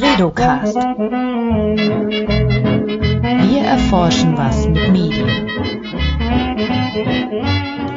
Bredocast. 0.00 0.74
Wir 3.44 3.62
erforschen 3.62 4.36
was 4.36 4.66
mit 4.66 4.90
Medien. 4.90 5.48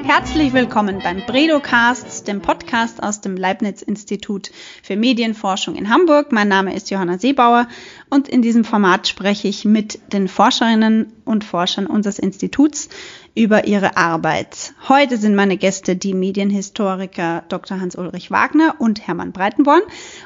Herzlich 0.05 0.53
willkommen 0.53 0.99
beim 1.03 1.25
Bredocast, 1.25 2.16
dem 2.27 2.41
Podcast 2.41 3.01
aus 3.01 3.21
dem 3.21 3.37
Leibniz-Institut 3.37 4.51
für 4.83 4.95
Medienforschung 4.95 5.75
in 5.75 5.89
Hamburg. 5.89 6.31
Mein 6.31 6.47
Name 6.47 6.75
ist 6.75 6.89
Johanna 6.89 7.17
Seebauer 7.17 7.67
und 8.09 8.27
in 8.27 8.41
diesem 8.41 8.63
Format 8.63 9.07
spreche 9.07 9.47
ich 9.47 9.65
mit 9.65 9.99
den 10.11 10.27
Forscherinnen 10.27 11.13
und 11.25 11.43
Forschern 11.43 11.87
unseres 11.87 12.19
Instituts 12.19 12.89
über 13.35 13.67
ihre 13.67 13.97
Arbeit. 13.97 14.73
Heute 14.89 15.17
sind 15.17 15.35
meine 15.35 15.57
Gäste 15.57 15.95
die 15.95 16.13
Medienhistoriker 16.13 17.43
Dr. 17.49 17.79
Hans-Ulrich 17.79 18.29
Wagner 18.31 18.75
und 18.79 19.07
Hermann 19.07 19.31
Breitenborn 19.31 19.81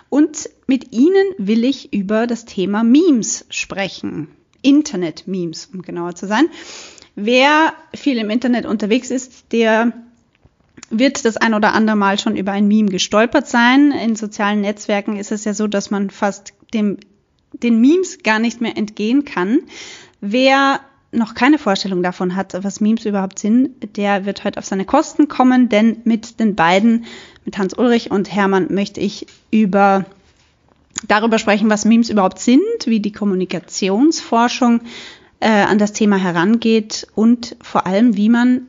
und 0.10 0.50
mit 0.68 0.94
ihnen 0.94 1.34
will 1.38 1.64
ich 1.64 1.94
über 1.94 2.26
das 2.28 2.46
Thema 2.46 2.84
Memes 2.84 3.46
sprechen. 3.50 4.30
Internet-Memes, 4.64 5.70
um 5.74 5.82
genauer 5.82 6.16
zu 6.16 6.28
sein. 6.28 6.48
Wer 7.16 7.74
viel 7.94 8.18
im 8.18 8.30
Internet 8.30 8.66
unterwegs 8.66 9.12
ist, 9.12 9.52
der 9.52 9.92
wird 10.92 11.26
das 11.26 11.38
ein 11.38 11.54
oder 11.54 11.74
andere 11.74 11.96
Mal 11.96 12.20
schon 12.20 12.36
über 12.36 12.52
ein 12.52 12.68
Meme 12.68 12.90
gestolpert 12.90 13.48
sein. 13.48 13.92
In 13.92 14.16
sozialen 14.16 14.62
Netzwerken 14.62 15.18
ist 15.18 15.32
es 15.32 15.46
ja 15.46 15.54
so, 15.54 15.68
dass 15.68 15.90
man 15.90 16.10
fast 16.10 16.54
dem, 16.74 16.98
den 17.54 17.82
Memes 17.82 18.20
gar 18.24 18.40
nicht 18.40 18.62
mehr 18.62 18.78
entgehen 18.78 19.26
kann. 19.26 19.62
Wer 20.20 20.82
noch 21.12 21.34
keine 21.34 21.58
Vorstellung 21.58 22.04
davon 22.04 22.36
hat, 22.36 22.54
was 22.64 22.80
Memes 22.80 23.06
überhaupt 23.06 23.40
sind, 23.40 23.98
der 23.98 24.26
wird 24.26 24.44
heute 24.44 24.60
auf 24.60 24.66
seine 24.66 24.86
Kosten 24.86 25.28
kommen, 25.28 25.68
denn 25.70 25.98
mit 26.04 26.40
den 26.40 26.56
beiden, 26.56 27.06
mit 27.44 27.58
Hans 27.58 27.74
Ulrich 27.74 28.12
und 28.12 28.34
Hermann, 28.34 28.74
möchte 28.74 29.02
ich 29.02 29.28
über 29.50 30.06
darüber 31.08 31.40
sprechen, 31.40 31.70
was 31.70 31.86
Memes 31.86 32.10
überhaupt 32.10 32.40
sind, 32.40 32.62
wie 32.86 33.00
die 33.00 33.12
Kommunikationsforschung 33.12 34.82
äh, 35.40 35.50
an 35.50 35.80
das 35.80 35.94
Thema 35.94 36.18
herangeht 36.18 37.08
und 37.16 37.58
vor 37.62 37.88
allem, 37.88 38.16
wie 38.16 38.30
man 38.30 38.68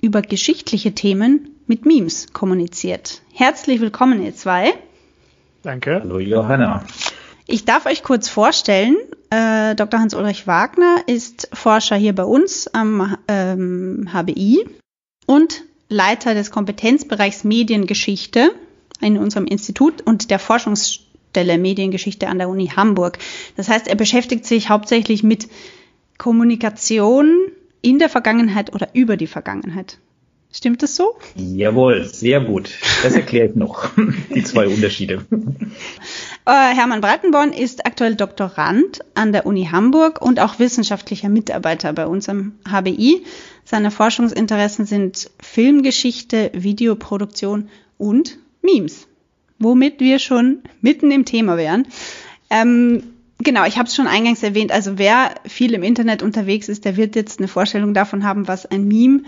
über 0.00 0.22
geschichtliche 0.22 0.92
Themen 0.92 1.53
mit 1.66 1.86
Memes 1.86 2.32
kommuniziert. 2.32 3.22
Herzlich 3.32 3.80
willkommen, 3.80 4.22
ihr 4.22 4.34
zwei. 4.34 4.74
Danke. 5.62 6.00
Hallo 6.02 6.18
Johanna. 6.18 6.84
Ich 7.46 7.64
darf 7.64 7.86
euch 7.86 8.02
kurz 8.02 8.28
vorstellen. 8.28 8.96
Äh, 9.30 9.74
Dr. 9.74 10.00
Hans-Ulrich 10.00 10.46
Wagner 10.46 10.96
ist 11.06 11.48
Forscher 11.52 11.96
hier 11.96 12.14
bei 12.14 12.24
uns 12.24 12.68
am 12.68 13.16
ähm, 13.28 14.08
HBI 14.12 14.66
und 15.26 15.64
Leiter 15.88 16.34
des 16.34 16.50
Kompetenzbereichs 16.50 17.44
Mediengeschichte 17.44 18.50
in 19.00 19.18
unserem 19.18 19.46
Institut 19.46 20.00
und 20.02 20.30
der 20.30 20.38
Forschungsstelle 20.38 21.58
Mediengeschichte 21.58 22.28
an 22.28 22.38
der 22.38 22.48
Uni 22.48 22.68
Hamburg. 22.68 23.18
Das 23.56 23.68
heißt, 23.68 23.88
er 23.88 23.96
beschäftigt 23.96 24.46
sich 24.46 24.70
hauptsächlich 24.70 25.22
mit 25.22 25.48
Kommunikation 26.16 27.48
in 27.82 27.98
der 27.98 28.08
Vergangenheit 28.08 28.72
oder 28.74 28.88
über 28.94 29.16
die 29.16 29.26
Vergangenheit. 29.26 29.98
Stimmt 30.56 30.84
das 30.84 30.94
so? 30.94 31.16
Jawohl, 31.34 32.04
sehr 32.04 32.40
gut. 32.40 32.70
Das 33.02 33.14
erklärt 33.14 33.56
noch 33.56 33.90
die 34.34 34.44
zwei 34.44 34.68
Unterschiede. 34.68 35.26
Äh, 36.46 36.74
Hermann 36.74 37.00
Breitenborn 37.00 37.54
ist 37.54 37.86
aktuell 37.86 38.16
Doktorand 38.16 39.00
an 39.14 39.32
der 39.32 39.46
Uni 39.46 39.64
Hamburg 39.72 40.20
und 40.20 40.38
auch 40.38 40.58
wissenschaftlicher 40.58 41.30
Mitarbeiter 41.30 41.94
bei 41.94 42.06
unserem 42.06 42.52
HBI. 42.70 43.24
Seine 43.64 43.90
Forschungsinteressen 43.90 44.84
sind 44.84 45.30
Filmgeschichte, 45.40 46.50
Videoproduktion 46.52 47.70
und 47.96 48.36
Memes, 48.60 49.08
womit 49.58 50.00
wir 50.00 50.18
schon 50.18 50.58
mitten 50.82 51.10
im 51.12 51.24
Thema 51.24 51.56
wären. 51.56 51.86
Ähm, 52.50 53.04
Genau, 53.38 53.64
ich 53.66 53.76
habe 53.78 53.88
es 53.88 53.94
schon 53.96 54.06
eingangs 54.06 54.42
erwähnt. 54.42 54.70
Also 54.70 54.96
wer 54.96 55.34
viel 55.46 55.74
im 55.74 55.82
Internet 55.82 56.22
unterwegs 56.22 56.68
ist, 56.68 56.84
der 56.84 56.96
wird 56.96 57.16
jetzt 57.16 57.40
eine 57.40 57.48
Vorstellung 57.48 57.92
davon 57.92 58.24
haben, 58.24 58.46
was 58.48 58.64
ein 58.64 58.86
Meme 58.86 59.22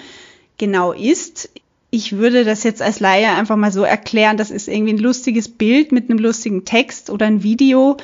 genau 0.58 0.92
ist. 0.92 1.50
Ich 1.90 2.12
würde 2.12 2.44
das 2.44 2.64
jetzt 2.64 2.82
als 2.82 3.00
Laie 3.00 3.28
einfach 3.28 3.56
mal 3.56 3.72
so 3.72 3.82
erklären, 3.82 4.36
das 4.36 4.50
ist 4.50 4.68
irgendwie 4.68 4.94
ein 4.94 4.98
lustiges 4.98 5.48
Bild 5.48 5.92
mit 5.92 6.10
einem 6.10 6.18
lustigen 6.18 6.64
Text 6.64 7.10
oder 7.10 7.26
ein 7.26 7.42
Video, 7.42 7.96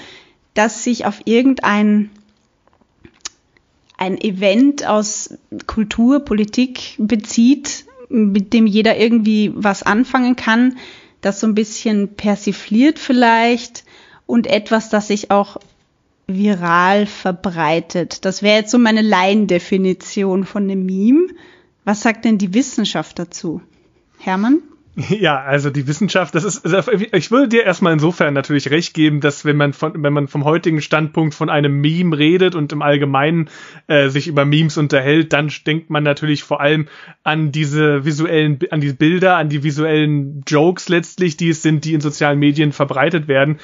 das 0.55 0.85
sich 0.85 1.05
auf 1.05 1.21
irgendein 1.25 2.11
ein 3.99 4.21
Event 4.21 4.85
aus 4.87 5.35
Kultur, 5.67 6.21
Politik 6.21 6.97
bezieht, 6.99 7.85
mit 8.09 8.53
dem 8.53 8.67
jeder 8.67 8.97
irgendwie 8.99 9.53
was 9.55 9.85
anfangen 9.85 10.35
kann, 10.35 10.77
das 11.21 11.39
so 11.39 11.47
ein 11.47 11.55
bisschen 11.55 12.17
persifliert 12.17 12.99
vielleicht 12.99 13.85
und 14.27 14.49
etwas, 14.49 14.89
das 14.91 15.07
sich 15.07 15.31
auch 15.31 15.57
viral 16.27 17.07
verbreitet. 17.07 18.25
Das 18.25 18.43
wäre 18.43 18.59
jetzt 18.59 18.71
so 18.71 18.79
meine 18.79 19.03
Laiendefinition 19.03 20.45
von 20.45 20.65
einem 20.65 20.85
Meme. 20.85 21.29
Was 21.85 22.01
sagt 22.01 22.25
denn 22.25 22.39
die 22.39 22.55
Wissenschaft 22.55 23.19
dazu? 23.19 23.61
Hermann? 24.19 24.63
Ja, 25.09 25.41
also 25.41 25.71
die 25.71 25.87
Wissenschaft, 25.87 26.35
das 26.35 26.45
ist, 26.45 26.67
also 26.67 26.93
ich 26.93 27.31
würde 27.31 27.49
dir 27.49 27.65
erstmal 27.65 27.95
insofern 27.95 28.35
natürlich 28.35 28.71
recht 28.71 28.93
geben, 28.93 29.21
dass 29.21 29.45
wenn 29.45 29.57
man 29.57 29.73
von, 29.73 30.03
wenn 30.03 30.13
man 30.13 30.29
vom 30.29 30.45
heutigen 30.45 30.83
Standpunkt 30.83 31.35
von 31.35 31.49
einem 31.49 31.81
Meme 31.81 32.17
redet 32.17 32.55
und 32.55 32.73
im 32.73 32.83
Allgemeinen 32.83 33.49
äh, 33.87 34.09
sich 34.09 34.29
über 34.29 34.45
Memes 34.45 34.77
unterhält, 34.77 35.33
dann 35.33 35.51
denkt 35.67 35.89
man 35.89 36.03
natürlich 36.03 36.43
vor 36.43 36.61
allem 36.61 36.89
an 37.23 37.53
diese 37.53 38.05
visuellen, 38.05 38.59
an 38.71 38.81
die 38.81 38.93
Bilder, 38.93 39.37
an 39.37 39.49
die 39.49 39.63
visuellen 39.63 40.43
Jokes 40.47 40.89
letztlich, 40.89 41.37
die 41.37 41.51
es 41.51 41.63
sind, 41.63 41.85
die 41.85 41.95
in 41.95 42.01
sozialen 42.01 42.39
Medien 42.39 42.73
verbreitet 42.73 43.29
werden. 43.29 43.59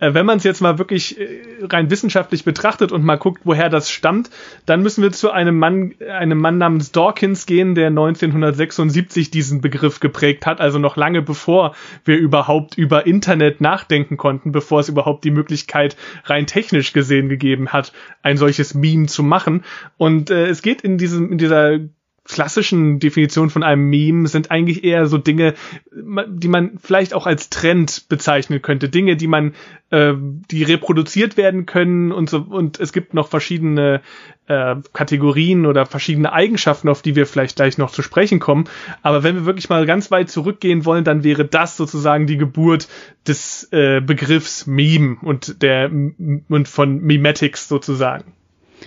Äh, 0.00 0.14
wenn 0.14 0.26
man 0.26 0.38
es 0.38 0.44
jetzt 0.44 0.60
mal 0.60 0.78
wirklich 0.78 1.18
äh, 1.18 1.40
rein 1.62 1.90
wissenschaftlich 1.90 2.44
betrachtet 2.44 2.92
und 2.92 3.04
mal 3.04 3.16
guckt, 3.16 3.42
woher 3.44 3.70
das 3.70 3.90
stammt, 3.90 4.30
dann 4.66 4.82
müssen 4.82 5.02
wir 5.02 5.12
zu 5.12 5.30
einem 5.30 5.58
Mann, 5.58 5.94
einem 6.00 6.38
Mann 6.38 6.58
namens 6.58 6.92
Dawkins 6.92 7.46
gehen, 7.46 7.74
der 7.74 7.88
1976 7.88 9.30
diesen 9.30 9.60
Begriff 9.60 10.00
geprägt 10.00 10.46
hat, 10.46 10.60
also 10.60 10.73
noch 10.78 10.96
lange 10.96 11.22
bevor 11.22 11.74
wir 12.04 12.16
überhaupt 12.16 12.76
über 12.76 13.06
Internet 13.06 13.60
nachdenken 13.60 14.16
konnten, 14.16 14.52
bevor 14.52 14.80
es 14.80 14.88
überhaupt 14.88 15.24
die 15.24 15.30
Möglichkeit 15.30 15.96
rein 16.24 16.46
technisch 16.46 16.92
gesehen 16.92 17.28
gegeben 17.28 17.68
hat, 17.68 17.92
ein 18.22 18.36
solches 18.36 18.74
Meme 18.74 19.06
zu 19.06 19.22
machen. 19.22 19.64
Und 19.96 20.30
äh, 20.30 20.46
es 20.46 20.62
geht 20.62 20.82
in 20.82 20.98
diesem, 20.98 21.32
in 21.32 21.38
dieser 21.38 21.78
klassischen 22.24 22.98
Definition 23.00 23.50
von 23.50 23.62
einem 23.62 23.88
Meme 23.90 24.28
sind 24.28 24.50
eigentlich 24.50 24.82
eher 24.82 25.06
so 25.06 25.18
Dinge, 25.18 25.54
die 25.92 26.48
man 26.48 26.78
vielleicht 26.82 27.12
auch 27.12 27.26
als 27.26 27.50
Trend 27.50 28.06
bezeichnen 28.08 28.62
könnte. 28.62 28.88
Dinge, 28.88 29.16
die 29.16 29.26
man, 29.26 29.54
äh, 29.90 30.14
die 30.50 30.62
reproduziert 30.62 31.36
werden 31.36 31.66
können 31.66 32.12
und 32.12 32.30
so. 32.30 32.38
Und 32.38 32.80
es 32.80 32.94
gibt 32.94 33.12
noch 33.12 33.28
verschiedene 33.28 34.00
äh, 34.46 34.76
Kategorien 34.94 35.66
oder 35.66 35.84
verschiedene 35.84 36.32
Eigenschaften, 36.32 36.88
auf 36.88 37.02
die 37.02 37.14
wir 37.14 37.26
vielleicht 37.26 37.56
gleich 37.56 37.76
noch 37.76 37.90
zu 37.90 38.00
sprechen 38.00 38.40
kommen. 38.40 38.64
Aber 39.02 39.22
wenn 39.22 39.34
wir 39.34 39.44
wirklich 39.44 39.68
mal 39.68 39.84
ganz 39.84 40.10
weit 40.10 40.30
zurückgehen 40.30 40.86
wollen, 40.86 41.04
dann 41.04 41.24
wäre 41.24 41.44
das 41.44 41.76
sozusagen 41.76 42.26
die 42.26 42.38
Geburt 42.38 42.88
des 43.28 43.68
äh, 43.70 44.00
Begriffs 44.00 44.66
Meme 44.66 45.18
und 45.20 45.62
der 45.62 45.90
und 45.90 46.68
von 46.68 47.00
Memetics 47.02 47.68
sozusagen. 47.68 48.32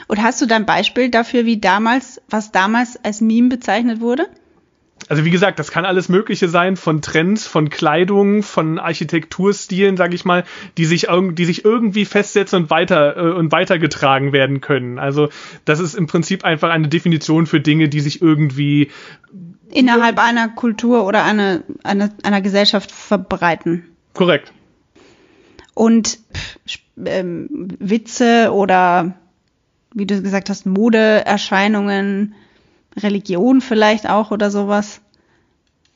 Und 0.07 0.21
hast 0.21 0.41
du 0.41 0.45
da 0.45 0.55
ein 0.55 0.65
Beispiel 0.65 1.09
dafür, 1.09 1.45
wie 1.45 1.59
damals, 1.59 2.21
was 2.29 2.51
damals 2.51 3.03
als 3.03 3.21
Meme 3.21 3.49
bezeichnet 3.49 3.99
wurde? 3.99 4.27
Also 5.09 5.23
wie 5.23 5.29
gesagt, 5.29 5.57
das 5.59 5.71
kann 5.71 5.85
alles 5.85 6.09
Mögliche 6.09 6.49
sein, 6.49 6.75
von 6.75 7.01
Trends, 7.01 7.47
von 7.47 7.69
Kleidung, 7.69 8.43
von 8.43 8.77
Architekturstilen, 8.77 9.95
sage 9.95 10.15
ich 10.15 10.25
mal, 10.25 10.43
die 10.77 10.85
sich, 10.85 11.07
die 11.09 11.45
sich 11.45 11.63
irgendwie 11.63 12.03
festsetzen 12.03 12.63
und 12.63 12.69
weiter 12.69 13.15
äh, 13.15 13.31
und 13.31 13.51
weitergetragen 13.51 14.33
werden 14.33 14.59
können. 14.59 14.99
Also 14.99 15.29
das 15.65 15.79
ist 15.79 15.93
im 15.93 16.07
Prinzip 16.07 16.43
einfach 16.43 16.69
eine 16.71 16.89
Definition 16.89 17.45
für 17.45 17.61
Dinge, 17.61 17.89
die 17.89 18.01
sich 18.01 18.21
irgendwie 18.21 18.89
innerhalb 19.71 20.19
einer 20.19 20.49
Kultur 20.49 21.05
oder 21.05 21.23
einer, 21.23 21.61
einer, 21.83 22.09
einer 22.23 22.41
Gesellschaft 22.41 22.91
verbreiten. 22.91 23.85
Korrekt. 24.13 24.51
Und 25.73 26.19
ähm, 27.05 27.47
Witze 27.79 28.51
oder 28.51 29.13
wie 29.93 30.05
du 30.05 30.21
gesagt 30.21 30.49
hast, 30.49 30.65
Modeerscheinungen, 30.65 32.35
Religion 32.97 33.61
vielleicht 33.61 34.09
auch 34.09 34.31
oder 34.31 34.51
sowas, 34.51 35.01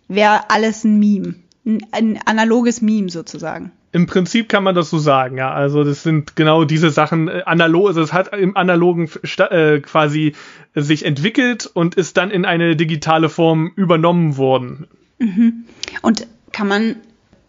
wäre 0.08 0.50
alles 0.50 0.84
ein 0.84 1.00
Meme. 1.00 1.36
Ein, 1.66 1.86
ein 1.92 2.20
analoges 2.26 2.82
Meme 2.82 3.10
sozusagen. 3.10 3.72
Im 3.94 4.06
Prinzip 4.06 4.48
kann 4.48 4.64
man 4.64 4.74
das 4.74 4.90
so 4.90 5.00
sagen, 5.00 5.38
ja. 5.38 5.52
Also 5.52 5.84
das 5.84 6.04
sind 6.04 6.36
genau 6.36 6.64
diese 6.64 6.92
Sachen 6.92 7.28
äh, 7.28 7.44
analog, 7.46 7.88
also 7.88 8.02
es 8.02 8.14
hat 8.14 8.34
im 8.34 8.56
analogen 8.56 9.10
äh, 9.38 9.80
quasi 9.80 10.34
sich 10.74 11.06
entwickelt 11.06 11.70
und 11.72 11.96
ist 11.96 12.18
dann 12.18 12.32
in 12.32 12.46
eine 12.46 12.76
digitale 12.76 13.30
Form 13.30 13.72
übernommen 13.76 14.38
worden. 14.38 14.88
Mhm. 15.20 15.66
Und 16.02 16.28
kann 16.54 16.68
man 16.68 16.96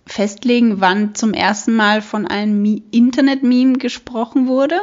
festlegen, 0.04 0.80
wann 0.80 1.14
zum 1.14 1.32
ersten 1.32 1.74
Mal 1.74 2.02
von 2.02 2.26
einem 2.26 2.82
Internet-Meme 2.90 3.78
gesprochen 3.78 4.48
wurde? 4.48 4.76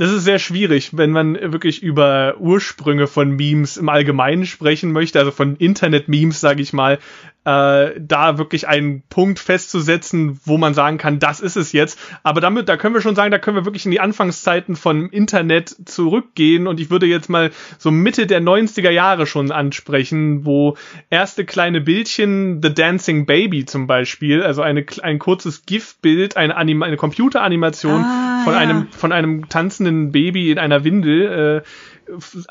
Das 0.00 0.12
ist 0.12 0.24
sehr 0.24 0.38
schwierig, 0.38 0.96
wenn 0.96 1.10
man 1.10 1.34
wirklich 1.34 1.82
über 1.82 2.36
Ursprünge 2.38 3.06
von 3.06 3.32
Memes 3.32 3.76
im 3.76 3.90
Allgemeinen 3.90 4.46
sprechen 4.46 4.92
möchte, 4.92 5.18
also 5.18 5.30
von 5.30 5.56
Internet-Memes, 5.56 6.40
sage 6.40 6.62
ich 6.62 6.72
mal. 6.72 6.98
Äh, 7.44 7.92
da 7.98 8.36
wirklich 8.36 8.68
einen 8.68 9.02
Punkt 9.08 9.38
festzusetzen, 9.38 10.38
wo 10.44 10.58
man 10.58 10.74
sagen 10.74 10.98
kann, 10.98 11.18
das 11.18 11.40
ist 11.40 11.56
es 11.56 11.72
jetzt. 11.72 11.98
Aber 12.22 12.40
damit, 12.40 12.68
da 12.68 12.76
können 12.76 12.94
wir 12.94 13.00
schon 13.00 13.14
sagen, 13.14 13.30
da 13.30 13.38
können 13.38 13.56
wir 13.56 13.64
wirklich 13.64 13.86
in 13.86 13.90
die 13.90 14.00
Anfangszeiten 14.00 14.76
von 14.76 15.08
Internet 15.08 15.74
zurückgehen 15.86 16.66
und 16.66 16.80
ich 16.80 16.90
würde 16.90 17.06
jetzt 17.06 17.30
mal 17.30 17.50
so 17.78 17.90
Mitte 17.90 18.26
der 18.26 18.42
90er 18.42 18.90
Jahre 18.90 19.26
schon 19.26 19.52
ansprechen, 19.52 20.44
wo 20.44 20.76
erste 21.08 21.46
kleine 21.46 21.80
Bildchen, 21.80 22.60
The 22.62 22.74
Dancing 22.74 23.24
Baby 23.24 23.64
zum 23.64 23.86
Beispiel, 23.86 24.42
also 24.42 24.60
eine, 24.60 24.84
ein 25.02 25.18
kurzes 25.18 25.64
GIF-Bild, 25.64 26.36
eine, 26.36 26.56
eine 26.56 26.96
Computeranimation 26.96 28.02
ah, 28.04 28.42
von 28.44 28.52
ja. 28.52 28.58
einem, 28.58 28.88
von 28.88 29.12
einem 29.12 29.48
tanzenden 29.48 30.12
Baby 30.12 30.50
in 30.50 30.58
einer 30.58 30.84
Windel, 30.84 31.62
äh, 31.64 31.68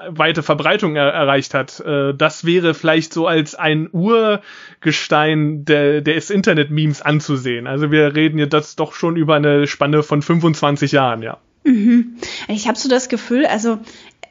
weite 0.07 0.43
Verbreitung 0.43 0.95
er 0.95 1.09
erreicht 1.09 1.53
hat. 1.53 1.79
Äh, 1.79 2.13
das 2.13 2.45
wäre 2.45 2.73
vielleicht 2.73 3.13
so 3.13 3.27
als 3.27 3.55
ein 3.55 3.89
Urgestein 3.91 5.65
der, 5.65 6.01
des 6.01 6.29
Internet-Memes 6.29 7.01
anzusehen. 7.01 7.67
Also 7.67 7.91
wir 7.91 8.15
reden 8.15 8.39
jetzt 8.39 8.53
das 8.53 8.75
doch 8.75 8.93
schon 8.93 9.15
über 9.15 9.35
eine 9.35 9.67
Spanne 9.67 10.03
von 10.03 10.21
25 10.21 10.91
Jahren, 10.91 11.21
ja. 11.21 11.37
Mhm. 11.63 12.15
Ich 12.47 12.67
habe 12.67 12.77
so 12.77 12.89
das 12.89 13.09
Gefühl, 13.09 13.45
also 13.45 13.79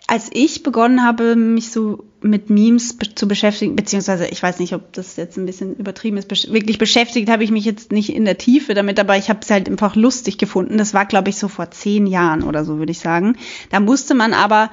als 0.09 0.31
ich 0.33 0.63
begonnen 0.63 1.05
habe, 1.05 1.37
mich 1.37 1.71
so 1.71 2.05
mit 2.23 2.49
Memes 2.49 2.97
be 2.97 3.15
zu 3.15 3.29
beschäftigen, 3.29 3.77
beziehungsweise 3.77 4.27
ich 4.27 4.43
weiß 4.43 4.59
nicht, 4.59 4.73
ob 4.73 4.93
das 4.95 5.17
jetzt 5.17 5.37
ein 5.37 5.45
bisschen 5.45 5.77
übertrieben 5.77 6.17
ist, 6.17 6.29
besch 6.29 6.51
wirklich 6.51 6.79
beschäftigt 6.79 7.29
habe 7.29 7.45
ich 7.45 7.51
mich 7.51 7.67
jetzt 7.67 7.93
nicht 7.93 8.13
in 8.13 8.25
der 8.25 8.39
Tiefe 8.39 8.73
damit, 8.73 8.99
aber 8.99 9.19
ich 9.19 9.29
habe 9.29 9.41
es 9.43 9.51
halt 9.51 9.69
einfach 9.69 9.97
lustig 9.97 10.39
gefunden. 10.39 10.79
Das 10.79 10.95
war, 10.95 11.05
glaube 11.05 11.29
ich, 11.29 11.37
so 11.37 11.47
vor 11.47 11.71
zehn 11.71 12.07
Jahren 12.07 12.43
oder 12.43 12.65
so, 12.65 12.79
würde 12.79 12.91
ich 12.91 13.01
sagen. 13.01 13.37
Da 13.71 13.81
musste 13.81 14.15
man 14.15 14.33
aber 14.33 14.71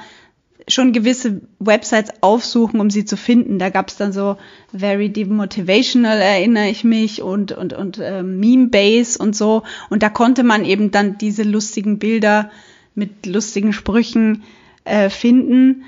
schon 0.67 0.93
gewisse 0.93 1.41
Websites 1.59 2.11
aufsuchen, 2.21 2.79
um 2.79 2.89
sie 2.89 3.05
zu 3.05 3.17
finden. 3.17 3.59
Da 3.59 3.69
gab 3.69 3.89
es 3.89 3.97
dann 3.97 4.13
so 4.13 4.37
Very 4.75 5.09
Demotivational, 5.09 6.19
erinnere 6.19 6.69
ich 6.69 6.83
mich, 6.83 7.21
und, 7.21 7.51
und, 7.51 7.73
und 7.73 7.99
äh, 7.99 8.23
Meme 8.23 8.67
Base 8.67 9.19
und 9.19 9.35
so. 9.35 9.63
Und 9.89 10.01
da 10.01 10.09
konnte 10.09 10.43
man 10.43 10.65
eben 10.65 10.91
dann 10.91 11.17
diese 11.17 11.43
lustigen 11.43 11.99
Bilder 11.99 12.49
mit 12.95 13.25
lustigen 13.25 13.73
Sprüchen 13.73 14.43
äh, 14.85 15.09
finden. 15.09 15.83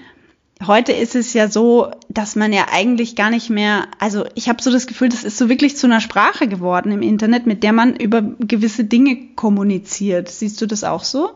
Heute 0.65 0.91
ist 0.91 1.15
es 1.15 1.33
ja 1.33 1.49
so, 1.49 1.91
dass 2.09 2.35
man 2.35 2.51
ja 2.51 2.67
eigentlich 2.71 3.15
gar 3.15 3.29
nicht 3.29 3.49
mehr, 3.49 3.87
also 3.99 4.25
ich 4.35 4.49
habe 4.49 4.61
so 4.61 4.71
das 4.71 4.87
Gefühl, 4.87 5.09
das 5.09 5.23
ist 5.23 5.37
so 5.37 5.49
wirklich 5.49 5.77
zu 5.77 5.87
einer 5.87 6.01
Sprache 6.01 6.47
geworden 6.47 6.91
im 6.91 7.03
Internet, 7.03 7.45
mit 7.45 7.63
der 7.63 7.73
man 7.73 7.95
über 7.95 8.21
gewisse 8.21 8.83
Dinge 8.83 9.17
kommuniziert. 9.35 10.29
Siehst 10.29 10.59
du 10.61 10.65
das 10.65 10.83
auch 10.83 11.03
so? 11.03 11.29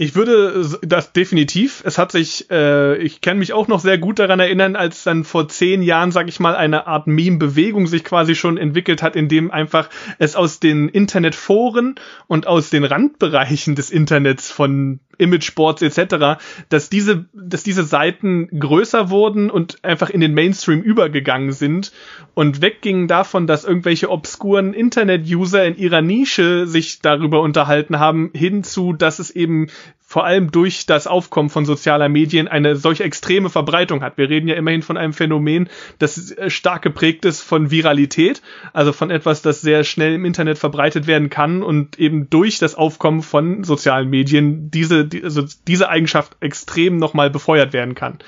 Ich 0.00 0.14
würde 0.14 0.78
das 0.82 1.12
definitiv. 1.12 1.82
Es 1.84 1.98
hat 1.98 2.12
sich, 2.12 2.48
äh, 2.52 2.96
ich 2.98 3.20
kann 3.20 3.36
mich 3.36 3.52
auch 3.52 3.66
noch 3.66 3.80
sehr 3.80 3.98
gut 3.98 4.20
daran 4.20 4.38
erinnern, 4.38 4.76
als 4.76 5.02
dann 5.02 5.24
vor 5.24 5.48
zehn 5.48 5.82
Jahren, 5.82 6.12
sag 6.12 6.28
ich 6.28 6.38
mal, 6.38 6.54
eine 6.54 6.86
Art 6.86 7.08
Meme-Bewegung 7.08 7.88
sich 7.88 8.04
quasi 8.04 8.36
schon 8.36 8.58
entwickelt 8.58 9.02
hat, 9.02 9.16
in 9.16 9.28
dem 9.28 9.50
einfach 9.50 9.90
es 10.20 10.36
aus 10.36 10.60
den 10.60 10.88
Internetforen 10.88 11.96
und 12.28 12.46
aus 12.46 12.70
den 12.70 12.84
Randbereichen 12.84 13.74
des 13.74 13.90
Internets 13.90 14.52
von 14.52 15.00
Imageboards 15.18 15.82
etc., 15.82 16.40
dass 16.68 16.88
diese, 16.88 17.26
dass 17.32 17.62
diese 17.62 17.84
Seiten 17.84 18.48
größer 18.58 19.10
wurden 19.10 19.50
und 19.50 19.84
einfach 19.84 20.10
in 20.10 20.20
den 20.20 20.34
Mainstream 20.34 20.82
übergegangen 20.82 21.52
sind 21.52 21.92
und 22.34 22.62
weggingen 22.62 23.08
davon, 23.08 23.46
dass 23.46 23.64
irgendwelche 23.64 24.10
obskuren 24.10 24.72
Internet-User 24.74 25.64
in 25.64 25.76
ihrer 25.76 26.02
Nische 26.02 26.66
sich 26.66 27.00
darüber 27.00 27.40
unterhalten 27.42 27.98
haben, 27.98 28.30
hinzu, 28.32 28.92
dass 28.92 29.18
es 29.18 29.30
eben 29.30 29.68
vor 30.08 30.24
allem 30.24 30.50
durch 30.50 30.86
das 30.86 31.06
Aufkommen 31.06 31.50
von 31.50 31.66
sozialer 31.66 32.08
Medien 32.08 32.48
eine 32.48 32.76
solch 32.76 33.00
extreme 33.00 33.50
Verbreitung 33.50 34.02
hat. 34.02 34.16
Wir 34.16 34.30
reden 34.30 34.48
ja 34.48 34.54
immerhin 34.54 34.80
von 34.80 34.96
einem 34.96 35.12
Phänomen, 35.12 35.68
das 35.98 36.32
äh, 36.32 36.48
stark 36.48 36.80
geprägt 36.80 37.26
ist 37.26 37.42
von 37.42 37.70
Viralität, 37.70 38.40
also 38.72 38.94
von 38.94 39.10
etwas, 39.10 39.42
das 39.42 39.60
sehr 39.60 39.84
schnell 39.84 40.14
im 40.14 40.24
Internet 40.24 40.56
verbreitet 40.56 41.06
werden 41.06 41.28
kann 41.28 41.62
und 41.62 41.98
eben 41.98 42.30
durch 42.30 42.58
das 42.58 42.74
Aufkommen 42.74 43.20
von 43.20 43.64
sozialen 43.64 44.08
Medien 44.08 44.70
diese, 44.70 45.06
also 45.22 45.42
diese 45.66 45.90
Eigenschaft 45.90 46.38
extrem 46.40 46.96
nochmal 46.96 47.28
befeuert 47.28 47.74
werden 47.74 47.94
kann. 47.94 48.18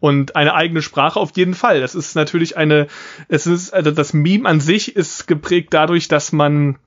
Und 0.00 0.36
eine 0.36 0.54
eigene 0.54 0.80
Sprache 0.80 1.20
auf 1.20 1.36
jeden 1.36 1.54
Fall. 1.54 1.82
Das 1.82 1.94
ist 1.94 2.16
natürlich 2.16 2.56
eine, 2.56 2.86
es 3.28 3.46
ist, 3.46 3.74
also 3.74 3.90
das 3.90 4.14
Meme 4.14 4.48
an 4.48 4.60
sich 4.60 4.96
ist 4.96 5.26
geprägt 5.26 5.74
dadurch, 5.74 6.08
dass 6.08 6.32
man 6.32 6.78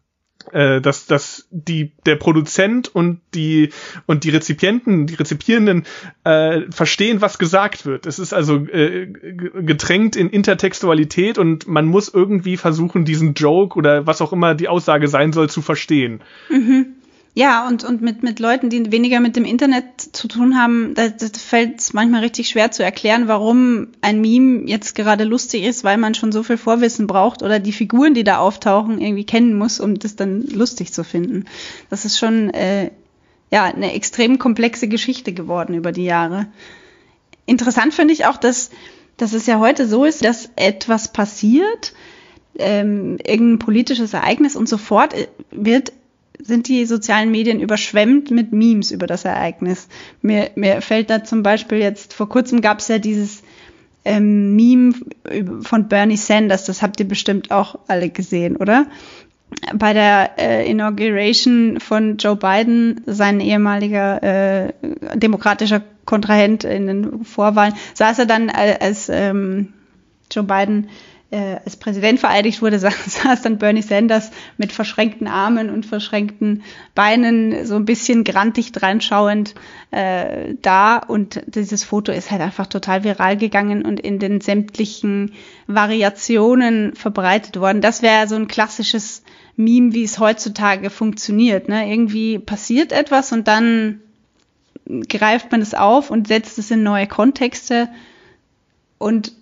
äh, 0.51 0.81
dass, 0.81 1.05
dass 1.05 1.47
die, 1.51 1.91
der 2.05 2.15
Produzent 2.15 2.93
und 2.93 3.19
die, 3.33 3.69
und 4.05 4.23
die 4.23 4.29
Rezipienten, 4.29 5.05
die 5.05 5.15
Rezipierenden 5.15 5.85
äh, 6.23 6.61
verstehen, 6.71 7.21
was 7.21 7.37
gesagt 7.37 7.85
wird. 7.85 8.05
Es 8.05 8.19
ist 8.19 8.33
also 8.33 8.55
äh, 8.67 9.07
getränkt 9.07 10.15
in 10.15 10.29
Intertextualität 10.29 11.37
und 11.37 11.67
man 11.67 11.85
muss 11.85 12.09
irgendwie 12.09 12.57
versuchen, 12.57 13.05
diesen 13.05 13.33
Joke 13.33 13.77
oder 13.77 14.07
was 14.07 14.21
auch 14.21 14.33
immer 14.33 14.55
die 14.55 14.67
Aussage 14.67 15.07
sein 15.07 15.33
soll, 15.33 15.49
zu 15.49 15.61
verstehen. 15.61 16.21
Mhm. 16.49 16.95
Ja, 17.39 17.65
und, 17.65 17.85
und 17.85 18.01
mit, 18.01 18.21
mit 18.21 18.41
Leuten, 18.41 18.69
die 18.69 18.91
weniger 18.91 19.21
mit 19.21 19.37
dem 19.37 19.45
Internet 19.45 19.85
zu 20.11 20.27
tun 20.27 20.57
haben, 20.57 20.93
da, 20.93 21.07
da 21.07 21.25
fällt 21.27 21.79
es 21.79 21.93
manchmal 21.93 22.19
richtig 22.19 22.49
schwer 22.49 22.71
zu 22.71 22.83
erklären, 22.83 23.29
warum 23.29 23.87
ein 24.01 24.19
Meme 24.19 24.67
jetzt 24.67 24.93
gerade 24.93 25.23
lustig 25.23 25.63
ist, 25.63 25.85
weil 25.85 25.95
man 25.95 26.15
schon 26.15 26.33
so 26.33 26.43
viel 26.43 26.57
Vorwissen 26.57 27.07
braucht 27.07 27.41
oder 27.41 27.59
die 27.59 27.71
Figuren, 27.71 28.13
die 28.13 28.25
da 28.25 28.39
auftauchen, 28.39 28.99
irgendwie 28.99 29.23
kennen 29.23 29.57
muss, 29.57 29.79
um 29.79 29.97
das 29.97 30.17
dann 30.17 30.47
lustig 30.47 30.91
zu 30.91 31.05
finden. 31.05 31.45
Das 31.89 32.03
ist 32.03 32.19
schon 32.19 32.49
äh, 32.49 32.91
ja 33.51 33.63
eine 33.63 33.93
extrem 33.93 34.37
komplexe 34.37 34.89
Geschichte 34.89 35.31
geworden 35.31 35.75
über 35.75 35.93
die 35.93 36.03
Jahre. 36.03 36.47
Interessant 37.45 37.93
finde 37.93 38.13
ich 38.13 38.25
auch, 38.25 38.35
dass, 38.35 38.69
dass 39.15 39.31
es 39.31 39.45
ja 39.45 39.59
heute 39.59 39.87
so 39.87 40.03
ist, 40.03 40.25
dass 40.25 40.49
etwas 40.57 41.13
passiert, 41.13 41.93
ähm, 42.57 43.17
irgendein 43.25 43.59
politisches 43.59 44.13
Ereignis 44.13 44.57
und 44.57 44.67
sofort 44.67 45.13
äh, 45.13 45.27
wird 45.51 45.93
sind 46.41 46.67
die 46.67 46.85
sozialen 46.85 47.31
Medien 47.31 47.59
überschwemmt 47.59 48.31
mit 48.31 48.53
Memes 48.53 48.91
über 48.91 49.07
das 49.07 49.25
Ereignis. 49.25 49.87
Mir, 50.21 50.51
mir 50.55 50.81
fällt 50.81 51.09
da 51.09 51.23
zum 51.23 51.43
Beispiel 51.43 51.79
jetzt, 51.79 52.13
vor 52.13 52.29
kurzem 52.29 52.61
gab 52.61 52.79
es 52.79 52.87
ja 52.87 52.97
dieses 52.97 53.43
ähm, 54.05 54.55
Meme 54.55 54.93
von 55.61 55.87
Bernie 55.87 56.17
Sanders, 56.17 56.65
das 56.65 56.81
habt 56.81 56.99
ihr 56.99 57.07
bestimmt 57.07 57.51
auch 57.51 57.77
alle 57.87 58.09
gesehen, 58.09 58.55
oder? 58.55 58.87
Bei 59.73 59.93
der 59.93 60.31
äh, 60.37 60.69
Inauguration 60.69 61.79
von 61.79 62.17
Joe 62.17 62.35
Biden, 62.35 63.01
sein 63.07 63.39
ehemaliger 63.39 64.23
äh, 64.23 64.73
demokratischer 65.15 65.81
Kontrahent 66.05 66.63
in 66.63 66.87
den 66.87 67.25
Vorwahlen, 67.25 67.73
saß 67.93 68.19
er 68.19 68.25
dann 68.25 68.49
als 68.49 69.09
ähm, 69.09 69.73
Joe 70.31 70.43
Biden 70.43 70.89
äh, 71.31 71.57
als 71.63 71.77
Präsident 71.77 72.19
vereidigt 72.19 72.61
wurde, 72.61 72.79
saß 72.79 73.41
dann 73.43 73.57
Bernie 73.57 73.81
Sanders 73.81 74.31
mit 74.57 74.71
verschränkten 74.71 75.27
Armen 75.27 75.69
und 75.69 75.85
verschränkten 75.85 76.63
Beinen 76.95 77.65
so 77.65 77.75
ein 77.75 77.85
bisschen 77.85 78.23
grantig 78.23 78.71
dranschauend 78.71 79.53
äh, 79.91 80.55
da. 80.61 80.97
Und 80.97 81.41
dieses 81.45 81.83
Foto 81.83 82.11
ist 82.11 82.31
halt 82.31 82.41
einfach 82.41 82.67
total 82.67 83.03
viral 83.03 83.37
gegangen 83.37 83.85
und 83.85 83.99
in 83.99 84.19
den 84.19 84.41
sämtlichen 84.41 85.33
Variationen 85.67 86.95
verbreitet 86.95 87.59
worden. 87.59 87.81
Das 87.81 88.01
wäre 88.01 88.27
so 88.27 88.35
ein 88.35 88.47
klassisches 88.47 89.23
Meme, 89.55 89.93
wie 89.93 90.03
es 90.03 90.19
heutzutage 90.19 90.89
funktioniert. 90.89 91.69
Ne? 91.69 91.91
Irgendwie 91.91 92.39
passiert 92.39 92.91
etwas 92.91 93.31
und 93.31 93.47
dann 93.47 94.01
greift 95.07 95.51
man 95.51 95.61
es 95.61 95.75
auf 95.75 96.09
und 96.09 96.27
setzt 96.27 96.57
es 96.57 96.71
in 96.71 96.81
neue 96.81 97.05
Kontexte 97.05 97.89
und 98.97 99.33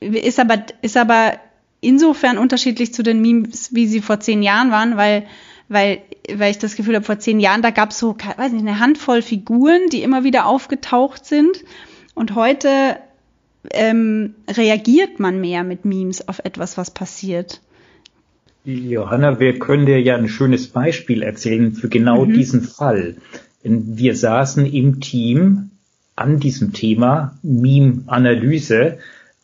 ist 0.00 0.38
aber, 0.40 0.64
ist 0.82 0.96
aber 0.96 1.34
insofern 1.80 2.38
unterschiedlich 2.38 2.92
zu 2.94 3.02
den 3.02 3.20
Memes, 3.20 3.74
wie 3.74 3.86
sie 3.86 4.00
vor 4.00 4.20
zehn 4.20 4.42
Jahren 4.42 4.70
waren, 4.70 4.96
weil, 4.96 5.26
weil, 5.68 6.00
weil 6.32 6.50
ich 6.50 6.58
das 6.58 6.76
Gefühl 6.76 6.94
habe, 6.94 7.04
vor 7.04 7.18
zehn 7.18 7.40
Jahren, 7.40 7.62
da 7.62 7.70
gab 7.70 7.90
es 7.90 7.98
so, 7.98 8.16
weiß 8.16 8.52
nicht, 8.52 8.66
eine 8.66 8.80
Handvoll 8.80 9.22
Figuren, 9.22 9.88
die 9.90 10.02
immer 10.02 10.24
wieder 10.24 10.46
aufgetaucht 10.46 11.24
sind. 11.24 11.64
Und 12.14 12.34
heute 12.34 12.96
ähm, 13.72 14.34
reagiert 14.48 15.20
man 15.20 15.40
mehr 15.40 15.64
mit 15.64 15.84
Memes 15.84 16.26
auf 16.28 16.40
etwas, 16.40 16.76
was 16.76 16.90
passiert. 16.90 17.60
Johanna, 18.64 19.40
wir 19.40 19.58
können 19.58 19.86
dir 19.86 20.00
ja 20.00 20.16
ein 20.16 20.28
schönes 20.28 20.68
Beispiel 20.68 21.22
erzählen 21.22 21.72
für 21.72 21.88
genau 21.88 22.26
mhm. 22.26 22.34
diesen 22.34 22.62
Fall. 22.62 23.16
Wir 23.62 24.14
saßen 24.14 24.66
im 24.66 25.00
Team 25.00 25.70
an 26.16 26.40
diesem 26.40 26.72
Thema 26.72 27.38
Meme-Analyse 27.42 28.98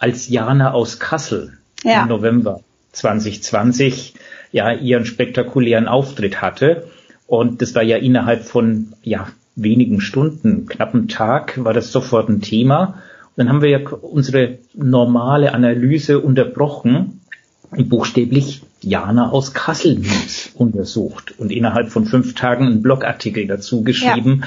als 0.04 0.28
Jana 0.28 0.73
aus 0.73 0.99
Kassel 0.99 1.54
ja. 1.82 2.02
im 2.02 2.11
November 2.11 2.61
2020 2.92 4.12
ja 4.52 4.70
ihren 4.70 5.06
spektakulären 5.06 5.88
Auftritt 5.88 6.42
hatte. 6.42 6.88
Und 7.26 7.62
das 7.62 7.75
war 7.75 7.82
ja 7.82 7.96
innerhalb 7.96 8.44
von 8.44 8.92
ja, 9.02 9.28
wenigen 9.56 10.02
Stunden, 10.02 10.66
knappen 10.66 11.08
Tag, 11.08 11.64
war 11.64 11.73
das 11.73 11.90
sofort 11.90 12.28
ein 12.28 12.42
Thema. 12.42 13.00
Und 13.28 13.32
dann 13.37 13.49
haben 13.49 13.62
wir 13.62 13.70
ja 13.70 13.78
unsere 13.88 14.58
normale 14.75 15.54
Analyse 15.54 16.20
unterbrochen 16.20 17.23
und 17.70 17.88
buchstäblich 17.88 18.61
Jana 18.82 19.30
aus 19.30 19.54
Kassel 19.54 19.94
News 19.94 20.50
untersucht 20.52 21.32
und 21.38 21.50
innerhalb 21.50 21.88
von 21.88 22.04
fünf 22.04 22.34
Tagen 22.34 22.66
einen 22.66 22.82
Blogartikel 22.82 23.46
dazu 23.46 23.82
geschrieben, 23.82 24.42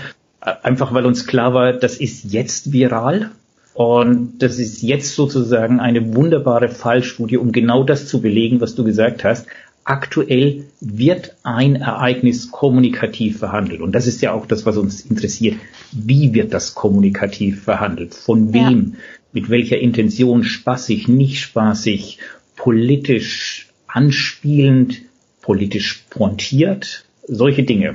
ja. 0.46 0.60
einfach 0.62 0.94
weil 0.94 1.08
uns 1.08 1.26
klar 1.26 1.56
war, 1.56 1.74
das 1.74 1.96
ist 1.96 2.32
jetzt 2.32 2.72
viral 2.72 3.32
Und 3.78 4.40
das 4.40 4.58
ist 4.58 4.82
jetzt 4.82 5.14
sozusagen 5.14 5.80
eine 5.80 6.16
wunderbare 6.16 6.68
Fallstudie, 6.68 7.38
um 7.38 7.52
genau 7.52 7.84
das 7.84 8.08
zu 8.08 8.22
belegen, 8.22 8.60
was 8.60 8.74
du 8.74 8.84
gesagt 8.84 9.24
hast. 9.24 9.46
Aktuell 9.84 10.64
wird 10.82 11.36
ein 11.44 11.76
Ereignis 11.76 12.50
kommunikativ 12.50 13.38
verhandelt. 13.38 13.82
Und 13.82 13.92
das 13.92 14.08
ist 14.08 14.24
ja 14.24 14.32
auch 14.32 14.48
das, 14.48 14.66
was 14.66 14.78
uns 14.78 15.02
interessiert. 15.02 15.58
Wie 15.92 16.34
wird 16.34 16.56
das 16.56 16.74
kommunikativ 16.74 17.66
verhandelt? 17.66 18.16
Von 18.16 18.52
wem? 18.52 18.94
Ja. 18.94 19.00
Mit 19.32 19.52
welcher 19.52 19.78
Intention? 19.78 20.44
Spaßig, 20.44 21.08
nicht 21.08 21.40
spaßig, 21.40 22.18
politisch 22.56 23.68
anspielend, 23.86 25.04
politisch 25.44 26.04
pointiert? 26.10 27.06
Solche 27.28 27.62
Dinge. 27.62 27.94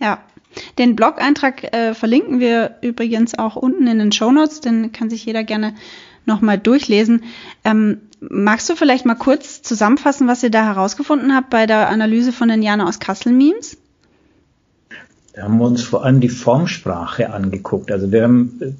Ja, 0.00 0.24
den 0.78 0.96
Blog-Eintrag 0.96 1.74
äh, 1.74 1.94
verlinken 1.94 2.40
wir 2.40 2.76
übrigens 2.82 3.38
auch 3.38 3.56
unten 3.56 3.86
in 3.86 3.98
den 3.98 4.12
Show 4.12 4.32
Notes, 4.32 4.60
den 4.60 4.92
kann 4.92 5.10
sich 5.10 5.24
jeder 5.24 5.44
gerne 5.44 5.74
nochmal 6.26 6.58
durchlesen. 6.58 7.24
Ähm, 7.64 8.00
magst 8.20 8.68
du 8.70 8.76
vielleicht 8.76 9.06
mal 9.06 9.14
kurz 9.14 9.62
zusammenfassen, 9.62 10.28
was 10.28 10.42
ihr 10.42 10.50
da 10.50 10.64
herausgefunden 10.64 11.34
habt 11.34 11.50
bei 11.50 11.66
der 11.66 11.88
Analyse 11.88 12.32
von 12.32 12.48
den 12.48 12.62
Jana 12.62 12.86
aus 12.86 13.00
Kassel-Memes? 13.00 13.76
Da 15.34 15.42
haben 15.42 15.58
wir 15.58 15.66
uns 15.66 15.82
vor 15.82 16.04
allem 16.04 16.20
die 16.20 16.28
Formsprache 16.28 17.32
angeguckt. 17.32 17.90
Also 17.90 18.12
wir 18.12 18.22
haben 18.22 18.60
äh, 18.60 18.72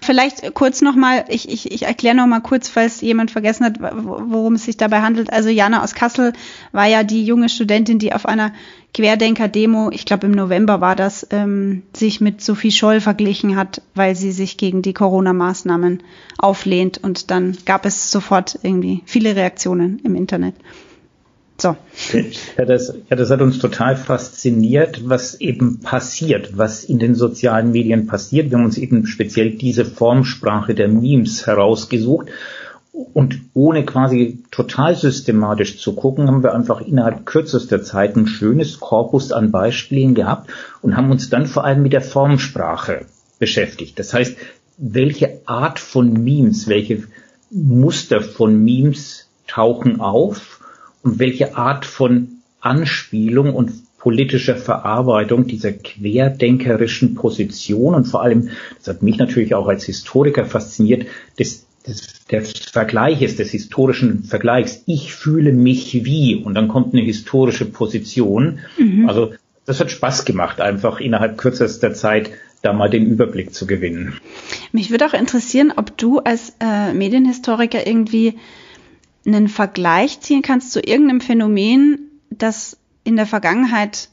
Vielleicht 0.00 0.54
kurz 0.54 0.80
nochmal, 0.80 1.26
ich, 1.28 1.50
ich, 1.50 1.70
ich 1.70 1.82
erkläre 1.82 2.16
nochmal 2.16 2.40
kurz, 2.40 2.68
falls 2.68 3.02
jemand 3.02 3.30
vergessen 3.30 3.66
hat, 3.66 3.78
worum 3.80 4.54
es 4.54 4.64
sich 4.64 4.78
dabei 4.78 5.02
handelt. 5.02 5.30
Also 5.30 5.50
Jana 5.50 5.84
aus 5.84 5.94
Kassel 5.94 6.32
war 6.72 6.86
ja 6.86 7.02
die 7.02 7.26
junge 7.26 7.50
Studentin, 7.50 7.98
die 7.98 8.14
auf 8.14 8.24
einer 8.24 8.52
Querdenker-Demo, 8.96 9.90
ich 9.92 10.06
glaube 10.06 10.26
im 10.26 10.32
November 10.32 10.80
war 10.80 10.96
das, 10.96 11.26
ähm, 11.30 11.82
sich 11.94 12.22
mit 12.22 12.40
Sophie 12.40 12.72
Scholl 12.72 13.02
verglichen 13.02 13.54
hat, 13.54 13.82
weil 13.94 14.16
sie 14.16 14.32
sich 14.32 14.56
gegen 14.56 14.80
die 14.80 14.94
Corona-Maßnahmen 14.94 16.02
auflehnt. 16.38 16.96
Und 17.02 17.30
dann 17.30 17.58
gab 17.66 17.84
es 17.84 18.10
sofort 18.10 18.58
irgendwie 18.62 19.02
viele 19.04 19.36
Reaktionen 19.36 20.00
im 20.02 20.14
Internet. 20.14 20.54
So. 21.58 21.76
Ja 22.56 22.64
das, 22.64 22.94
ja, 23.10 23.16
das 23.16 23.30
hat 23.30 23.42
uns 23.42 23.58
total 23.58 23.96
fasziniert, 23.96 25.06
was 25.06 25.40
eben 25.40 25.80
passiert, 25.80 26.56
was 26.56 26.84
in 26.84 26.98
den 26.98 27.14
sozialen 27.14 27.72
Medien 27.72 28.06
passiert. 28.06 28.50
Wir 28.50 28.56
haben 28.56 28.64
uns 28.64 28.78
eben 28.78 29.06
speziell 29.06 29.50
diese 29.52 29.84
Formsprache 29.84 30.74
der 30.74 30.88
Memes 30.88 31.46
herausgesucht. 31.46 32.28
Und 33.12 33.40
ohne 33.52 33.84
quasi 33.84 34.42
total 34.50 34.96
systematisch 34.96 35.78
zu 35.78 35.94
gucken, 35.94 36.28
haben 36.28 36.42
wir 36.42 36.54
einfach 36.54 36.80
innerhalb 36.80 37.26
kürzester 37.26 37.82
Zeit 37.82 38.16
ein 38.16 38.26
schönes 38.26 38.80
Korpus 38.80 39.32
an 39.32 39.50
Beispielen 39.50 40.14
gehabt 40.14 40.48
und 40.80 40.96
haben 40.96 41.10
uns 41.10 41.28
dann 41.28 41.46
vor 41.46 41.64
allem 41.64 41.82
mit 41.82 41.92
der 41.92 42.00
Formsprache 42.00 43.04
beschäftigt. 43.38 43.98
Das 43.98 44.14
heißt, 44.14 44.38
welche 44.78 45.40
Art 45.44 45.78
von 45.78 46.10
Memes, 46.10 46.68
welche 46.68 47.04
Muster 47.50 48.22
von 48.22 48.64
Memes 48.64 49.28
tauchen 49.46 50.00
auf 50.00 50.60
und 51.02 51.18
welche 51.18 51.54
Art 51.54 51.84
von 51.84 52.28
Anspielung 52.60 53.54
und 53.54 53.72
politischer 53.98 54.56
Verarbeitung 54.56 55.46
dieser 55.46 55.72
querdenkerischen 55.72 57.14
Position 57.14 57.94
und 57.94 58.04
vor 58.06 58.22
allem, 58.22 58.50
das 58.78 58.94
hat 58.94 59.02
mich 59.02 59.18
natürlich 59.18 59.54
auch 59.54 59.66
als 59.66 59.84
Historiker 59.84 60.44
fasziniert, 60.44 61.06
des, 61.38 61.65
des, 61.86 62.24
des 62.30 62.52
Vergleiches, 62.52 63.36
des 63.36 63.50
historischen 63.50 64.24
Vergleichs. 64.24 64.82
Ich 64.86 65.14
fühle 65.14 65.52
mich 65.52 66.04
wie 66.04 66.36
und 66.36 66.54
dann 66.54 66.68
kommt 66.68 66.94
eine 66.94 67.02
historische 67.02 67.64
Position. 67.64 68.60
Mhm. 68.78 69.08
Also 69.08 69.32
das 69.64 69.80
hat 69.80 69.90
Spaß 69.90 70.24
gemacht, 70.24 70.60
einfach 70.60 71.00
innerhalb 71.00 71.38
kürzester 71.38 71.94
Zeit 71.94 72.30
da 72.62 72.72
mal 72.72 72.90
den 72.90 73.06
Überblick 73.06 73.54
zu 73.54 73.66
gewinnen. 73.66 74.14
Mich 74.72 74.90
würde 74.90 75.06
auch 75.06 75.14
interessieren, 75.14 75.72
ob 75.76 75.96
du 75.96 76.18
als 76.20 76.54
äh, 76.60 76.92
Medienhistoriker 76.92 77.86
irgendwie 77.86 78.38
einen 79.26 79.48
Vergleich 79.48 80.20
ziehen 80.20 80.42
kannst 80.42 80.72
zu 80.72 80.80
irgendeinem 80.80 81.20
Phänomen, 81.20 82.10
das 82.30 82.76
in 83.04 83.16
der 83.16 83.26
Vergangenheit 83.26 84.08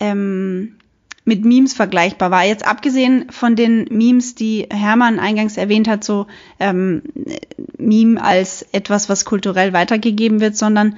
ähm, 0.00 0.76
mit 1.24 1.44
Memes 1.44 1.72
vergleichbar 1.72 2.30
war. 2.30 2.44
Jetzt 2.44 2.66
abgesehen 2.66 3.30
von 3.30 3.54
den 3.54 3.86
Memes, 3.90 4.34
die 4.34 4.66
Hermann 4.70 5.18
eingangs 5.18 5.56
erwähnt 5.56 5.88
hat, 5.88 6.02
so 6.02 6.26
ähm, 6.58 7.02
Meme 7.78 8.22
als 8.22 8.66
etwas, 8.72 9.08
was 9.08 9.24
kulturell 9.24 9.72
weitergegeben 9.72 10.40
wird, 10.40 10.56
sondern 10.56 10.96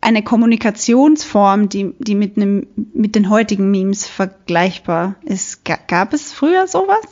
eine 0.00 0.22
Kommunikationsform, 0.22 1.68
die, 1.68 1.92
die 1.98 2.14
mit, 2.14 2.36
einem, 2.36 2.66
mit 2.94 3.14
den 3.14 3.28
heutigen 3.28 3.70
Memes 3.70 4.06
vergleichbar 4.06 5.16
ist. 5.24 5.64
Gab 5.64 6.14
es 6.14 6.32
früher 6.32 6.66
sowas? 6.66 7.02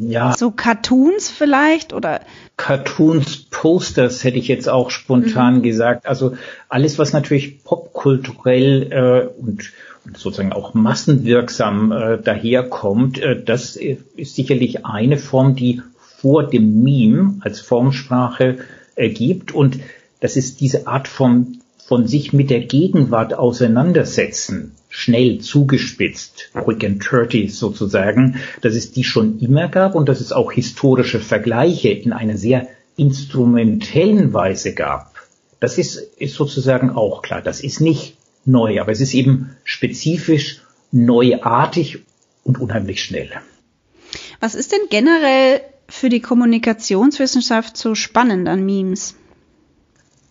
Ja. 0.00 0.34
So 0.36 0.50
Cartoons 0.50 1.30
vielleicht 1.30 1.92
oder? 1.92 2.20
Cartoons, 2.56 3.46
Posters 3.50 4.24
hätte 4.24 4.38
ich 4.38 4.48
jetzt 4.48 4.68
auch 4.68 4.90
spontan 4.90 5.58
mhm. 5.58 5.62
gesagt. 5.62 6.06
Also 6.06 6.36
alles, 6.68 6.98
was 6.98 7.12
natürlich 7.12 7.62
popkulturell 7.64 8.92
äh, 8.92 9.40
und, 9.40 9.72
und 10.04 10.16
sozusagen 10.18 10.52
auch 10.52 10.74
massenwirksam 10.74 11.92
äh, 11.92 12.18
daherkommt, 12.18 13.18
äh, 13.18 13.42
das 13.42 13.76
ist 13.76 14.34
sicherlich 14.34 14.84
eine 14.84 15.18
Form, 15.18 15.54
die 15.54 15.82
vor 15.98 16.44
dem 16.44 16.82
Meme 16.82 17.36
als 17.40 17.60
Formsprache 17.60 18.58
äh, 18.96 19.08
gibt. 19.08 19.52
Und 19.52 19.78
das 20.20 20.36
ist 20.36 20.60
diese 20.60 20.88
Art 20.88 21.06
von, 21.06 21.57
von 21.88 22.06
sich 22.06 22.34
mit 22.34 22.50
der 22.50 22.60
Gegenwart 22.60 23.32
auseinandersetzen 23.32 24.74
schnell 24.90 25.38
zugespitzt, 25.38 26.50
quick 26.52 26.84
and 26.84 27.02
dirty 27.02 27.48
sozusagen, 27.48 28.36
dass 28.60 28.74
es 28.74 28.92
die 28.92 29.04
schon 29.04 29.38
immer 29.40 29.68
gab 29.68 29.94
und 29.94 30.06
dass 30.06 30.20
es 30.20 30.30
auch 30.30 30.52
historische 30.52 31.18
Vergleiche 31.18 31.88
in 31.88 32.12
einer 32.12 32.36
sehr 32.36 32.68
instrumentellen 32.96 34.34
Weise 34.34 34.74
gab. 34.74 35.14
Das 35.60 35.78
ist, 35.78 35.96
ist 35.96 36.34
sozusagen 36.34 36.90
auch 36.90 37.22
klar. 37.22 37.40
Das 37.40 37.60
ist 37.60 37.80
nicht 37.80 38.18
neu, 38.44 38.82
aber 38.82 38.92
es 38.92 39.00
ist 39.00 39.14
eben 39.14 39.56
spezifisch, 39.64 40.60
neuartig 40.92 42.00
und 42.44 42.60
unheimlich 42.60 43.02
schnell. 43.02 43.30
Was 44.40 44.54
ist 44.54 44.72
denn 44.72 44.88
generell 44.90 45.62
für 45.88 46.10
die 46.10 46.20
Kommunikationswissenschaft 46.20 47.78
so 47.78 47.94
spannend 47.94 48.46
an 48.46 48.62
Memes? 48.66 49.14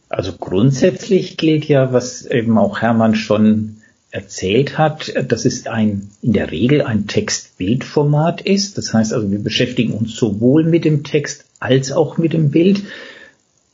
Also 0.09 0.33
grundsätzlich 0.33 1.37
gilt 1.37 1.65
ja, 1.65 1.91
was 1.91 2.25
eben 2.25 2.57
auch 2.57 2.81
Hermann 2.81 3.15
schon 3.15 3.77
erzählt 4.09 4.77
hat, 4.77 5.13
dass 5.27 5.45
es 5.45 5.67
ein, 5.67 6.09
in 6.21 6.33
der 6.33 6.49
Regel 6.51 6.81
ein 6.81 7.07
Text-Bild-Format 7.07 8.41
ist. 8.41 8.77
Das 8.77 8.93
heißt 8.93 9.13
also, 9.13 9.29
wir 9.31 9.39
beschäftigen 9.39 9.93
uns 9.93 10.15
sowohl 10.15 10.63
mit 10.63 10.85
dem 10.85 11.03
Text 11.03 11.45
als 11.59 11.91
auch 11.91 12.17
mit 12.17 12.33
dem 12.33 12.51
Bild, 12.51 12.83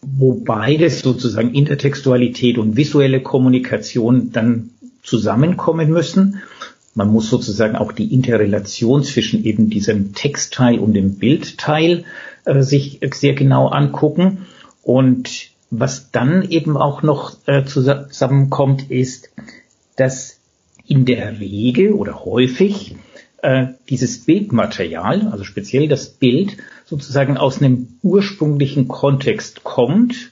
wo 0.01 0.33
beides 0.33 1.01
sozusagen 1.01 1.53
Intertextualität 1.53 2.57
und 2.57 2.75
visuelle 2.75 3.21
Kommunikation 3.21 4.31
dann 4.31 4.71
zusammenkommen 5.03 5.91
müssen. 5.91 6.41
Man 6.95 7.09
muss 7.09 7.29
sozusagen 7.29 7.75
auch 7.75 7.91
die 7.91 8.13
Interrelation 8.13 9.03
zwischen 9.03 9.43
eben 9.43 9.69
diesem 9.69 10.13
Textteil 10.13 10.79
und 10.79 10.93
dem 10.93 11.15
Bildteil 11.15 12.05
äh, 12.45 12.61
sich 12.61 12.99
sehr 13.13 13.33
genau 13.33 13.67
angucken. 13.67 14.45
Und 14.81 15.52
was 15.79 16.11
dann 16.11 16.43
eben 16.43 16.77
auch 16.77 17.01
noch 17.01 17.35
äh, 17.47 17.65
zusammenkommt, 17.65 18.91
ist, 18.91 19.29
dass 19.95 20.39
in 20.85 21.05
der 21.05 21.39
Regel 21.39 21.93
oder 21.93 22.25
häufig 22.25 22.95
äh, 23.41 23.67
dieses 23.89 24.19
Bildmaterial, 24.25 25.29
also 25.31 25.43
speziell 25.43 25.87
das 25.87 26.09
Bild, 26.09 26.57
sozusagen 26.85 27.37
aus 27.37 27.59
einem 27.59 27.87
ursprünglichen 28.03 28.87
Kontext 28.87 29.63
kommt 29.63 30.31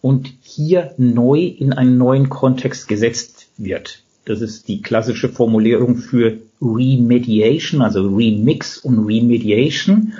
und 0.00 0.32
hier 0.40 0.94
neu 0.96 1.42
in 1.44 1.72
einen 1.72 1.96
neuen 1.96 2.28
Kontext 2.28 2.88
gesetzt 2.88 3.50
wird. 3.56 4.02
Das 4.24 4.40
ist 4.40 4.66
die 4.66 4.82
klassische 4.82 5.28
Formulierung 5.28 5.96
für 5.96 6.38
Remediation, 6.60 7.82
also 7.82 8.08
Remix 8.08 8.78
und 8.78 9.06
Remediation. 9.06 10.14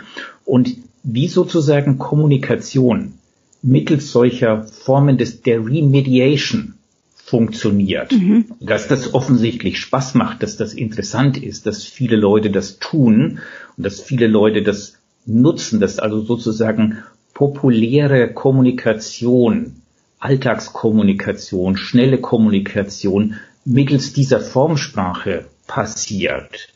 Und 0.45 0.76
wie 1.02 1.26
sozusagen 1.26 1.99
Kommunikation 1.99 3.14
mittels 3.62 4.11
solcher 4.11 4.64
Formen 4.64 5.19
des, 5.19 5.42
der 5.42 5.64
Remediation 5.64 6.75
funktioniert. 7.14 8.12
Mhm. 8.12 8.47
Dass 8.61 8.88
das 8.88 9.14
offensichtlich 9.14 9.78
Spaß 9.78 10.14
macht, 10.14 10.42
dass 10.42 10.57
das 10.57 10.75
interessant 10.75 11.42
ist, 11.42 11.66
dass 11.66 11.85
viele 11.85 12.16
Leute 12.16 12.50
das 12.50 12.78
tun 12.78 13.38
und 13.76 13.87
dass 13.87 14.00
viele 14.00 14.26
Leute 14.26 14.62
das 14.62 14.99
nutzen, 15.25 15.81
dass 15.81 15.99
also 15.99 16.21
sozusagen 16.21 16.99
populäre 17.33 18.33
Kommunikation, 18.33 19.76
Alltagskommunikation, 20.19 21.76
schnelle 21.76 22.19
Kommunikation 22.19 23.37
mittels 23.64 24.12
dieser 24.12 24.40
Formsprache 24.40 25.47
passiert. 25.66 26.69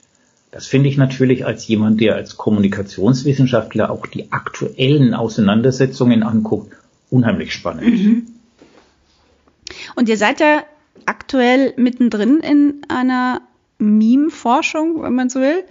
Das 0.56 0.66
finde 0.66 0.88
ich 0.88 0.96
natürlich 0.96 1.44
als 1.44 1.68
jemand, 1.68 2.00
der 2.00 2.14
als 2.14 2.38
Kommunikationswissenschaftler 2.38 3.90
auch 3.90 4.06
die 4.06 4.32
aktuellen 4.32 5.12
Auseinandersetzungen 5.12 6.22
anguckt, 6.22 6.74
unheimlich 7.10 7.52
spannend. 7.52 7.84
Mhm. 7.84 8.26
Und 9.96 10.08
ihr 10.08 10.16
seid 10.16 10.40
ja 10.40 10.62
aktuell 11.04 11.74
mittendrin 11.76 12.38
in 12.38 12.80
einer 12.88 13.42
Meme-Forschung, 13.76 15.02
wenn 15.02 15.14
man 15.14 15.28
so 15.28 15.40
will. 15.40 15.62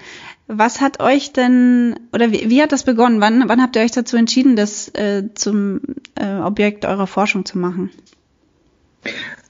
Was 0.46 0.82
hat 0.82 1.00
euch 1.00 1.34
denn, 1.34 2.00
oder 2.14 2.32
wie, 2.32 2.52
wie 2.52 2.62
hat 2.62 2.72
das 2.72 2.84
begonnen? 2.84 3.22
Wann, 3.22 3.50
wann 3.50 3.64
habt 3.64 3.76
ihr 3.78 3.82
euch 3.82 3.92
dazu 3.92 4.18
entschieden, 4.18 4.56
das 4.56 4.90
äh, 4.90 5.24
zum 5.34 5.82
äh, 6.14 6.42
Objekt 6.42 6.86
eurer 6.86 7.08
Forschung 7.08 7.44
zu 7.44 7.58
machen? 7.58 7.90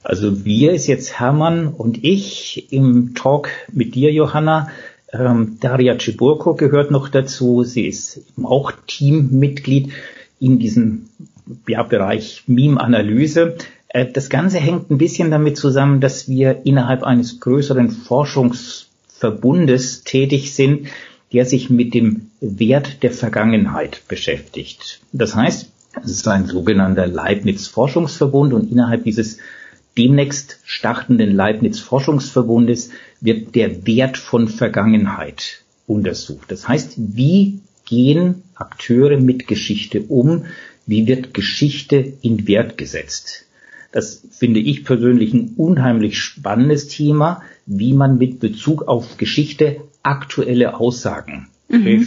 Also 0.02 0.46
wir 0.46 0.72
ist 0.72 0.86
jetzt 0.86 1.20
Hermann 1.20 1.68
und 1.68 2.02
ich 2.04 2.72
im 2.72 3.14
Talk 3.14 3.50
mit 3.70 3.94
dir, 3.94 4.10
Johanna. 4.14 4.70
Ähm, 5.18 5.58
Daria 5.60 5.98
Ciburko 5.98 6.54
gehört 6.54 6.90
noch 6.90 7.08
dazu. 7.08 7.62
Sie 7.62 7.86
ist 7.86 8.20
auch 8.42 8.72
Teammitglied 8.86 9.92
in 10.40 10.58
diesem 10.58 11.06
ja, 11.66 11.82
Bereich 11.82 12.44
Meme-Analyse. 12.46 13.56
Äh, 13.88 14.06
das 14.12 14.28
Ganze 14.28 14.58
hängt 14.58 14.90
ein 14.90 14.98
bisschen 14.98 15.30
damit 15.30 15.56
zusammen, 15.56 16.00
dass 16.00 16.28
wir 16.28 16.62
innerhalb 16.64 17.02
eines 17.02 17.40
größeren 17.40 17.90
Forschungsverbundes 17.90 20.04
tätig 20.04 20.54
sind, 20.54 20.88
der 21.32 21.44
sich 21.44 21.70
mit 21.70 21.94
dem 21.94 22.30
Wert 22.40 23.02
der 23.02 23.10
Vergangenheit 23.10 24.02
beschäftigt. 24.08 25.00
Das 25.12 25.34
heißt, 25.34 25.70
es 26.04 26.10
ist 26.10 26.28
ein 26.28 26.46
sogenannter 26.46 27.06
Leibniz-Forschungsverbund 27.06 28.52
und 28.52 28.70
innerhalb 28.70 29.04
dieses 29.04 29.38
demnächst 29.96 30.60
startenden 30.64 31.34
Leibniz-Forschungsverbundes 31.34 32.90
wird 33.20 33.54
der 33.54 33.86
Wert 33.86 34.16
von 34.16 34.48
Vergangenheit 34.48 35.62
untersucht. 35.86 36.50
Das 36.50 36.68
heißt, 36.68 36.94
wie 36.96 37.60
gehen 37.86 38.42
Akteure 38.54 39.18
mit 39.18 39.46
Geschichte 39.46 40.02
um? 40.02 40.44
Wie 40.86 41.06
wird 41.06 41.34
Geschichte 41.34 42.14
in 42.22 42.46
Wert 42.46 42.78
gesetzt? 42.78 43.46
Das 43.92 44.22
finde 44.30 44.60
ich 44.60 44.84
persönlich 44.84 45.32
ein 45.32 45.54
unheimlich 45.56 46.18
spannendes 46.18 46.88
Thema, 46.88 47.42
wie 47.64 47.94
man 47.94 48.18
mit 48.18 48.40
Bezug 48.40 48.86
auf 48.88 49.16
Geschichte 49.16 49.80
aktuelle 50.02 50.78
Aussagen 50.78 51.48
mhm. 51.68 52.06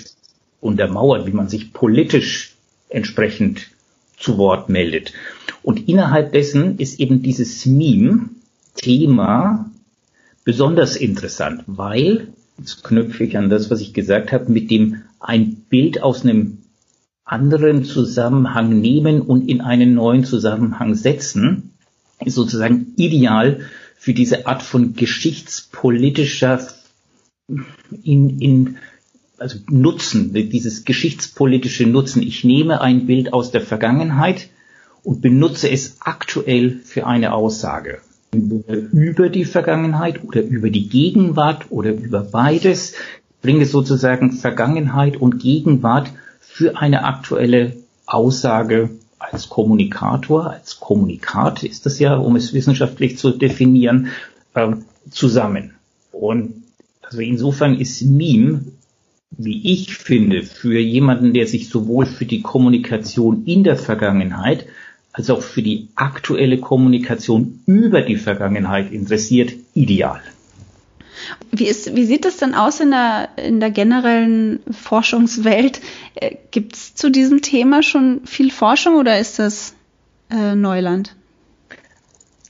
untermauert, 0.61 1.25
wie 1.25 1.31
man 1.31 1.49
sich 1.49 1.73
politisch 1.73 2.53
entsprechend 2.89 3.71
zu 4.17 4.37
Wort 4.37 4.69
meldet. 4.69 5.13
Und 5.63 5.89
innerhalb 5.89 6.31
dessen 6.31 6.77
ist 6.77 6.99
eben 6.99 7.23
dieses 7.23 7.65
Meme-Thema 7.65 8.29
besonders 10.49 10.95
interessant, 10.95 11.61
weil, 11.67 12.29
jetzt 12.57 12.83
knüpfe 12.83 13.23
ich 13.23 13.37
an 13.37 13.51
das, 13.51 13.69
was 13.69 13.81
ich 13.81 13.93
gesagt 13.93 14.31
habe, 14.31 14.51
mit 14.51 14.71
dem 14.71 15.03
ein 15.19 15.57
Bild 15.69 16.01
aus 16.01 16.23
einem 16.23 16.63
anderen 17.23 17.83
Zusammenhang 17.83 18.81
nehmen 18.81 19.21
und 19.21 19.47
in 19.47 19.61
einen 19.61 19.93
neuen 19.93 20.23
Zusammenhang 20.23 20.95
setzen, 20.95 21.73
ist 22.25 22.33
sozusagen 22.33 22.93
ideal 22.95 23.59
für 23.95 24.15
diese 24.15 24.47
Art 24.47 24.63
von 24.63 24.95
geschichtspolitischer 24.95 26.67
in, 28.03 28.39
in 28.39 28.77
also 29.37 29.59
Nutzen, 29.69 30.33
dieses 30.33 30.83
geschichtspolitische 30.83 31.85
Nutzen. 31.85 32.23
Ich 32.23 32.43
nehme 32.43 32.81
ein 32.81 33.05
Bild 33.05 33.33
aus 33.33 33.51
der 33.51 33.61
Vergangenheit 33.61 34.49
und 35.03 35.21
benutze 35.21 35.69
es 35.69 35.97
aktuell 35.99 36.79
für 36.83 37.05
eine 37.05 37.33
Aussage. 37.33 38.01
Über 38.31 39.29
die 39.29 39.45
Vergangenheit 39.45 40.23
oder 40.23 40.41
über 40.41 40.69
die 40.69 40.87
Gegenwart 40.87 41.71
oder 41.71 41.91
über 41.91 42.21
beides 42.21 42.93
bringe 43.41 43.65
sozusagen 43.65 44.33
Vergangenheit 44.33 45.17
und 45.17 45.39
Gegenwart 45.39 46.11
für 46.39 46.77
eine 46.77 47.05
aktuelle 47.05 47.77
Aussage 48.05 48.89
als 49.17 49.49
Kommunikator, 49.49 50.49
als 50.49 50.79
Kommunikat 50.79 51.63
ist 51.63 51.85
das 51.85 51.99
ja, 51.99 52.15
um 52.15 52.35
es 52.35 52.53
wissenschaftlich 52.53 53.17
zu 53.17 53.31
definieren, 53.31 54.07
äh, 54.53 54.73
zusammen. 55.09 55.73
Und 56.11 56.63
also 57.01 57.21
insofern 57.21 57.79
ist 57.79 58.01
Meme, 58.03 58.65
wie 59.31 59.71
ich 59.71 59.95
finde, 59.95 60.43
für 60.43 60.79
jemanden, 60.79 61.33
der 61.33 61.47
sich 61.47 61.69
sowohl 61.69 62.05
für 62.05 62.25
die 62.25 62.41
Kommunikation 62.41 63.45
in 63.45 63.63
der 63.63 63.77
Vergangenheit 63.77 64.65
als 65.19 65.29
auch 65.29 65.41
für 65.41 65.61
die 65.61 65.89
aktuelle 65.95 66.59
Kommunikation 66.59 67.59
über 67.65 68.01
die 68.01 68.15
Vergangenheit 68.15 68.93
interessiert, 68.93 69.51
ideal. 69.73 70.21
Wie, 71.51 71.65
ist, 71.65 71.93
wie 71.93 72.05
sieht 72.05 72.25
es 72.25 72.37
denn 72.37 72.55
aus 72.55 72.79
in 72.79 72.91
der, 72.91 73.27
in 73.35 73.59
der 73.59 73.69
generellen 73.69 74.61
Forschungswelt? 74.71 75.81
Äh, 76.15 76.35
Gibt 76.51 76.77
es 76.77 76.95
zu 76.95 77.11
diesem 77.11 77.41
Thema 77.41 77.83
schon 77.83 78.21
viel 78.23 78.49
Forschung 78.49 78.95
oder 78.95 79.19
ist 79.19 79.39
das 79.39 79.73
äh, 80.31 80.55
Neuland? 80.55 81.17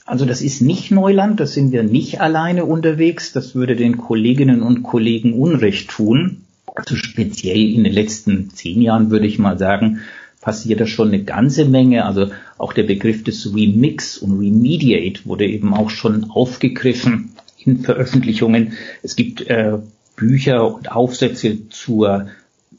Also 0.05 0.25
das 0.25 0.43
ist 0.43 0.61
nicht 0.61 0.91
Neuland, 0.91 1.39
das 1.39 1.53
sind 1.53 1.71
wir 1.71 1.81
nicht 1.81 2.21
alleine 2.21 2.65
unterwegs. 2.65 3.33
Das 3.33 3.55
würde 3.55 3.75
den 3.75 3.97
Kolleginnen 3.97 4.61
und 4.61 4.83
Kollegen 4.83 5.33
Unrecht 5.33 5.89
tun. 5.89 6.43
Also 6.75 6.95
speziell 6.95 7.73
in 7.73 7.83
den 7.83 7.93
letzten 7.93 8.51
zehn 8.51 8.79
Jahren 8.79 9.09
würde 9.09 9.25
ich 9.25 9.39
mal 9.39 9.57
sagen, 9.57 10.01
passiert 10.41 10.79
da 10.79 10.87
schon 10.87 11.09
eine 11.09 11.23
ganze 11.23 11.65
Menge. 11.65 12.05
Also 12.05 12.31
auch 12.57 12.73
der 12.73 12.83
Begriff 12.83 13.23
des 13.23 13.53
Remix 13.53 14.17
und 14.17 14.39
Remediate 14.39 15.25
wurde 15.25 15.45
eben 15.45 15.73
auch 15.73 15.89
schon 15.89 16.29
aufgegriffen 16.29 17.31
in 17.63 17.79
Veröffentlichungen. 17.79 18.73
Es 19.03 19.15
gibt 19.15 19.41
äh, 19.47 19.77
Bücher 20.15 20.75
und 20.75 20.91
Aufsätze 20.91 21.69
zur 21.69 22.27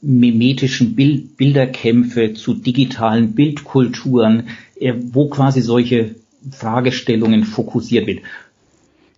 mimetischen 0.01 0.95
Bild 0.95 1.37
Bilderkämpfe, 1.37 2.33
zu 2.33 2.55
digitalen 2.55 3.33
Bildkulturen, 3.33 4.49
äh, 4.79 4.93
wo 4.97 5.29
quasi 5.29 5.61
solche 5.61 6.15
Fragestellungen 6.51 7.43
fokussiert 7.43 8.07
wird. 8.07 8.21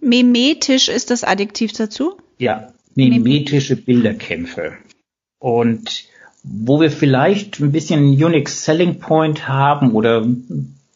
Memetisch 0.02 0.90
ist 0.90 1.10
das 1.12 1.24
Adjektiv 1.24 1.72
dazu? 1.72 2.18
Ja, 2.38 2.74
mimetische 2.96 3.78
Bilderkämpfe. 3.78 4.74
Und 5.40 6.06
wo 6.44 6.82
wir 6.82 6.92
vielleicht 6.92 7.60
ein 7.60 7.72
bisschen 7.72 8.04
Unique 8.04 8.50
Selling 8.50 9.00
Point 9.00 9.48
haben 9.48 9.92
oder 9.92 10.28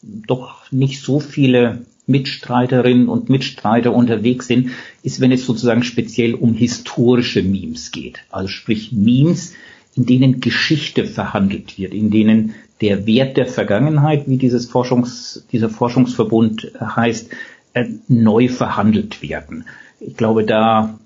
doch 0.02 0.70
nicht 0.70 1.00
so 1.00 1.20
viele 1.20 1.86
Mitstreiterinnen 2.06 3.08
und 3.08 3.28
Mitstreiter 3.28 3.94
unterwegs 3.94 4.46
sind, 4.46 4.70
ist, 5.02 5.20
wenn 5.20 5.32
es 5.32 5.44
sozusagen 5.44 5.82
speziell 5.82 6.34
um 6.34 6.54
historische 6.54 7.42
Memes 7.42 7.90
geht. 7.90 8.20
Also 8.30 8.48
sprich 8.48 8.92
Memes, 8.92 9.54
in 9.94 10.06
denen 10.06 10.40
Geschichte 10.40 11.04
verhandelt 11.04 11.78
wird, 11.78 11.92
in 11.92 12.10
denen 12.10 12.54
der 12.80 13.06
Wert 13.06 13.36
der 13.36 13.46
Vergangenheit, 13.46 14.28
wie 14.28 14.36
dieses 14.36 14.66
Forschungs, 14.66 15.44
dieser 15.52 15.68
Forschungsverbund 15.68 16.72
heißt, 16.80 17.30
äh, 17.74 17.86
neu 18.06 18.48
verhandelt 18.48 19.22
werden. 19.22 19.64
Ich 20.00 20.16
glaube, 20.16 20.44
da, 20.44 20.98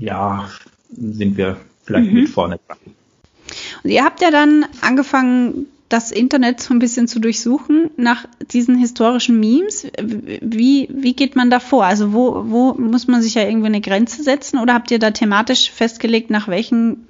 ja, 0.00 0.50
sind 0.90 1.36
wir 1.36 1.56
vielleicht 1.84 2.10
mhm. 2.10 2.20
mit 2.20 2.28
vorne 2.28 2.58
dran. 2.66 2.78
Ihr 3.84 4.04
habt 4.04 4.20
ja 4.20 4.30
dann 4.30 4.66
angefangen, 4.80 5.66
das 5.92 6.10
Internet 6.10 6.60
so 6.60 6.72
ein 6.72 6.78
bisschen 6.78 7.06
zu 7.06 7.18
durchsuchen 7.20 7.90
nach 7.98 8.26
diesen 8.50 8.78
historischen 8.78 9.38
Memes. 9.38 9.86
Wie, 10.00 10.88
wie 10.90 11.12
geht 11.12 11.36
man 11.36 11.50
da 11.50 11.60
vor? 11.60 11.84
Also 11.84 12.14
wo, 12.14 12.44
wo 12.46 12.72
muss 12.74 13.08
man 13.08 13.20
sich 13.20 13.34
ja 13.34 13.42
irgendwie 13.42 13.66
eine 13.66 13.82
Grenze 13.82 14.22
setzen 14.22 14.58
oder 14.58 14.72
habt 14.72 14.90
ihr 14.90 14.98
da 14.98 15.10
thematisch 15.10 15.70
festgelegt, 15.70 16.30
nach 16.30 16.48
welchen 16.48 17.06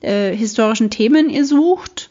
äh, 0.00 0.34
historischen 0.34 0.88
Themen 0.88 1.28
ihr 1.28 1.44
sucht? 1.44 2.10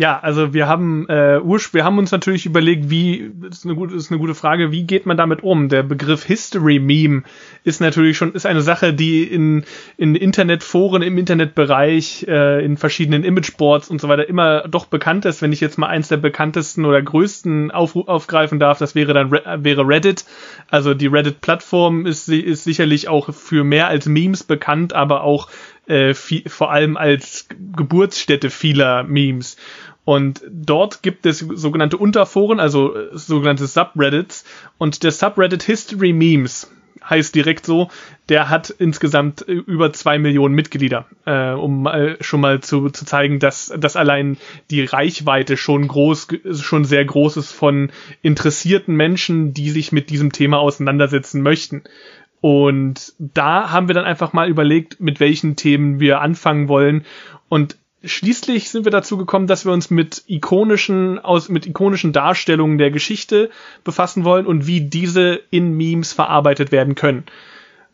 Ja, 0.00 0.18
also 0.18 0.54
wir 0.54 0.66
haben 0.66 1.06
äh, 1.10 1.42
wir 1.44 1.84
haben 1.84 1.98
uns 1.98 2.10
natürlich 2.10 2.46
überlegt, 2.46 2.88
wie 2.88 3.32
ist 3.50 3.66
eine 3.66 3.74
gute 3.74 3.94
ist 3.94 4.10
eine 4.10 4.18
gute 4.18 4.34
Frage, 4.34 4.72
wie 4.72 4.84
geht 4.84 5.04
man 5.04 5.18
damit 5.18 5.42
um? 5.42 5.68
Der 5.68 5.82
Begriff 5.82 6.24
History 6.24 6.78
Meme 6.78 7.24
ist 7.64 7.82
natürlich 7.82 8.16
schon 8.16 8.32
ist 8.32 8.46
eine 8.46 8.62
Sache, 8.62 8.94
die 8.94 9.24
in 9.24 9.62
in 9.98 10.14
Internetforen 10.14 11.02
im 11.02 11.18
Internetbereich 11.18 12.24
äh, 12.26 12.64
in 12.64 12.78
verschiedenen 12.78 13.24
Imageboards 13.24 13.90
und 13.90 14.00
so 14.00 14.08
weiter 14.08 14.26
immer 14.26 14.66
doch 14.68 14.86
bekannt 14.86 15.26
ist. 15.26 15.42
Wenn 15.42 15.52
ich 15.52 15.60
jetzt 15.60 15.76
mal 15.76 15.88
eins 15.88 16.08
der 16.08 16.16
bekanntesten 16.16 16.86
oder 16.86 17.02
größten 17.02 17.70
auf, 17.70 17.94
aufgreifen 17.94 18.58
darf, 18.58 18.78
das 18.78 18.94
wäre 18.94 19.12
dann 19.12 19.30
wäre 19.30 19.86
Reddit. 19.86 20.24
Also 20.70 20.94
die 20.94 21.08
Reddit 21.08 21.42
Plattform 21.42 22.06
ist 22.06 22.26
ist 22.30 22.64
sicherlich 22.64 23.08
auch 23.08 23.34
für 23.34 23.64
mehr 23.64 23.88
als 23.88 24.06
Memes 24.06 24.44
bekannt, 24.44 24.94
aber 24.94 25.24
auch 25.24 25.50
äh, 25.90 26.14
viel, 26.14 26.48
vor 26.48 26.70
allem 26.70 26.96
als 26.96 27.48
Geburtsstätte 27.76 28.48
vieler 28.48 29.02
Memes. 29.02 29.56
Und 30.04 30.42
dort 30.50 31.02
gibt 31.02 31.26
es 31.26 31.38
sogenannte 31.38 31.96
Unterforen, 31.96 32.58
also 32.58 32.96
äh, 32.96 33.08
sogenannte 33.12 33.66
Subreddits. 33.66 34.44
Und 34.78 35.02
der 35.02 35.12
Subreddit 35.12 35.62
History 35.62 36.12
Memes 36.12 36.70
heißt 37.08 37.34
direkt 37.34 37.66
so, 37.66 37.88
der 38.28 38.48
hat 38.48 38.70
insgesamt 38.70 39.46
äh, 39.48 39.52
über 39.52 39.92
zwei 39.92 40.18
Millionen 40.18 40.54
Mitglieder, 40.54 41.06
äh, 41.26 41.50
um 41.50 41.82
mal 41.82 42.16
schon 42.20 42.40
mal 42.40 42.60
zu, 42.60 42.90
zu 42.90 43.04
zeigen, 43.04 43.38
dass, 43.38 43.72
dass 43.76 43.96
allein 43.96 44.36
die 44.70 44.84
Reichweite 44.84 45.56
schon 45.56 45.86
groß, 45.88 46.28
schon 46.60 46.84
sehr 46.84 47.04
groß 47.04 47.36
ist 47.36 47.52
von 47.52 47.90
interessierten 48.22 48.94
Menschen, 48.94 49.52
die 49.54 49.70
sich 49.70 49.92
mit 49.92 50.10
diesem 50.10 50.32
Thema 50.32 50.58
auseinandersetzen 50.58 51.42
möchten. 51.42 51.82
Und 52.40 53.12
da 53.18 53.70
haben 53.70 53.88
wir 53.88 53.94
dann 53.94 54.06
einfach 54.06 54.32
mal 54.32 54.48
überlegt, 54.48 54.98
mit 54.98 55.20
welchen 55.20 55.56
Themen 55.56 56.00
wir 56.00 56.22
anfangen 56.22 56.68
wollen. 56.68 57.04
Und 57.50 57.76
schließlich 58.02 58.70
sind 58.70 58.84
wir 58.84 58.92
dazu 58.92 59.16
gekommen, 59.16 59.46
dass 59.46 59.64
wir 59.64 59.72
uns 59.72 59.90
mit 59.90 60.24
ikonischen, 60.26 61.18
aus, 61.18 61.48
mit 61.48 61.66
ikonischen 61.66 62.12
Darstellungen 62.12 62.78
der 62.78 62.90
Geschichte 62.90 63.50
befassen 63.84 64.24
wollen 64.24 64.46
und 64.46 64.66
wie 64.66 64.80
diese 64.80 65.40
in 65.50 65.76
Memes 65.76 66.12
verarbeitet 66.12 66.72
werden 66.72 66.94
können. 66.94 67.24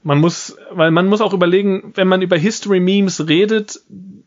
Man 0.03 0.19
muss, 0.19 0.57
weil 0.71 0.93
man 0.93 1.09
muss 1.09 1.21
auch 1.21 1.33
überlegen, 1.33 1.93
wenn 1.97 2.07
man 2.07 2.23
über 2.23 2.37
History 2.37 2.79
Memes 2.79 3.27
redet, 3.29 3.81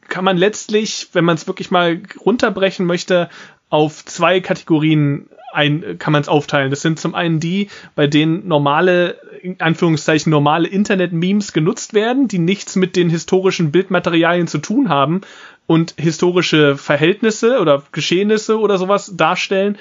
kann 0.09 0.25
man 0.25 0.37
letztlich, 0.37 1.07
wenn 1.13 1.23
man 1.23 1.35
es 1.35 1.47
wirklich 1.47 1.71
mal 1.71 2.01
runterbrechen 2.25 2.85
möchte, 2.85 3.29
auf 3.69 4.03
zwei 4.03 4.41
Kategorien 4.41 5.29
ein, 5.53 5.97
kann 5.97 6.11
man 6.11 6.21
es 6.21 6.27
aufteilen. 6.27 6.69
Das 6.69 6.81
sind 6.81 6.99
zum 6.99 7.15
einen 7.15 7.39
die, 7.39 7.69
bei 7.95 8.07
denen 8.07 8.47
normale, 8.47 9.15
in 9.41 9.61
Anführungszeichen 9.61 10.29
normale 10.29 10.67
Internet-Memes 10.67 11.53
genutzt 11.53 11.93
werden, 11.93 12.27
die 12.27 12.39
nichts 12.39 12.75
mit 12.75 12.95
den 12.95 13.09
historischen 13.09 13.71
Bildmaterialien 13.71 14.47
zu 14.47 14.57
tun 14.57 14.89
haben 14.89 15.21
und 15.69 15.93
historische 15.97 16.77
Verhältnisse 16.77 17.59
oder 17.59 17.83
Geschehnisse 17.91 18.57
oder 18.57 18.79
sowas 18.79 19.13
darstellen 19.15 19.77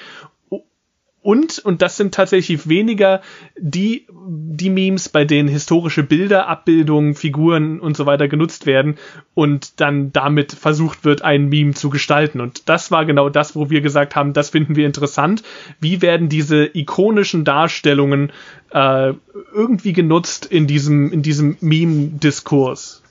und, 1.23 1.57
und 1.57 1.81
das 1.81 1.97
sind 1.97 2.13
tatsächlich 2.13 2.69
weniger 2.69 3.21
die, 3.57 4.05
die 4.07 4.69
Memes, 4.69 5.09
bei 5.09 5.25
denen 5.25 5.49
historische 5.49 6.03
Bilder, 6.03 6.47
Abbildungen, 6.47 7.15
Figuren 7.15 7.79
und 7.79 7.97
so 7.97 8.05
weiter 8.05 8.27
genutzt 8.27 8.67
werden 8.67 8.99
und 9.33 9.81
dann 9.81 10.13
damit 10.13 10.51
versucht 10.51 11.05
wird, 11.05 11.23
ein 11.23 11.49
Meme 11.49 11.73
zu 11.73 11.89
gestalten. 11.89 12.39
Und 12.39 12.69
das 12.69 12.91
war 12.91 13.03
genau 13.05 13.29
das, 13.29 13.55
wo 13.55 13.71
wir 13.71 13.81
gesagt 13.81 14.15
haben, 14.15 14.33
das 14.33 14.51
finden 14.51 14.75
wir 14.75 14.85
interessant. 14.85 15.41
Wie 15.81 16.03
werden 16.03 16.29
diese 16.29 16.69
ikonischen 16.71 17.45
Darstellungen 17.45 18.31
äh, 18.71 19.13
irgendwie 19.53 19.93
genutzt 19.93 20.45
in 20.45 20.67
diesem, 20.67 21.11
in 21.11 21.23
diesem 21.23 21.57
Meme-Diskurs? 21.61 23.01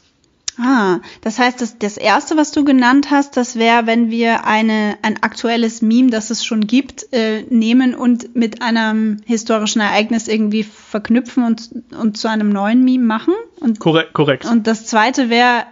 Ah, 0.59 0.99
das 1.21 1.39
heißt, 1.39 1.61
das, 1.61 1.79
das 1.79 1.97
erste, 1.97 2.37
was 2.37 2.51
du 2.51 2.65
genannt 2.65 3.11
hast, 3.11 3.37
das 3.37 3.57
wäre, 3.57 3.87
wenn 3.87 4.11
wir 4.11 4.45
eine, 4.45 4.99
ein 5.03 5.23
aktuelles 5.23 5.83
Meme, 5.83 6.11
das 6.11 6.31
es 6.31 6.45
schon 6.45 6.67
gibt, 6.67 7.13
äh, 7.13 7.43
nehmen 7.49 7.95
und 7.95 8.35
mit 8.35 8.61
einem 8.61 9.19
historischen 9.25 9.81
Ereignis 9.81 10.27
irgendwie 10.27 10.65
verknüpfen 10.65 11.45
und, 11.45 11.71
und 11.97 12.17
zu 12.17 12.29
einem 12.29 12.51
neuen 12.51 12.85
Meme 12.85 13.05
machen. 13.05 13.35
Und, 13.61 13.79
korrekt, 13.79 14.15
korrekt. 14.15 14.47
Und 14.47 14.67
das 14.67 14.87
zweite 14.87 15.31
wäre, 15.31 15.65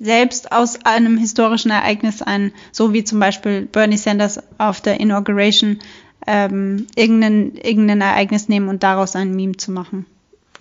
selbst 0.00 0.50
aus 0.50 0.84
einem 0.84 1.18
historischen 1.18 1.70
Ereignis 1.70 2.22
ein, 2.22 2.52
so 2.72 2.92
wie 2.92 3.04
zum 3.04 3.20
Beispiel 3.20 3.68
Bernie 3.70 3.98
Sanders 3.98 4.40
auf 4.58 4.80
der 4.80 4.98
Inauguration, 4.98 5.78
ähm, 6.26 6.86
irgendein, 6.96 7.52
irgendein 7.56 8.00
Ereignis 8.00 8.48
nehmen 8.48 8.68
und 8.68 8.82
daraus 8.82 9.14
ein 9.14 9.36
Meme 9.36 9.56
zu 9.58 9.70
machen. 9.70 10.06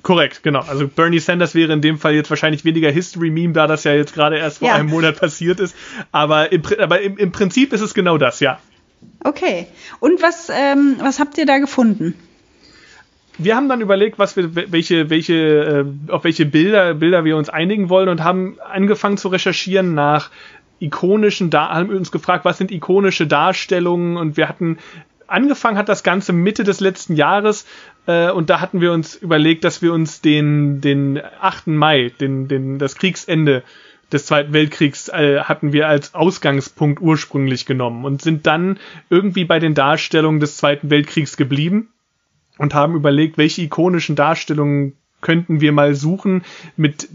Korrekt, 0.04 0.42
genau. 0.42 0.62
Also 0.62 0.88
Bernie 0.88 1.20
Sanders 1.20 1.54
wäre 1.54 1.74
in 1.74 1.82
dem 1.82 2.00
Fall 2.00 2.14
jetzt 2.14 2.30
wahrscheinlich 2.30 2.66
weniger 2.66 2.90
History-Meme, 2.90 3.54
da 3.54 3.68
das 3.68 3.84
ja 3.84 3.94
jetzt 3.94 4.14
gerade 4.14 4.38
erst 4.38 4.60
vor 4.60 4.70
ja. 4.70 4.76
einem 4.76 4.90
Monat 4.90 5.20
passiert 5.20 5.60
ist. 5.60 5.76
Aber, 6.12 6.52
im, 6.52 6.64
aber 6.80 7.02
im, 7.02 7.18
im, 7.18 7.32
Prinzip 7.32 7.72
ist 7.72 7.82
es 7.82 7.94
genau 7.94 8.18
das, 8.18 8.40
ja. 8.40 8.60
Okay. 9.24 9.68
Und 10.00 10.22
was, 10.22 10.50
ähm, 10.50 10.96
was 11.00 11.20
habt 11.20 11.38
ihr 11.38 11.46
da 11.46 11.60
gefunden? 11.60 12.16
Wir 13.38 13.56
haben 13.56 13.70
dann 13.70 13.82
überlegt, 13.82 14.20
was 14.20 14.36
wir, 14.36 14.56
welche, 14.72 15.10
welche, 15.10 15.34
äh, 15.34 16.12
auf 16.12 16.24
welche 16.24 16.46
Bilder, 16.46 16.96
Bilder 16.96 17.24
wir 17.24 17.38
uns 17.38 17.50
einigen 17.50 17.90
wollen 17.90 18.10
und 18.10 18.24
haben 18.24 18.58
angefangen 18.60 19.18
zu 19.18 19.30
recherchieren 19.30 19.94
nach 19.94 20.32
ikonischen, 20.80 21.52
da 21.52 21.70
haben 21.70 21.90
uns 21.90 22.12
gefragt, 22.12 22.44
was 22.44 22.58
sind 22.58 22.72
ikonische 22.72 23.28
Darstellungen 23.28 24.18
und 24.18 24.36
wir 24.36 24.50
hatten 24.50 24.80
angefangen 25.32 25.78
hat 25.78 25.90
das 25.90 26.04
Ganze 26.04 26.34
Mitte 26.34 26.64
des 26.64 26.80
letzten 26.80 27.16
Jahres 27.16 27.66
äh, 28.08 28.32
und 28.32 28.50
da 28.50 28.62
hatten 28.62 28.82
wir 28.82 28.92
uns 28.92 29.16
überlegt, 29.16 29.64
dass 29.64 29.82
wir 29.82 29.94
uns 29.94 30.22
den, 30.22 30.82
den 30.82 31.22
8. 31.40 31.68
Mai, 31.68 32.12
den, 32.20 32.48
den, 32.48 32.80
das 32.80 32.96
Kriegsende 32.96 33.64
des 34.12 34.26
Zweiten 34.26 34.54
Weltkriegs 34.54 35.08
äh, 35.10 35.40
hatten 35.42 35.74
wir 35.74 35.88
als 35.88 36.14
Ausgangspunkt 36.14 37.02
ursprünglich 37.02 37.66
genommen 37.66 38.04
und 38.06 38.22
sind 38.22 38.46
dann 38.46 38.78
irgendwie 39.10 39.46
bei 39.46 39.60
den 39.60 39.74
Darstellungen 39.74 40.40
des 40.40 40.58
Zweiten 40.58 40.90
Weltkriegs 40.90 41.38
geblieben 41.38 41.90
und 42.58 42.74
haben 42.74 42.96
überlegt, 42.96 43.38
welche 43.38 43.62
ikonischen 43.62 44.16
Darstellungen 44.16 44.94
könnten 45.22 45.62
wir 45.62 45.72
mal 45.72 45.94
suchen, 45.94 46.44
mit, 46.76 47.08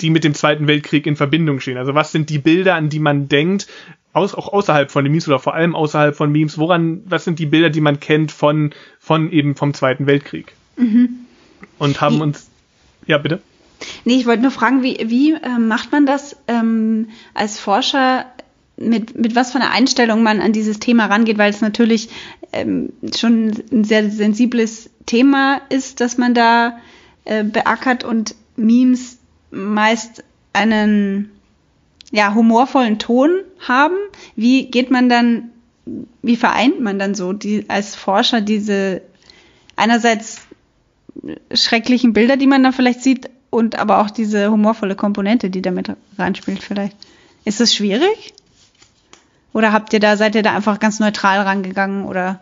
die 0.00 0.10
mit 0.10 0.24
dem 0.24 0.34
Zweiten 0.34 0.68
Weltkrieg 0.68 1.06
in 1.06 1.16
Verbindung 1.16 1.60
stehen. 1.60 1.76
Also 1.76 1.94
was 1.94 2.12
sind 2.12 2.30
die 2.30 2.38
Bilder, 2.38 2.76
an 2.76 2.88
die 2.88 3.00
man 3.00 3.28
denkt, 3.28 3.66
aus, 4.12 4.34
auch 4.34 4.52
außerhalb 4.52 4.90
von 4.90 5.04
den 5.04 5.12
Memes 5.12 5.28
oder 5.28 5.38
vor 5.38 5.54
allem 5.54 5.74
außerhalb 5.74 6.16
von 6.16 6.32
Memes, 6.32 6.58
woran, 6.58 7.02
was 7.06 7.24
sind 7.24 7.38
die 7.38 7.46
Bilder, 7.46 7.70
die 7.70 7.80
man 7.80 8.00
kennt 8.00 8.32
von, 8.32 8.72
von 8.98 9.30
eben 9.30 9.54
vom 9.54 9.74
Zweiten 9.74 10.06
Weltkrieg? 10.06 10.54
Mhm. 10.76 11.10
Und 11.78 12.00
haben 12.00 12.20
uns, 12.20 12.48
ja, 13.06 13.18
bitte? 13.18 13.40
Nee, 14.04 14.16
ich 14.16 14.26
wollte 14.26 14.42
nur 14.42 14.50
fragen, 14.50 14.82
wie, 14.82 14.98
wie 15.06 15.32
äh, 15.32 15.58
macht 15.58 15.92
man 15.92 16.06
das 16.06 16.36
ähm, 16.48 17.08
als 17.34 17.60
Forscher, 17.60 18.26
mit, 18.76 19.18
mit 19.18 19.34
was 19.34 19.52
für 19.52 19.58
einer 19.58 19.72
Einstellung 19.72 20.22
man 20.22 20.40
an 20.40 20.52
dieses 20.52 20.78
Thema 20.78 21.06
rangeht, 21.06 21.38
weil 21.38 21.50
es 21.50 21.60
natürlich 21.60 22.10
ähm, 22.52 22.92
schon 23.16 23.52
ein 23.72 23.84
sehr 23.84 24.10
sensibles 24.10 24.90
Thema 25.06 25.60
ist, 25.68 26.00
dass 26.00 26.18
man 26.18 26.34
da 26.34 26.78
äh, 27.24 27.44
beackert 27.44 28.04
und 28.04 28.34
Memes 28.56 29.18
meist 29.50 30.24
einen 30.52 31.30
ja, 32.10 32.34
humorvollen 32.34 32.98
Ton 32.98 33.30
haben. 33.60 33.96
Wie 34.36 34.70
geht 34.70 34.90
man 34.90 35.08
dann, 35.08 35.50
wie 36.22 36.36
vereint 36.36 36.80
man 36.80 36.98
dann 36.98 37.14
so 37.14 37.32
die, 37.32 37.64
als 37.68 37.96
Forscher 37.96 38.40
diese 38.40 39.02
einerseits 39.76 40.42
schrecklichen 41.52 42.12
Bilder, 42.12 42.36
die 42.36 42.46
man 42.46 42.62
da 42.62 42.72
vielleicht 42.72 43.02
sieht, 43.02 43.30
und 43.50 43.78
aber 43.78 44.00
auch 44.00 44.10
diese 44.10 44.50
humorvolle 44.50 44.94
Komponente, 44.94 45.50
die 45.50 45.62
damit 45.62 45.90
reinspielt 46.18 46.62
vielleicht. 46.62 46.96
Ist 47.44 47.60
das 47.60 47.74
schwierig? 47.74 48.34
Oder 49.52 49.72
habt 49.72 49.92
ihr 49.92 50.00
da, 50.00 50.16
seid 50.16 50.34
ihr 50.34 50.42
da 50.42 50.54
einfach 50.54 50.78
ganz 50.78 51.00
neutral 51.00 51.40
rangegangen 51.40 52.04
oder? 52.04 52.40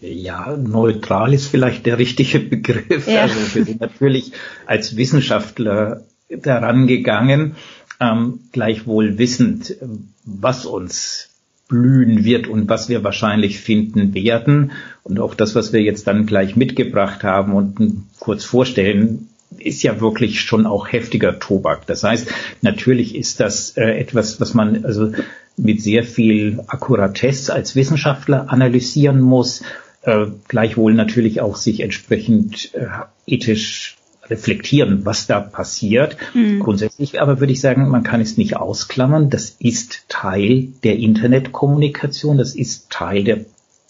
Ja, 0.00 0.56
neutral 0.56 1.32
ist 1.32 1.46
vielleicht 1.46 1.86
der 1.86 1.98
richtige 1.98 2.40
Begriff. 2.40 3.08
Ja. 3.08 3.22
Also 3.22 3.54
wir 3.54 3.64
sind 3.64 3.80
natürlich 3.80 4.32
als 4.66 4.96
Wissenschaftler 4.96 6.02
daran 6.28 6.86
gegangen, 6.86 7.56
ähm, 8.00 8.40
gleichwohl 8.52 9.18
wissend, 9.18 9.76
was 10.24 10.66
uns 10.66 11.30
blühen 11.68 12.24
wird 12.24 12.46
und 12.46 12.68
was 12.68 12.88
wir 12.88 13.02
wahrscheinlich 13.02 13.58
finden 13.60 14.14
werden. 14.14 14.72
Und 15.02 15.18
auch 15.18 15.34
das, 15.34 15.54
was 15.54 15.72
wir 15.72 15.82
jetzt 15.82 16.06
dann 16.06 16.26
gleich 16.26 16.56
mitgebracht 16.56 17.24
haben 17.24 17.52
und 17.52 18.04
kurz 18.20 18.44
vorstellen, 18.44 19.28
ist 19.58 19.82
ja 19.82 20.00
wirklich 20.00 20.40
schon 20.40 20.66
auch 20.66 20.92
heftiger 20.92 21.38
Tobak. 21.38 21.86
Das 21.86 22.02
heißt, 22.02 22.28
natürlich 22.62 23.14
ist 23.14 23.40
das 23.40 23.76
äh, 23.76 23.98
etwas, 23.98 24.40
was 24.40 24.54
man 24.54 24.84
also 24.84 25.12
mit 25.56 25.82
sehr 25.82 26.04
viel 26.04 26.60
Akkuratesse 26.66 27.52
als 27.52 27.74
Wissenschaftler 27.74 28.50
analysieren 28.50 29.20
muss, 29.20 29.62
äh, 30.02 30.26
gleichwohl 30.48 30.94
natürlich 30.94 31.40
auch 31.40 31.56
sich 31.56 31.80
entsprechend 31.80 32.74
äh, 32.74 32.86
ethisch 33.26 33.95
reflektieren, 34.30 35.04
was 35.04 35.26
da 35.26 35.40
passiert. 35.40 36.16
Mhm. 36.34 36.60
Grundsätzlich 36.60 37.20
aber 37.20 37.40
würde 37.40 37.52
ich 37.52 37.60
sagen, 37.60 37.88
man 37.88 38.02
kann 38.02 38.20
es 38.20 38.36
nicht 38.36 38.56
ausklammern. 38.56 39.30
Das 39.30 39.50
ist 39.58 40.04
Teil 40.08 40.68
der 40.84 40.96
Internetkommunikation. 40.96 42.38
Das 42.38 42.54
ist 42.54 42.90
Teil 42.90 43.24
der 43.24 43.44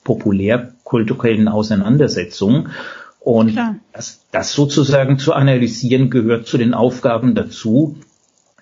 populärkulturellen 0.04 1.48
Auseinandersetzung. 1.48 2.68
Und 3.20 3.58
das, 3.92 4.20
das, 4.30 4.52
sozusagen 4.52 5.18
zu 5.18 5.32
analysieren 5.32 6.10
gehört 6.10 6.46
zu 6.46 6.58
den 6.58 6.74
Aufgaben 6.74 7.34
dazu. 7.34 7.96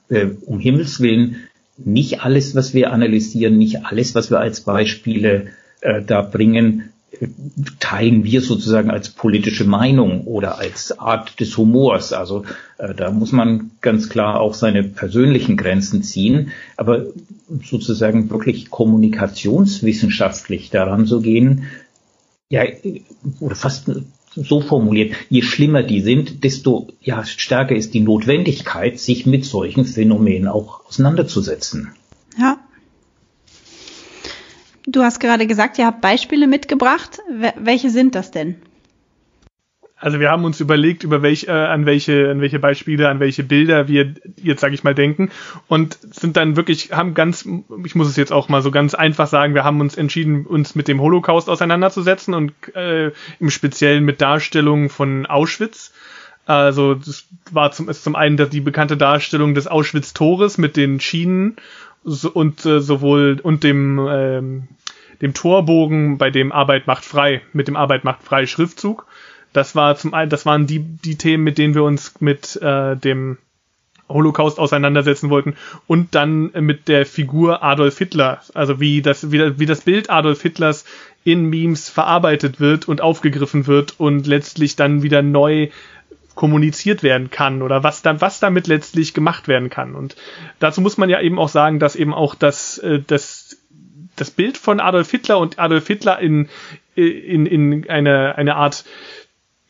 Äh, 0.09 0.29
um 0.47 0.59
Himmels 0.59 1.01
Willen, 1.01 1.37
nicht 1.77 2.23
alles, 2.23 2.55
was 2.55 2.73
wir 2.73 2.93
analysieren, 2.93 3.59
nicht 3.59 3.85
alles, 3.85 4.15
was 4.15 4.31
wir 4.31 4.41
als 4.41 4.63
Beispiele 4.63 5.49
äh, 5.81 6.03
da 6.03 6.23
bringen, 6.23 6.94
teilen 7.81 8.25
wir 8.25 8.41
sozusagen 8.41 8.91
als 8.91 9.11
politische 9.11 9.65
Meinung 9.65 10.23
oder 10.23 10.59
als 10.59 10.99
Art 10.99 11.41
des 11.41 11.57
Humors. 11.57 12.13
Also 12.13 12.45
äh, 12.79 12.95
da 12.95 13.11
muss 13.11 13.33
man 13.33 13.73
ganz 13.81 14.09
klar 14.09 14.41
auch 14.41 14.55
seine 14.55 14.85
persönlichen 14.85 15.57
Grenzen 15.57 16.03
ziehen. 16.03 16.53
Aber 16.77 17.07
sozusagen 17.63 18.31
wirklich 18.31 18.71
kommunikationswissenschaftlich 18.71 20.71
daran 20.71 21.07
zu 21.07 21.21
gehen, 21.21 21.65
ja, 22.49 22.65
oder 23.41 23.55
fast 23.55 23.91
so 24.37 24.61
formuliert, 24.61 25.15
je 25.29 25.43
schlimmer 25.43 25.83
die 25.83 26.01
sind, 26.01 26.45
desto 26.45 26.89
ja, 27.01 27.25
stärker 27.25 27.77
ist 27.77 27.95
die 27.95 28.01
Notwendigkeit, 28.01 28.99
sich 28.99 29.27
mit 29.27 29.45
solchen 29.45 29.85
Phänomenen 29.85 30.49
auch 30.49 30.87
auseinanderzusetzen. 30.87 31.93
Ja, 32.39 32.59
Du 34.87 35.03
hast 35.03 35.19
gerade 35.19 35.47
gesagt, 35.47 35.79
ihr 35.79 35.87
habt 35.87 36.01
Beispiele 36.01 36.47
mitgebracht. 36.47 37.21
Welche 37.57 37.91
sind 37.91 38.15
das 38.15 38.31
denn? 38.31 38.57
Also 39.97 40.21
wir 40.21 40.31
haben 40.31 40.45
uns 40.45 40.61
überlegt, 40.61 41.03
über 41.03 41.23
welch, 41.23 41.45
äh, 41.45 41.51
an 41.51 41.87
welche, 41.87 42.31
an 42.31 42.43
welche 42.43 42.59
Beispiele, 42.59 43.09
an 43.09 43.21
welche 43.21 43.43
Bilder 43.43 43.89
wir 43.89 44.15
jetzt, 44.43 44.61
sage 44.61 44.75
ich 44.75 44.85
mal, 44.85 44.95
denken 44.95 45.31
und 45.67 45.97
sind 46.03 46.37
dann 46.37 46.57
wirklich, 46.57 46.93
haben 46.93 47.15
ganz, 47.15 47.49
ich 47.85 47.95
muss 47.95 48.09
es 48.09 48.17
jetzt 48.17 48.31
auch 48.33 48.51
mal 48.51 48.61
so 48.61 48.71
ganz 48.71 48.95
einfach 48.95 49.29
sagen, 49.29 49.55
wir 49.55 49.65
haben 49.65 49.81
uns 49.81 49.97
entschieden, 49.97 50.45
uns 50.45 50.75
mit 50.75 50.89
dem 50.89 51.01
Holocaust 51.01 51.49
auseinanderzusetzen 51.49 52.35
und 52.35 52.53
äh, 52.75 53.13
im 53.41 53.49
Speziellen 53.49 54.05
mit 54.05 54.21
Darstellungen 54.21 54.91
von 54.91 55.25
Auschwitz. 55.25 55.95
Also 56.45 56.95
das 56.95 57.25
war 57.51 57.73
zum, 57.73 57.89
ist 57.89 58.05
zum 58.05 58.17
einen 58.17 58.37
die 58.51 58.61
bekannte 58.61 58.99
Darstellung 58.99 59.55
des 59.55 59.67
Auschwitz-Tores 59.67 60.59
mit 60.59 60.77
den 60.77 61.01
Schienen 61.01 61.57
so, 62.05 62.31
und 62.31 62.65
äh, 62.67 62.81
sowohl 62.81 63.41
und 63.43 63.65
dem 63.65 63.99
ähm, 64.11 64.69
dem 65.21 65.35
Torbogen 65.35 66.19
bei 66.19 66.31
dem 66.31 66.53
Arbeit 66.53 66.87
macht 66.87 67.05
frei 67.05 67.43
mit 67.53 67.69
dem 67.69 67.77
Arbeit 67.77 68.05
macht 68.05 68.23
frei 68.23 68.47
Schriftzug. 68.47 69.07
Das 69.53 69.77
war 69.77 69.97
zum 69.97 70.15
einen, 70.15 70.31
das 70.31 70.47
waren 70.47 70.67
die, 70.67 70.81
die 70.81 71.17
Themen, 71.17 71.45
mit 71.45 71.59
denen 71.59 71.75
wir 71.75 71.85
uns 71.85 72.21
mit 72.21 72.61
äh, 72.61 72.97
dem 72.97 73.39
Holocaust 74.09 74.59
auseinandersetzen 74.59 75.31
wollten. 75.31 75.55
Und 75.87 76.15
dann 76.15 76.51
mit 76.59 76.89
der 76.89 77.07
Figur 77.07 77.63
Adolf 77.63 77.99
Hitler, 77.99 78.41
also 78.53 78.81
wie 78.81 79.01
das, 79.01 79.31
wie, 79.31 79.59
wie 79.59 79.67
das 79.67 79.83
Bild 79.83 80.11
Adolf 80.11 80.43
Hitlers 80.43 80.85
in 81.23 81.49
Memes 81.49 81.89
verarbeitet 81.89 82.61
wird 82.61 82.87
und 82.87 83.01
aufgegriffen 83.01 83.67
wird 83.67 83.99
und 83.99 84.27
letztlich 84.27 84.77
dann 84.77 85.03
wieder 85.03 85.23
neu 85.23 85.69
kommuniziert 86.35 87.03
werden 87.03 87.31
kann 87.31 87.63
oder 87.63 87.83
was 87.83 88.03
dann 88.03 88.21
was 88.21 88.41
damit 88.41 88.67
letztlich 88.67 89.15
gemacht 89.15 89.49
werden 89.49 89.71
kann. 89.71 89.95
Und 89.95 90.17
dazu 90.59 90.81
muss 90.81 90.99
man 90.99 91.09
ja 91.09 91.21
eben 91.21 91.39
auch 91.39 91.49
sagen, 91.49 91.79
dass 91.79 91.97
eben 91.97 92.15
auch 92.15 92.35
das 92.35 92.79
äh, 92.79 93.01
das 93.07 93.57
das 94.17 94.31
Bild 94.31 94.59
von 94.59 94.81
Adolf 94.81 95.11
Hitler 95.11 95.39
und 95.39 95.59
Adolf 95.59 95.87
Hitler 95.87 96.19
in 96.19 96.49
in 96.95 97.47
in 97.47 97.89
eine 97.89 98.37
eine 98.37 98.57
Art 98.57 98.85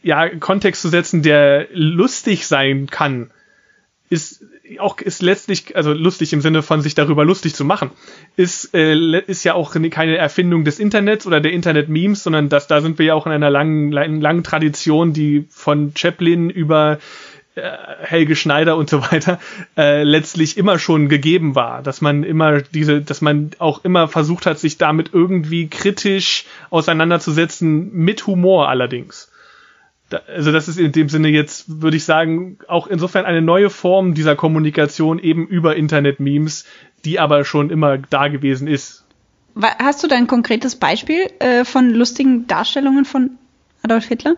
ja 0.02 0.28
Kontext 0.28 0.82
zu 0.82 0.88
setzen, 0.88 1.22
der 1.22 1.68
lustig 1.72 2.46
sein 2.46 2.86
kann, 2.86 3.30
ist 4.10 4.44
auch 4.78 4.98
ist 4.98 5.22
letztlich 5.22 5.76
also 5.76 5.92
lustig 5.92 6.32
im 6.32 6.40
Sinne 6.40 6.62
von 6.62 6.80
sich 6.80 6.94
darüber 6.94 7.24
lustig 7.24 7.54
zu 7.54 7.64
machen 7.64 7.90
ist 8.36 8.74
äh, 8.74 9.20
ist 9.20 9.44
ja 9.44 9.54
auch 9.54 9.74
keine 9.90 10.16
Erfindung 10.16 10.64
des 10.64 10.78
Internets 10.78 11.26
oder 11.26 11.40
der 11.40 11.52
Internet 11.52 11.88
Memes 11.88 12.22
sondern 12.22 12.48
das 12.48 12.66
da 12.66 12.80
sind 12.80 12.98
wir 12.98 13.06
ja 13.06 13.14
auch 13.14 13.26
in 13.26 13.32
einer 13.32 13.50
langen 13.50 13.92
langen, 13.92 14.20
langen 14.20 14.44
Tradition 14.44 15.12
die 15.12 15.46
von 15.50 15.92
Chaplin 15.94 16.50
über 16.50 16.98
äh, 17.56 17.70
Helge 18.00 18.36
Schneider 18.36 18.76
und 18.76 18.90
so 18.90 19.02
weiter 19.02 19.38
äh, 19.76 20.02
letztlich 20.02 20.56
immer 20.56 20.78
schon 20.78 21.08
gegeben 21.08 21.54
war, 21.54 21.82
dass 21.82 22.00
man 22.00 22.24
immer 22.24 22.62
diese, 22.62 23.00
dass 23.00 23.20
man 23.20 23.50
auch 23.58 23.84
immer 23.84 24.08
versucht 24.08 24.46
hat, 24.46 24.58
sich 24.58 24.76
damit 24.76 25.10
irgendwie 25.12 25.68
kritisch 25.68 26.46
auseinanderzusetzen, 26.70 27.92
mit 27.92 28.26
Humor 28.26 28.68
allerdings 28.68 29.30
also 30.10 30.52
das 30.52 30.68
ist 30.68 30.78
in 30.78 30.92
dem 30.92 31.08
Sinne 31.08 31.28
jetzt, 31.28 31.80
würde 31.80 31.96
ich 31.96 32.04
sagen, 32.04 32.58
auch 32.68 32.86
insofern 32.86 33.24
eine 33.24 33.42
neue 33.42 33.70
Form 33.70 34.14
dieser 34.14 34.36
Kommunikation 34.36 35.18
eben 35.18 35.46
über 35.46 35.76
Internet-Memes, 35.76 36.66
die 37.04 37.18
aber 37.18 37.44
schon 37.44 37.70
immer 37.70 37.98
da 37.98 38.28
gewesen 38.28 38.68
ist. 38.68 39.04
Hast 39.60 40.02
du 40.02 40.08
da 40.08 40.16
ein 40.16 40.26
konkretes 40.26 40.76
Beispiel 40.76 41.30
äh, 41.38 41.64
von 41.64 41.90
lustigen 41.90 42.46
Darstellungen 42.46 43.04
von 43.04 43.38
Adolf 43.82 44.06
Hitler? 44.06 44.36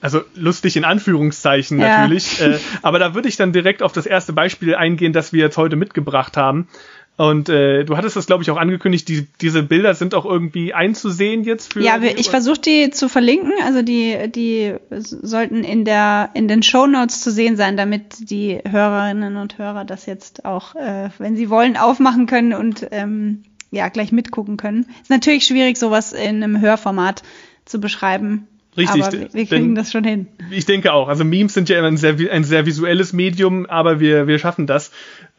Also 0.00 0.20
lustig 0.34 0.76
in 0.76 0.84
Anführungszeichen 0.84 1.80
ja. 1.80 2.00
natürlich. 2.00 2.40
Äh, 2.40 2.58
aber 2.82 2.98
da 2.98 3.14
würde 3.14 3.28
ich 3.28 3.36
dann 3.36 3.52
direkt 3.54 3.82
auf 3.82 3.92
das 3.92 4.04
erste 4.04 4.34
Beispiel 4.34 4.74
eingehen, 4.74 5.14
das 5.14 5.32
wir 5.32 5.40
jetzt 5.40 5.56
heute 5.56 5.76
mitgebracht 5.76 6.36
haben. 6.36 6.68
Und 7.16 7.48
äh, 7.48 7.84
du 7.84 7.96
hattest 7.96 8.16
das, 8.16 8.26
glaube 8.26 8.42
ich, 8.42 8.50
auch 8.50 8.56
angekündigt, 8.56 9.08
die, 9.08 9.28
diese 9.40 9.62
Bilder 9.62 9.94
sind 9.94 10.14
auch 10.14 10.24
irgendwie 10.24 10.74
einzusehen 10.74 11.44
jetzt 11.44 11.72
für. 11.72 11.80
Ja, 11.80 12.02
ich 12.02 12.28
versuche 12.28 12.60
die 12.60 12.90
zu 12.90 13.08
verlinken. 13.08 13.52
Also 13.64 13.82
die, 13.82 14.16
die 14.34 14.74
sollten 14.90 15.62
in 15.62 15.84
der 15.84 16.30
in 16.34 16.48
den 16.48 16.64
Show 16.64 16.86
Notes 16.86 17.20
zu 17.20 17.30
sehen 17.30 17.56
sein, 17.56 17.76
damit 17.76 18.30
die 18.30 18.58
Hörerinnen 18.68 19.36
und 19.36 19.58
Hörer 19.58 19.84
das 19.84 20.06
jetzt 20.06 20.44
auch, 20.44 20.74
äh, 20.74 21.10
wenn 21.18 21.36
sie 21.36 21.50
wollen, 21.50 21.76
aufmachen 21.76 22.26
können 22.26 22.52
und 22.52 22.88
ähm, 22.90 23.44
ja 23.70 23.88
gleich 23.90 24.10
mitgucken 24.10 24.56
können. 24.56 24.86
Ist 25.02 25.10
natürlich 25.10 25.46
schwierig, 25.46 25.76
sowas 25.76 26.12
in 26.12 26.42
einem 26.42 26.60
Hörformat 26.60 27.22
zu 27.64 27.80
beschreiben. 27.80 28.48
Richtig. 28.76 29.04
Aber 29.04 29.34
wir 29.34 29.46
kriegen 29.46 29.74
das 29.76 29.92
schon 29.92 30.02
hin. 30.02 30.26
Ich 30.50 30.66
denke 30.66 30.92
auch. 30.92 31.08
Also 31.08 31.24
Memes 31.24 31.54
sind 31.54 31.68
ja 31.68 31.80
ein 31.84 31.96
sehr, 31.96 32.16
ein 32.32 32.42
sehr 32.42 32.66
visuelles 32.66 33.12
Medium, 33.12 33.66
aber 33.66 34.00
wir, 34.00 34.26
wir 34.26 34.38
schaffen 34.38 34.66
das. 34.66 34.90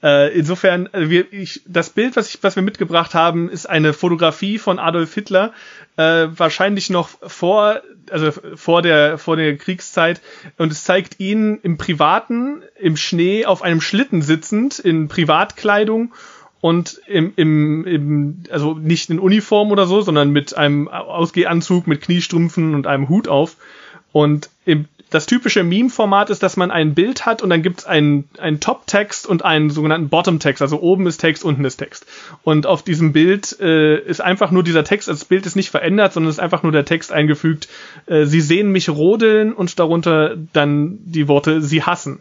Äh, 0.03 0.37
insofern, 0.37 0.87
äh, 0.93 1.09
wir, 1.09 1.31
ich, 1.31 1.61
das 1.67 1.89
Bild, 1.89 2.15
was, 2.15 2.29
ich, 2.29 2.43
was 2.43 2.55
wir 2.55 2.63
mitgebracht 2.63 3.13
haben, 3.13 3.49
ist 3.49 3.67
eine 3.67 3.93
Fotografie 3.93 4.57
von 4.57 4.77
Adolf 4.77 5.13
Hitler, 5.13 5.53
äh, 5.97 6.27
wahrscheinlich 6.29 6.89
noch 6.89 7.09
vor, 7.25 7.81
also 8.11 8.31
vor 8.55 8.81
der, 8.81 9.17
vor 9.17 9.35
der 9.35 9.57
Kriegszeit. 9.57 10.21
Und 10.57 10.71
es 10.71 10.83
zeigt 10.83 11.19
ihn 11.19 11.59
im 11.63 11.77
Privaten, 11.77 12.61
im 12.77 12.97
Schnee, 12.97 13.45
auf 13.45 13.61
einem 13.61 13.81
Schlitten 13.81 14.21
sitzend, 14.21 14.79
in 14.79 15.07
Privatkleidung 15.07 16.13
und 16.61 16.99
im, 17.07 17.33
im, 17.35 17.85
im, 17.85 18.43
also 18.49 18.73
nicht 18.73 19.09
in 19.09 19.19
Uniform 19.19 19.71
oder 19.71 19.85
so, 19.85 20.01
sondern 20.01 20.31
mit 20.31 20.57
einem 20.57 20.87
Ausgehanzug, 20.87 21.87
mit 21.87 22.01
Kniestrümpfen 22.01 22.75
und 22.75 22.87
einem 22.87 23.07
Hut 23.07 23.27
auf. 23.27 23.55
Und 24.11 24.49
im, 24.65 24.85
das 25.15 25.25
typische 25.27 25.63
Meme-Format 25.63 26.29
ist, 26.29 26.43
dass 26.43 26.57
man 26.57 26.71
ein 26.71 26.93
Bild 26.93 27.25
hat 27.25 27.41
und 27.41 27.49
dann 27.49 27.63
gibt 27.63 27.79
es 27.79 27.85
einen, 27.85 28.25
einen 28.37 28.59
Top-Text 28.59 29.25
und 29.25 29.45
einen 29.45 29.69
sogenannten 29.69 30.09
Bottom-Text. 30.09 30.61
Also 30.61 30.81
oben 30.81 31.07
ist 31.07 31.17
Text, 31.19 31.45
unten 31.45 31.63
ist 31.63 31.77
Text. 31.77 32.05
Und 32.43 32.67
auf 32.67 32.83
diesem 32.83 33.13
Bild 33.13 33.57
äh, 33.61 33.97
ist 33.97 34.19
einfach 34.19 34.51
nur 34.51 34.61
dieser 34.61 34.83
Text, 34.83 35.07
also 35.07 35.19
das 35.19 35.25
Bild 35.25 35.45
ist 35.45 35.55
nicht 35.55 35.69
verändert, 35.69 36.11
sondern 36.11 36.29
ist 36.29 36.39
einfach 36.39 36.63
nur 36.63 36.73
der 36.73 36.83
Text 36.83 37.13
eingefügt. 37.13 37.69
Äh, 38.07 38.25
Sie 38.25 38.41
sehen 38.41 38.73
mich 38.73 38.89
rodeln 38.89 39.53
und 39.53 39.79
darunter 39.79 40.35
dann 40.51 40.99
die 41.05 41.29
Worte 41.29 41.61
Sie 41.61 41.81
hassen. 41.83 42.19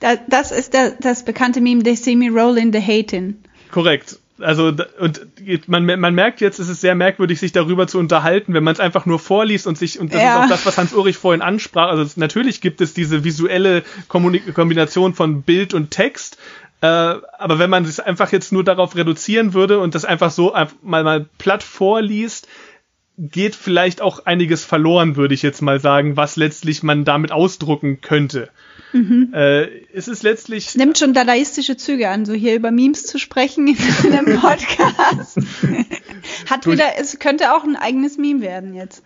das 0.28 0.50
ist 0.50 0.72
der, 0.72 0.92
das 0.92 1.26
bekannte 1.26 1.60
Meme, 1.60 1.82
They 1.82 1.94
see 1.94 2.16
me 2.16 2.30
roll 2.30 2.56
in 2.56 2.72
the 2.72 2.80
hating. 2.80 3.36
Korrekt. 3.70 4.18
Also 4.40 4.72
und 4.98 5.26
man, 5.66 5.84
man 5.84 6.14
merkt 6.14 6.40
jetzt, 6.40 6.58
es 6.58 6.68
ist 6.68 6.80
sehr 6.80 6.94
merkwürdig, 6.94 7.40
sich 7.40 7.52
darüber 7.52 7.86
zu 7.86 7.98
unterhalten, 7.98 8.54
wenn 8.54 8.64
man 8.64 8.74
es 8.74 8.80
einfach 8.80 9.06
nur 9.06 9.18
vorliest 9.18 9.66
und 9.66 9.76
sich 9.76 9.98
und 9.98 10.14
das 10.14 10.22
ja. 10.22 10.38
ist 10.38 10.44
auch 10.44 10.48
das, 10.50 10.66
was 10.66 10.78
Hans 10.78 10.92
Ulrich 10.92 11.16
vorhin 11.16 11.42
ansprach. 11.42 11.88
Also 11.88 12.02
es, 12.02 12.16
natürlich 12.16 12.60
gibt 12.60 12.80
es 12.80 12.94
diese 12.94 13.24
visuelle 13.24 13.82
Kommunik 14.08 14.54
Kombination 14.54 15.14
von 15.14 15.42
Bild 15.42 15.74
und 15.74 15.90
Text, 15.90 16.38
äh, 16.80 16.86
aber 16.86 17.58
wenn 17.58 17.70
man 17.70 17.84
es 17.84 18.00
einfach 18.00 18.30
jetzt 18.32 18.52
nur 18.52 18.64
darauf 18.64 18.94
reduzieren 18.94 19.54
würde 19.54 19.80
und 19.80 19.94
das 19.94 20.04
einfach 20.04 20.30
so 20.30 20.54
mal 20.82 21.02
mal 21.02 21.26
platt 21.38 21.62
vorliest, 21.62 22.46
geht 23.18 23.56
vielleicht 23.56 24.00
auch 24.00 24.24
einiges 24.26 24.64
verloren, 24.64 25.16
würde 25.16 25.34
ich 25.34 25.42
jetzt 25.42 25.60
mal 25.60 25.80
sagen, 25.80 26.16
was 26.16 26.36
letztlich 26.36 26.84
man 26.84 27.04
damit 27.04 27.32
ausdrucken 27.32 28.00
könnte. 28.00 28.48
Mhm. 28.92 29.32
Äh, 29.34 29.82
es 29.92 30.08
ist 30.08 30.22
letztlich. 30.22 30.74
Nimmt 30.74 30.98
schon 30.98 31.12
dadaistische 31.12 31.76
Züge 31.76 32.08
an, 32.08 32.24
so 32.24 32.32
hier 32.32 32.54
über 32.54 32.70
Memes 32.70 33.04
zu 33.04 33.18
sprechen 33.18 33.68
in 33.68 33.76
einem 34.12 34.40
Podcast. 34.40 35.38
Hat 36.50 36.66
wieder, 36.66 36.98
es 36.98 37.18
könnte 37.18 37.54
auch 37.54 37.64
ein 37.64 37.76
eigenes 37.76 38.18
Meme 38.18 38.40
werden 38.40 38.74
jetzt. 38.74 39.02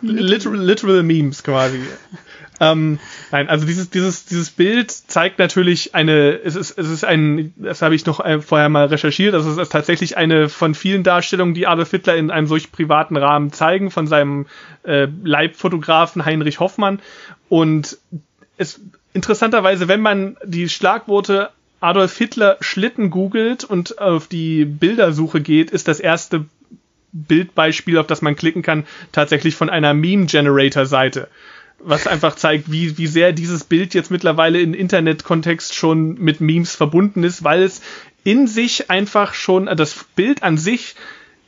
Literal, 0.00 0.58
literal 0.58 1.02
Memes 1.02 1.42
quasi. 1.42 1.80
ähm, 2.60 3.00
nein, 3.32 3.48
also 3.48 3.66
dieses, 3.66 3.90
dieses, 3.90 4.26
dieses 4.26 4.50
Bild 4.50 4.92
zeigt 4.92 5.38
natürlich 5.38 5.94
eine, 5.94 6.38
es 6.44 6.54
ist, 6.54 6.78
es 6.78 6.88
ist 6.88 7.04
ein, 7.04 7.52
das 7.56 7.82
habe 7.82 7.96
ich 7.96 8.06
noch 8.06 8.24
äh, 8.24 8.40
vorher 8.40 8.68
mal 8.68 8.86
recherchiert, 8.86 9.34
also 9.34 9.50
es 9.50 9.58
ist 9.58 9.72
tatsächlich 9.72 10.16
eine 10.16 10.48
von 10.48 10.74
vielen 10.74 11.02
Darstellungen, 11.02 11.54
die 11.54 11.66
Adolf 11.66 11.90
Hitler 11.90 12.16
in 12.16 12.30
einem 12.30 12.46
solch 12.46 12.70
privaten 12.70 13.16
Rahmen 13.16 13.52
zeigen, 13.52 13.90
von 13.90 14.06
seinem 14.06 14.46
äh, 14.84 15.08
Leibfotografen 15.24 16.24
Heinrich 16.24 16.60
Hoffmann. 16.60 17.00
Und 17.48 17.98
es 18.58 18.80
interessanterweise, 19.18 19.88
wenn 19.88 20.00
man 20.00 20.36
die 20.44 20.68
Schlagworte 20.68 21.50
Adolf 21.80 22.16
Hitler 22.16 22.56
Schlitten 22.60 23.10
googelt 23.10 23.64
und 23.64 23.98
auf 23.98 24.28
die 24.28 24.64
Bildersuche 24.64 25.40
geht, 25.40 25.72
ist 25.72 25.88
das 25.88 25.98
erste 25.98 26.44
Bildbeispiel, 27.10 27.98
auf 27.98 28.06
das 28.06 28.22
man 28.22 28.36
klicken 28.36 28.62
kann, 28.62 28.86
tatsächlich 29.10 29.56
von 29.56 29.70
einer 29.70 29.92
Meme-Generator-Seite. 29.92 31.26
Was 31.80 32.06
einfach 32.06 32.36
zeigt, 32.36 32.70
wie, 32.70 32.96
wie 32.96 33.08
sehr 33.08 33.32
dieses 33.32 33.64
Bild 33.64 33.92
jetzt 33.92 34.12
mittlerweile 34.12 34.60
in 34.60 34.72
Internet-Kontext 34.72 35.74
schon 35.74 36.14
mit 36.14 36.40
Memes 36.40 36.76
verbunden 36.76 37.24
ist, 37.24 37.42
weil 37.42 37.64
es 37.64 37.80
in 38.22 38.46
sich 38.46 38.88
einfach 38.88 39.34
schon, 39.34 39.66
das 39.66 40.04
Bild 40.14 40.44
an 40.44 40.58
sich 40.58 40.94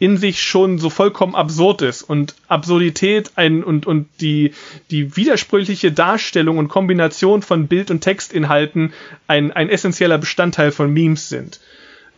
in 0.00 0.16
sich 0.16 0.42
schon 0.42 0.78
so 0.78 0.90
vollkommen 0.90 1.36
absurd 1.36 1.82
ist 1.82 2.02
und 2.02 2.34
Absurdität 2.48 3.32
ein 3.36 3.62
und 3.62 3.86
und 3.86 4.08
die 4.20 4.52
die 4.90 5.16
widersprüchliche 5.16 5.92
Darstellung 5.92 6.58
und 6.58 6.66
Kombination 6.68 7.42
von 7.42 7.68
Bild 7.68 7.92
und 7.92 8.00
Textinhalten 8.00 8.92
ein 9.28 9.52
ein 9.52 9.68
essentieller 9.68 10.18
Bestandteil 10.18 10.72
von 10.72 10.92
Memes 10.92 11.28
sind. 11.28 11.60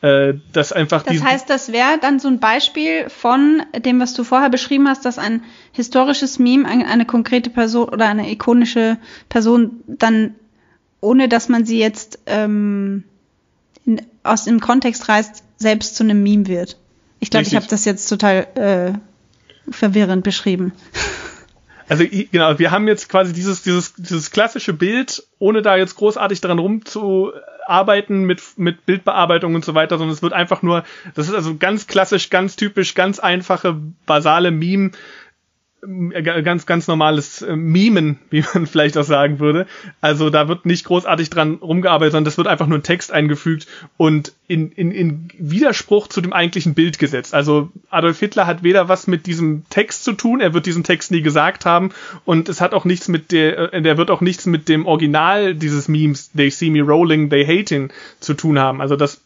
Äh, 0.01 0.35
das 0.53 0.73
einfach 0.73 1.03
Das 1.03 1.23
heißt, 1.23 1.51
das 1.51 1.73
wäre 1.73 1.99
dann 2.01 2.19
so 2.19 2.29
ein 2.29 2.41
Beispiel 2.41 3.11
von 3.11 3.63
dem, 3.85 4.01
was 4.01 4.15
du 4.15 4.25
vorher 4.25 4.49
beschrieben 4.49 4.89
hast, 4.89 5.05
dass 5.05 5.19
ein 5.19 5.43
historisches 5.73 6.39
Meme 6.39 6.67
eine, 6.67 6.87
eine 6.87 7.05
konkrete 7.05 7.51
Person 7.51 7.89
oder 7.89 8.09
eine 8.09 8.31
ikonische 8.31 8.97
Person 9.29 9.83
dann 9.87 10.37
ohne 11.03 11.29
dass 11.29 11.49
man 11.49 11.67
sie 11.67 11.79
jetzt 11.79 12.21
ähm, 12.27 13.05
in, 13.85 14.01
aus 14.23 14.45
dem 14.45 14.61
Kontext 14.61 15.09
reißt, 15.09 15.43
selbst 15.57 15.97
zu 15.97 16.05
einem 16.05 16.23
Meme 16.23 16.47
wird. 16.47 16.79
Ich 17.23 17.31
glaube, 17.31 17.47
ich 17.47 17.55
habe 17.55 17.67
das 17.69 17.85
jetzt 17.85 18.09
total 18.09 18.49
äh, 18.57 19.73
verwirrend 19.73 20.25
beschrieben. 20.25 20.73
Also 21.89 22.05
genau, 22.09 22.59
wir 22.59 22.71
haben 22.71 22.89
jetzt 22.89 23.11
quasi 23.11 23.35
dieses, 23.35 23.63
dieses, 23.65 23.93
dieses 23.95 24.31
klassische 24.31 24.73
Bild, 24.73 25.25
ohne 25.39 25.61
da 25.61 25.77
jetzt 25.77 25.97
großartig 25.97 26.41
dran 26.41 26.59
rumzuarbeiten 26.59 28.25
mit, 28.25 28.41
mit 28.57 28.87
Bildbearbeitung 28.87 29.55
und 29.55 29.63
so 29.63 29.75
weiter, 29.75 29.99
sondern 29.99 30.15
es 30.15 30.23
wird 30.23 30.33
einfach 30.33 30.63
nur, 30.63 30.85
das 31.15 31.29
ist 31.29 31.35
also 31.35 31.57
ganz 31.59 31.89
klassisch, 31.89 32.31
ganz 32.31 32.57
typisch, 32.57 32.95
ganz 32.95 33.19
einfache, 33.19 33.77
basale 34.07 34.53
Meme 34.53 34.93
ganz, 35.85 36.65
ganz 36.65 36.87
normales 36.87 37.43
äh, 37.43 37.57
Mimen, 37.57 38.19
wie 38.31 38.45
man 38.55 38.67
vielleicht 38.67 38.97
auch 38.97 39.05
sagen 39.05 39.41
würde. 39.41 39.67
Also 40.01 40.31
da 40.31 40.49
wird 40.49 40.65
nicht 40.65 40.85
großartig 40.85 41.31
dran 41.31 41.55
rumgearbeitet, 41.57 42.13
sondern 42.13 42.27
das 42.27 42.39
wird 42.39 42.47
einfach 42.47 42.69
nur 42.69 42.79
ein 42.79 42.85
Text 42.85 43.13
eingefügt 43.13 43.67
und 43.97 44.33
in, 44.47 44.71
in, 44.73 44.93
in 44.93 45.29
Widerspruch 45.39 46.07
zu 46.07 46.21
dem 46.21 46.33
eigentlichen 46.33 46.75
Bild 46.75 46.99
gesetzt. 46.99 47.35
Also 47.35 47.71
Adolf 47.91 48.21
Hitler 48.21 48.47
hat 48.47 48.63
weder 48.63 48.89
was 48.89 49.07
mit 49.07 49.27
diesem 49.27 49.65
Text 49.71 50.05
zu 50.05 50.13
tun, 50.13 50.41
er 50.41 50.55
wird 50.55 50.67
diesen 50.67 50.85
Text 50.85 51.11
nie 51.11 51.23
gesagt 51.23 51.67
haben 51.67 51.91
und 52.25 52.49
es 52.49 52.61
hat 52.61 52.75
auch 52.75 52.85
nichts 52.85 53.09
mit 53.09 53.33
der, 53.33 53.73
äh, 53.73 53.83
der 53.83 53.97
wird 53.99 54.11
auch 54.11 54.21
nichts 54.21 54.47
mit 54.47 54.69
dem 54.69 54.87
Original 54.87 55.55
dieses 55.55 55.89
Memes, 55.89 56.31
they 56.33 56.51
see 56.51 56.71
me 56.71 56.83
rolling, 56.83 57.29
they 57.29 57.45
hating, 57.45 57.93
zu 58.21 58.35
tun 58.35 58.59
haben. 58.59 58.81
Also 58.81 58.95
das 58.95 59.21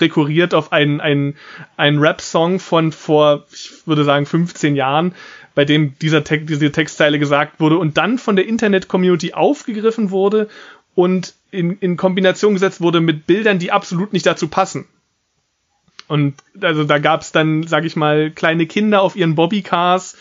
rekurriert 0.00 0.54
auf 0.54 0.72
einen, 0.72 1.00
einen, 1.00 1.36
einen 1.76 1.98
Rap-Song 1.98 2.60
von 2.60 2.92
vor, 2.92 3.46
ich 3.52 3.86
würde 3.86 4.04
sagen, 4.04 4.26
15 4.26 4.76
Jahren, 4.76 5.14
bei 5.54 5.64
dem 5.64 5.98
dieser 5.98 6.24
Text, 6.24 6.48
diese 6.48 6.72
Textzeile 6.72 7.18
gesagt 7.18 7.60
wurde 7.60 7.78
und 7.78 7.96
dann 7.96 8.18
von 8.18 8.36
der 8.36 8.46
Internet-Community 8.46 9.32
aufgegriffen 9.34 10.10
wurde 10.10 10.48
und 10.94 11.34
in, 11.50 11.78
in 11.78 11.96
Kombination 11.96 12.54
gesetzt 12.54 12.80
wurde 12.80 13.00
mit 13.00 13.26
Bildern, 13.26 13.58
die 13.58 13.72
absolut 13.72 14.12
nicht 14.12 14.26
dazu 14.26 14.48
passen. 14.48 14.86
Und 16.08 16.34
also 16.60 16.84
da 16.84 16.98
gab 16.98 17.20
es 17.20 17.30
dann, 17.30 17.66
sag 17.66 17.84
ich 17.84 17.94
mal, 17.94 18.30
kleine 18.32 18.66
Kinder 18.66 19.00
auf 19.00 19.14
ihren 19.14 19.36
Bobbycars. 19.36 20.16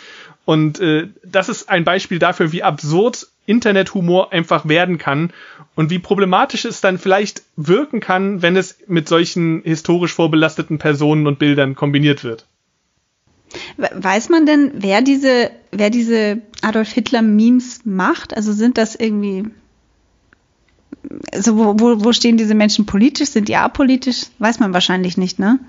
Und 0.45 0.79
äh, 0.79 1.07
das 1.23 1.49
ist 1.49 1.69
ein 1.69 1.83
Beispiel 1.83 2.19
dafür, 2.19 2.51
wie 2.51 2.61
absurd 2.61 3.27
Internethumor 3.49 4.31
einfach 4.31 4.67
werden 4.67 4.99
kann 4.99 5.31
und 5.75 5.89
wie 5.89 5.99
problematisch 5.99 6.65
es 6.65 6.81
dann 6.81 6.99
vielleicht 6.99 7.41
wirken 7.55 7.99
kann, 7.99 8.41
wenn 8.41 8.55
es 8.55 8.77
mit 8.87 9.07
solchen 9.07 9.61
historisch 9.63 10.13
vorbelasteten 10.13 10.77
Personen 10.77 11.25
und 11.25 11.39
Bildern 11.39 11.75
kombiniert 11.75 12.23
wird. 12.23 12.45
Weiß 13.77 14.29
man 14.29 14.45
denn, 14.45 14.71
wer 14.75 15.01
diese, 15.01 15.49
wer 15.71 15.89
diese 15.89 16.41
Adolf 16.61 16.91
Hitler 16.91 17.23
Memes 17.23 17.81
macht? 17.85 18.35
Also 18.35 18.53
sind 18.53 18.77
das 18.77 18.93
irgendwie, 18.93 19.45
also 21.33 21.57
wo, 21.57 21.79
wo, 21.79 22.03
wo 22.03 22.13
stehen 22.13 22.37
diese 22.37 22.53
Menschen 22.53 22.85
politisch? 22.85 23.29
Sind 23.29 23.47
die 23.47 23.55
apolitisch? 23.55 24.27
Weiß 24.37 24.59
man 24.59 24.73
wahrscheinlich 24.73 25.17
nicht, 25.17 25.39
ne? 25.39 25.59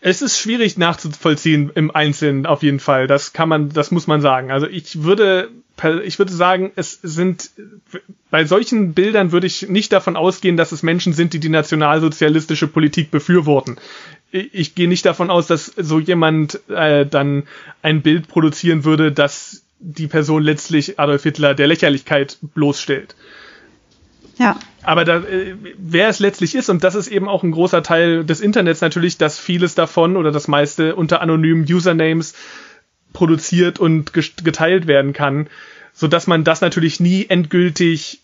Es 0.00 0.22
ist 0.22 0.38
schwierig 0.38 0.78
nachzuvollziehen 0.78 1.72
im 1.74 1.90
Einzelnen 1.90 2.46
auf 2.46 2.62
jeden 2.62 2.78
Fall. 2.78 3.08
Das 3.08 3.32
kann 3.32 3.48
man, 3.48 3.70
das 3.70 3.90
muss 3.90 4.06
man 4.06 4.20
sagen. 4.20 4.52
Also 4.52 4.68
ich 4.68 5.02
würde, 5.02 5.50
ich 6.04 6.18
würde 6.18 6.32
sagen, 6.32 6.72
es 6.76 6.98
sind 7.02 7.50
bei 8.30 8.44
solchen 8.44 8.94
Bildern 8.94 9.32
würde 9.32 9.46
ich 9.46 9.68
nicht 9.68 9.92
davon 9.92 10.16
ausgehen, 10.16 10.56
dass 10.56 10.72
es 10.72 10.82
Menschen 10.82 11.12
sind, 11.12 11.32
die 11.32 11.40
die 11.40 11.48
nationalsozialistische 11.48 12.66
Politik 12.66 13.10
befürworten 13.10 13.76
ich 14.30 14.74
gehe 14.74 14.88
nicht 14.88 15.06
davon 15.06 15.30
aus, 15.30 15.46
dass 15.46 15.66
so 15.76 15.98
jemand 15.98 16.60
äh, 16.68 17.06
dann 17.06 17.44
ein 17.82 18.02
Bild 18.02 18.28
produzieren 18.28 18.84
würde, 18.84 19.12
das 19.12 19.62
die 19.80 20.06
Person 20.06 20.42
letztlich 20.42 20.98
Adolf 20.98 21.22
Hitler 21.22 21.54
der 21.54 21.68
Lächerlichkeit 21.68 22.38
bloßstellt. 22.42 23.14
Ja. 24.38 24.58
Aber 24.82 25.04
da, 25.04 25.18
äh, 25.18 25.54
wer 25.78 26.08
es 26.08 26.18
letztlich 26.18 26.54
ist, 26.54 26.68
und 26.68 26.84
das 26.84 26.94
ist 26.94 27.08
eben 27.08 27.28
auch 27.28 27.42
ein 27.42 27.52
großer 27.52 27.82
Teil 27.82 28.24
des 28.24 28.40
Internets 28.40 28.80
natürlich, 28.80 29.18
dass 29.18 29.38
vieles 29.38 29.74
davon 29.74 30.16
oder 30.16 30.30
das 30.30 30.46
meiste 30.46 30.94
unter 30.94 31.20
anonymen 31.20 31.64
Usernames 31.64 32.34
produziert 33.12 33.78
und 33.78 34.12
geteilt 34.12 34.86
werden 34.86 35.12
kann, 35.12 35.48
so 35.92 36.08
dass 36.08 36.26
man 36.26 36.44
das 36.44 36.60
natürlich 36.60 37.00
nie 37.00 37.26
endgültig 37.28 38.20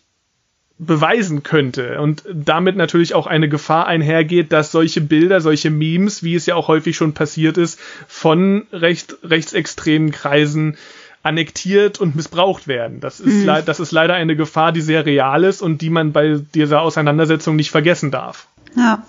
beweisen 0.77 1.43
könnte 1.43 2.01
und 2.01 2.23
damit 2.33 2.75
natürlich 2.75 3.13
auch 3.15 3.27
eine 3.27 3.47
Gefahr 3.47 3.87
einhergeht, 3.87 4.51
dass 4.51 4.71
solche 4.71 4.99
Bilder, 4.99 5.39
solche 5.39 5.69
Memes, 5.69 6.21
wie 6.21 6.35
es 6.35 6.45
ja 6.45 6.55
auch 6.55 6.67
häufig 6.67 6.97
schon 6.97 7.13
passiert 7.13 7.57
ist, 7.57 7.79
von 8.07 8.67
recht, 8.73 9.15
rechtsextremen 9.23 10.11
Kreisen 10.11 10.77
annektiert 11.23 11.99
und 11.99 12.15
missbraucht 12.15 12.67
werden. 12.67 12.99
Das 12.99 13.19
ist, 13.19 13.45
mhm. 13.45 13.65
das 13.65 13.79
ist 13.79 13.91
leider 13.91 14.13
eine 14.13 14.35
Gefahr, 14.35 14.73
die 14.73 14.81
sehr 14.81 15.05
real 15.05 15.43
ist 15.43 15.61
und 15.61 15.81
die 15.81 15.89
man 15.89 16.11
bei 16.11 16.39
dieser 16.53 16.81
Auseinandersetzung 16.81 17.55
nicht 17.55 17.71
vergessen 17.71 18.11
darf. 18.11 18.47
Ja. 18.75 19.03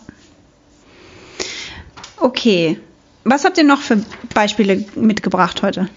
Okay. 2.17 2.79
Was 3.29 3.45
habt 3.45 3.59
ihr 3.59 3.65
noch 3.65 3.81
für 3.81 4.01
Beispiele 4.35 4.85
mitgebracht 4.95 5.63
heute? 5.63 5.89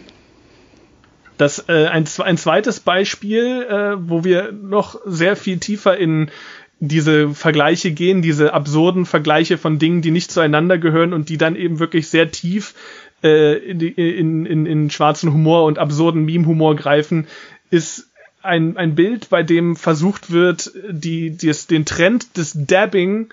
Das 1.38 1.70
äh, 1.70 1.86
ein, 1.86 2.06
ein 2.18 2.38
zweites 2.38 2.80
Beispiel, 2.80 3.68
äh, 3.70 3.96
wo 4.00 4.24
wir 4.24 4.52
noch 4.52 5.00
sehr 5.06 5.36
viel 5.36 5.60
tiefer 5.60 5.96
in 5.96 6.32
diese 6.80 7.30
Vergleiche 7.30 7.92
gehen, 7.92 8.24
diese 8.24 8.54
absurden 8.54 9.06
Vergleiche 9.06 9.60
von 9.60 9.78
Dingen, 9.78 10.02
die 10.02 10.10
nicht 10.10 10.32
zueinander 10.32 10.80
gehören 10.80 11.14
und 11.14 11.30
die 11.30 11.38
dann 11.38 11.56
eben 11.56 11.78
wirklich 11.78 12.08
sehr 12.08 12.32
tief 12.32 12.74
äh, 13.22 13.58
in, 13.60 13.80
in, 13.80 14.46
in, 14.48 14.66
in 14.66 14.90
schwarzen 14.90 15.32
Humor 15.32 15.66
und 15.66 15.78
absurden 15.78 16.26
Meme-Humor 16.26 16.76
greifen, 16.76 17.28
ist 17.70 18.10
ein, 18.42 18.76
ein 18.76 18.96
Bild, 18.96 19.30
bei 19.30 19.44
dem 19.44 19.76
versucht 19.76 20.32
wird, 20.32 20.72
die, 20.90 21.30
die, 21.30 21.52
den 21.70 21.86
Trend 21.86 22.38
des 22.38 22.54
Dabbing 22.56 23.32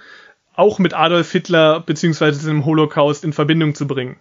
auch 0.57 0.79
mit 0.79 0.95
Adolf 0.95 1.31
Hitler 1.31 1.81
beziehungsweise 1.81 2.47
dem 2.47 2.65
Holocaust 2.65 3.25
in 3.25 3.33
Verbindung 3.33 3.75
zu 3.75 3.87
bringen. 3.87 4.17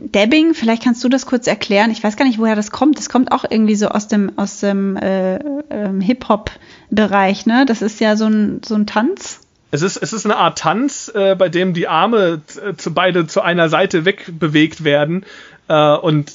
Dabbing, 0.00 0.54
vielleicht 0.54 0.82
kannst 0.82 1.04
du 1.04 1.08
das 1.08 1.26
kurz 1.26 1.46
erklären. 1.46 1.90
Ich 1.90 2.02
weiß 2.02 2.16
gar 2.16 2.24
nicht, 2.24 2.38
woher 2.38 2.56
das 2.56 2.70
kommt. 2.70 2.98
Das 2.98 3.08
kommt 3.08 3.30
auch 3.30 3.44
irgendwie 3.48 3.76
so 3.76 3.88
aus 3.88 4.08
dem, 4.08 4.32
aus 4.36 4.60
dem 4.60 4.96
äh, 4.96 5.36
äh, 5.36 6.00
Hip-Hop-Bereich, 6.00 7.46
ne? 7.46 7.64
Das 7.66 7.80
ist 7.80 8.00
ja 8.00 8.16
so 8.16 8.26
ein, 8.26 8.60
so 8.64 8.74
ein 8.74 8.86
Tanz. 8.86 9.40
Es 9.70 9.82
ist, 9.82 9.96
es 9.96 10.12
ist 10.12 10.24
eine 10.24 10.36
Art 10.36 10.58
Tanz, 10.58 11.10
äh, 11.14 11.34
bei 11.36 11.48
dem 11.48 11.74
die 11.74 11.88
Arme 11.88 12.40
äh, 12.64 12.74
zu 12.76 12.92
beide 12.92 13.26
zu 13.26 13.40
einer 13.40 13.68
Seite 13.68 14.04
wegbewegt 14.04 14.84
werden. 14.84 15.24
Äh, 15.68 15.96
und 15.96 16.32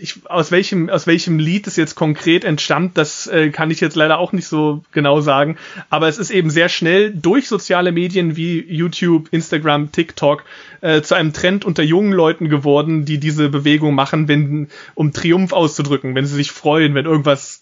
ich, 0.00 0.26
aus 0.26 0.50
welchem 0.50 0.88
aus 0.88 1.06
welchem 1.06 1.38
Lied 1.38 1.66
es 1.66 1.76
jetzt 1.76 1.94
konkret 1.94 2.44
entstammt, 2.44 2.96
das 2.96 3.26
äh, 3.26 3.50
kann 3.50 3.70
ich 3.70 3.80
jetzt 3.80 3.96
leider 3.96 4.18
auch 4.18 4.32
nicht 4.32 4.46
so 4.46 4.82
genau 4.92 5.20
sagen. 5.20 5.56
Aber 5.90 6.08
es 6.08 6.18
ist 6.18 6.30
eben 6.30 6.50
sehr 6.50 6.68
schnell 6.68 7.12
durch 7.12 7.48
soziale 7.48 7.92
Medien 7.92 8.36
wie 8.36 8.64
YouTube, 8.68 9.28
Instagram, 9.30 9.92
TikTok 9.92 10.44
äh, 10.80 11.02
zu 11.02 11.14
einem 11.14 11.32
Trend 11.32 11.64
unter 11.64 11.82
jungen 11.82 12.12
Leuten 12.12 12.48
geworden, 12.48 13.04
die 13.04 13.18
diese 13.18 13.48
Bewegung 13.48 13.94
machen, 13.94 14.28
wenn 14.28 14.68
um 14.94 15.12
Triumph 15.12 15.52
auszudrücken, 15.52 16.14
wenn 16.14 16.26
sie 16.26 16.36
sich 16.36 16.50
freuen, 16.50 16.94
wenn 16.94 17.04
irgendwas 17.04 17.59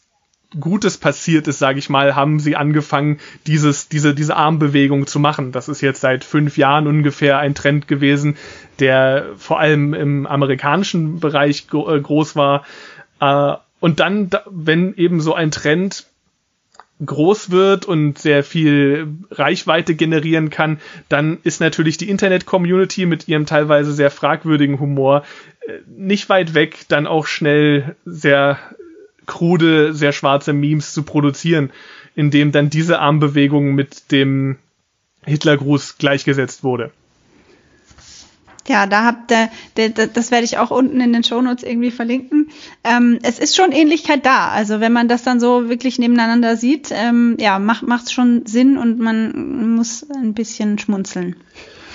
Gutes 0.59 0.97
passiert 0.97 1.47
ist, 1.47 1.59
sage 1.59 1.79
ich 1.79 1.91
mal, 1.91 2.17
haben 2.17 2.41
sie 2.41 2.57
angefangen, 2.57 3.19
dieses, 3.47 3.89
diese, 3.89 4.15
diese 4.15 4.35
Armbewegung 4.35 5.07
zu 5.07 5.21
machen. 5.21 5.53
Das 5.53 5.69
ist 5.69 5.83
jetzt 5.83 6.01
seit 6.01 6.25
fünf 6.25 6.57
Jahren 6.57 6.87
ungefähr 6.87 7.39
ein 7.39 7.55
Trend 7.55 7.87
gewesen, 7.87 8.37
der 8.79 9.27
vor 9.37 9.61
allem 9.61 9.93
im 9.93 10.27
amerikanischen 10.27 11.21
Bereich 11.21 11.67
äh, 11.73 12.01
groß 12.01 12.35
war. 12.35 12.65
Äh, 13.21 13.55
und 13.81 14.01
dann, 14.01 14.31
wenn 14.47 14.95
eben 14.95 15.21
so 15.21 15.35
ein 15.35 15.51
Trend 15.51 16.07
groß 17.05 17.51
wird 17.51 17.85
und 17.85 18.19
sehr 18.19 18.43
viel 18.43 19.07
Reichweite 19.31 19.95
generieren 19.95 20.51
kann, 20.51 20.81
dann 21.09 21.39
ist 21.45 21.61
natürlich 21.61 21.99
die 21.99 22.09
Internet-Community 22.09 23.07
mit 23.07 23.29
ihrem 23.29 23.47
teilweise 23.47 23.93
sehr 23.93 24.11
fragwürdigen 24.11 24.81
Humor 24.81 25.25
äh, 25.67 25.73
nicht 25.87 26.29
weit 26.31 26.55
weg, 26.55 26.87
dann 26.89 27.07
auch 27.07 27.27
schnell 27.27 27.97
sehr 28.05 28.59
krude, 29.29 29.95
sehr 29.95 30.13
schwarze 30.13 30.53
Memes 30.53 30.93
zu 30.93 31.05
produzieren, 31.05 31.71
in 32.17 32.33
dem 32.33 32.51
dann 32.51 32.71
diese 32.71 32.99
Armbewegung 32.99 33.77
mit 33.77 34.11
dem 34.11 34.57
Hitlergruß 35.25 35.99
gleichgesetzt 35.99 36.65
wurde. 36.65 36.91
Ja, 38.67 38.87
da 38.87 39.05
habt 39.05 39.31
ihr, 39.31 39.49
das 39.91 40.31
werde 40.31 40.45
ich 40.45 40.59
auch 40.59 40.71
unten 40.71 41.01
in 41.01 41.13
den 41.13 41.25
Shownotes 41.25 41.65
irgendwie 41.65 41.91
verlinken. 41.91 42.51
Ähm, 42.85 43.19
es 43.23 43.39
ist 43.39 43.57
schon 43.57 43.73
Ähnlichkeit 43.73 44.27
da. 44.27 44.49
Also 44.49 44.81
wenn 44.81 44.93
man 44.93 45.09
das 45.09 45.23
dann 45.23 45.41
so 45.41 45.71
wirklich 45.71 45.99
nebeneinander 45.99 46.57
sieht, 46.57 46.91
ähm, 46.91 47.37
ja, 47.41 47.59
macht 47.59 47.85
es 48.05 48.13
schon 48.13 48.45
Sinn 48.45 48.77
und 48.77 48.99
man 48.99 49.75
muss 49.75 50.05
ein 50.11 50.35
bisschen 50.35 50.79
schmunzeln. 50.79 51.37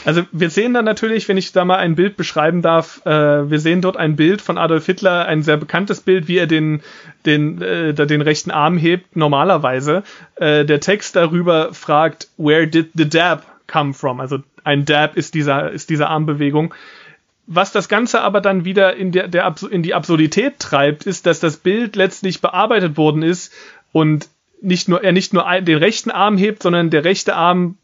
Also 0.05 0.23
wir 0.31 0.49
sehen 0.49 0.73
dann 0.73 0.85
natürlich, 0.85 1.27
wenn 1.29 1.37
ich 1.37 1.51
da 1.51 1.63
mal 1.65 1.77
ein 1.77 1.95
Bild 1.95 2.17
beschreiben 2.17 2.61
darf, 2.61 3.05
äh, 3.05 3.49
wir 3.49 3.59
sehen 3.59 3.81
dort 3.81 3.97
ein 3.97 4.15
Bild 4.15 4.41
von 4.41 4.57
Adolf 4.57 4.85
Hitler, 4.85 5.25
ein 5.25 5.43
sehr 5.43 5.57
bekanntes 5.57 6.01
Bild, 6.01 6.27
wie 6.27 6.37
er 6.37 6.47
den, 6.47 6.81
den, 7.25 7.61
äh, 7.61 7.93
den 7.93 8.21
rechten 8.21 8.51
Arm 8.51 8.77
hebt, 8.77 9.15
normalerweise. 9.15 10.03
Äh, 10.35 10.65
der 10.65 10.79
Text 10.79 11.15
darüber 11.15 11.73
fragt, 11.73 12.27
where 12.37 12.67
did 12.67 12.91
the 12.95 13.07
dab 13.07 13.45
come 13.67 13.93
from? 13.93 14.19
Also 14.19 14.39
ein 14.63 14.85
Dab 14.85 15.17
ist 15.17 15.33
dieser, 15.33 15.71
ist 15.71 15.89
diese 15.89 16.07
Armbewegung. 16.07 16.73
Was 17.45 17.71
das 17.71 17.89
Ganze 17.89 18.21
aber 18.21 18.39
dann 18.39 18.63
wieder 18.63 18.95
in, 18.95 19.11
der, 19.11 19.27
der, 19.27 19.53
in 19.69 19.83
die 19.83 19.93
Absurdität 19.93 20.59
treibt, 20.59 21.05
ist, 21.05 21.25
dass 21.25 21.41
das 21.41 21.57
Bild 21.57 21.95
letztlich 21.95 22.39
bearbeitet 22.39 22.95
worden 22.95 23.21
ist 23.21 23.51
und 23.91 24.29
nicht 24.61 24.87
nur, 24.87 25.03
er 25.03 25.11
nicht 25.11 25.33
nur 25.33 25.45
den 25.61 25.77
rechten 25.77 26.09
Arm 26.09 26.37
hebt, 26.37 26.63
sondern 26.63 26.89
der 26.89 27.03
rechte 27.03 27.35
Arm 27.35 27.77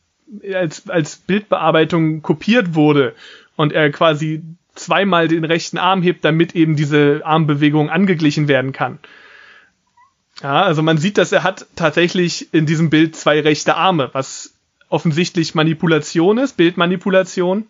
als, 0.53 0.89
als 0.89 1.17
Bildbearbeitung 1.17 2.21
kopiert 2.21 2.75
wurde 2.75 3.15
und 3.55 3.73
er 3.73 3.91
quasi 3.91 4.43
zweimal 4.75 5.27
den 5.27 5.43
rechten 5.43 5.77
Arm 5.77 6.01
hebt, 6.01 6.23
damit 6.23 6.55
eben 6.55 6.75
diese 6.75 7.21
Armbewegung 7.23 7.89
angeglichen 7.89 8.47
werden 8.47 8.71
kann. 8.71 8.99
Ja, 10.41 10.63
also 10.63 10.81
man 10.81 10.97
sieht, 10.97 11.17
dass 11.17 11.31
er 11.31 11.43
hat 11.43 11.65
tatsächlich 11.75 12.53
in 12.53 12.65
diesem 12.65 12.89
Bild 12.89 13.15
zwei 13.15 13.41
rechte 13.41 13.75
Arme, 13.75 14.09
was 14.13 14.53
offensichtlich 14.87 15.53
Manipulation 15.53 16.37
ist, 16.37 16.55
Bildmanipulation. 16.55 17.67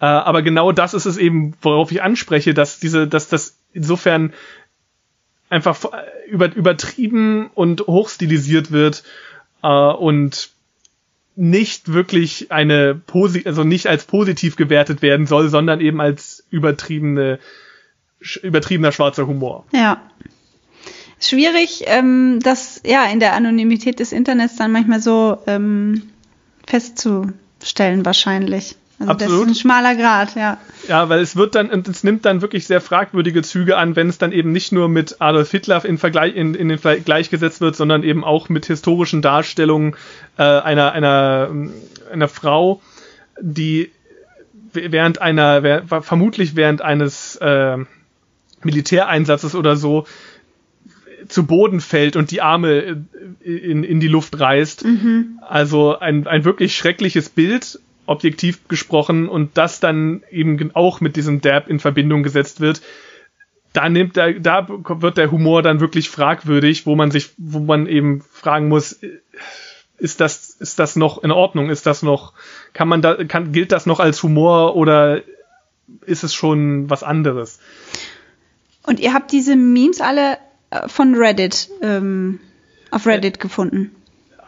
Äh, 0.00 0.06
aber 0.06 0.42
genau 0.42 0.72
das 0.72 0.94
ist 0.94 1.06
es 1.06 1.16
eben, 1.16 1.54
worauf 1.62 1.92
ich 1.92 2.02
anspreche, 2.02 2.54
dass 2.54 2.80
diese, 2.80 3.06
dass 3.06 3.28
das 3.28 3.56
insofern 3.72 4.32
einfach 5.48 5.78
über, 6.28 6.52
übertrieben 6.54 7.50
und 7.54 7.82
hochstilisiert 7.82 8.72
wird 8.72 9.04
äh, 9.62 9.68
und 9.68 10.50
nicht 11.34 11.92
wirklich 11.92 12.52
eine 12.52 12.94
posi 12.94 13.42
also 13.46 13.64
nicht 13.64 13.86
als 13.86 14.04
positiv 14.04 14.56
gewertet 14.56 15.02
werden 15.02 15.26
soll, 15.26 15.48
sondern 15.48 15.80
eben 15.80 16.00
als 16.00 16.44
übertriebene 16.50 17.38
übertriebener 18.42 18.92
schwarzer 18.92 19.26
Humor. 19.26 19.64
Ja. 19.72 20.00
Schwierig, 21.20 21.84
ähm, 21.86 22.40
das 22.42 22.80
ja 22.84 23.04
in 23.06 23.20
der 23.20 23.34
Anonymität 23.34 24.00
des 24.00 24.12
Internets 24.12 24.56
dann 24.56 24.72
manchmal 24.72 25.00
so 25.00 25.38
ähm, 25.46 26.10
festzustellen 26.66 28.04
wahrscheinlich. 28.04 28.76
Also 28.98 29.12
Absolut. 29.12 29.34
das 29.34 29.40
ist 29.42 29.48
ein 29.48 29.60
schmaler 29.60 29.96
Grad, 29.96 30.34
ja. 30.36 30.58
Ja, 30.86 31.08
weil 31.08 31.20
es 31.20 31.34
wird 31.36 31.54
dann, 31.54 31.70
und 31.70 31.88
es 31.88 32.04
nimmt 32.04 32.24
dann 32.24 32.40
wirklich 32.40 32.66
sehr 32.66 32.80
fragwürdige 32.80 33.42
Züge 33.42 33.76
an, 33.76 33.96
wenn 33.96 34.08
es 34.08 34.18
dann 34.18 34.32
eben 34.32 34.52
nicht 34.52 34.72
nur 34.72 34.88
mit 34.88 35.16
Adolf 35.20 35.50
Hitler 35.50 35.84
in, 35.84 35.98
Vergleich, 35.98 36.36
in, 36.36 36.54
in 36.54 36.68
den 36.68 36.78
Vergleich 36.78 37.30
gesetzt 37.30 37.60
wird, 37.60 37.74
sondern 37.74 38.04
eben 38.04 38.22
auch 38.22 38.48
mit 38.48 38.66
historischen 38.66 39.22
Darstellungen 39.22 39.96
äh, 40.38 40.42
einer, 40.42 40.92
einer, 40.92 41.50
einer 42.12 42.28
Frau, 42.28 42.80
die 43.40 43.90
während 44.72 45.20
einer, 45.20 45.82
vermutlich 46.02 46.56
während 46.56 46.80
eines 46.82 47.36
äh, 47.36 47.78
Militäreinsatzes 48.62 49.54
oder 49.54 49.76
so 49.76 50.06
zu 51.28 51.46
Boden 51.46 51.80
fällt 51.80 52.16
und 52.16 52.30
die 52.30 52.40
Arme 52.40 53.04
in, 53.40 53.84
in 53.84 54.00
die 54.00 54.08
Luft 54.08 54.38
reißt. 54.38 54.84
Mhm. 54.84 55.40
Also 55.46 55.98
ein, 55.98 56.26
ein 56.26 56.44
wirklich 56.44 56.74
schreckliches 56.76 57.28
Bild 57.28 57.80
objektiv 58.06 58.68
gesprochen 58.68 59.28
und 59.28 59.56
das 59.56 59.80
dann 59.80 60.22
eben 60.30 60.74
auch 60.74 61.00
mit 61.00 61.16
diesem 61.16 61.40
Dab 61.40 61.68
in 61.68 61.78
Verbindung 61.78 62.22
gesetzt 62.22 62.60
wird, 62.60 62.82
da 63.72 63.88
nimmt 63.88 64.16
der, 64.16 64.38
da 64.38 64.66
wird 64.68 65.16
der 65.16 65.30
Humor 65.30 65.62
dann 65.62 65.80
wirklich 65.80 66.10
fragwürdig, 66.10 66.86
wo 66.86 66.94
man 66.94 67.10
sich, 67.10 67.30
wo 67.38 67.60
man 67.60 67.86
eben 67.86 68.22
fragen 68.30 68.68
muss, 68.68 69.00
ist 69.98 70.20
das, 70.20 70.50
ist 70.50 70.78
das 70.78 70.96
noch 70.96 71.22
in 71.22 71.30
Ordnung? 71.30 71.70
Ist 71.70 71.86
das 71.86 72.02
noch, 72.02 72.32
kann 72.72 72.88
man 72.88 73.02
da, 73.02 73.24
kann, 73.24 73.52
gilt 73.52 73.72
das 73.72 73.86
noch 73.86 74.00
als 74.00 74.22
Humor 74.22 74.76
oder 74.76 75.22
ist 76.04 76.24
es 76.24 76.34
schon 76.34 76.90
was 76.90 77.02
anderes? 77.02 77.60
Und 78.82 79.00
ihr 79.00 79.14
habt 79.14 79.32
diese 79.32 79.56
Memes 79.56 80.00
alle 80.00 80.38
äh, 80.70 80.88
von 80.88 81.14
Reddit, 81.14 81.70
ähm, 81.82 82.40
auf 82.90 83.06
Reddit 83.06 83.38
gefunden? 83.40 83.94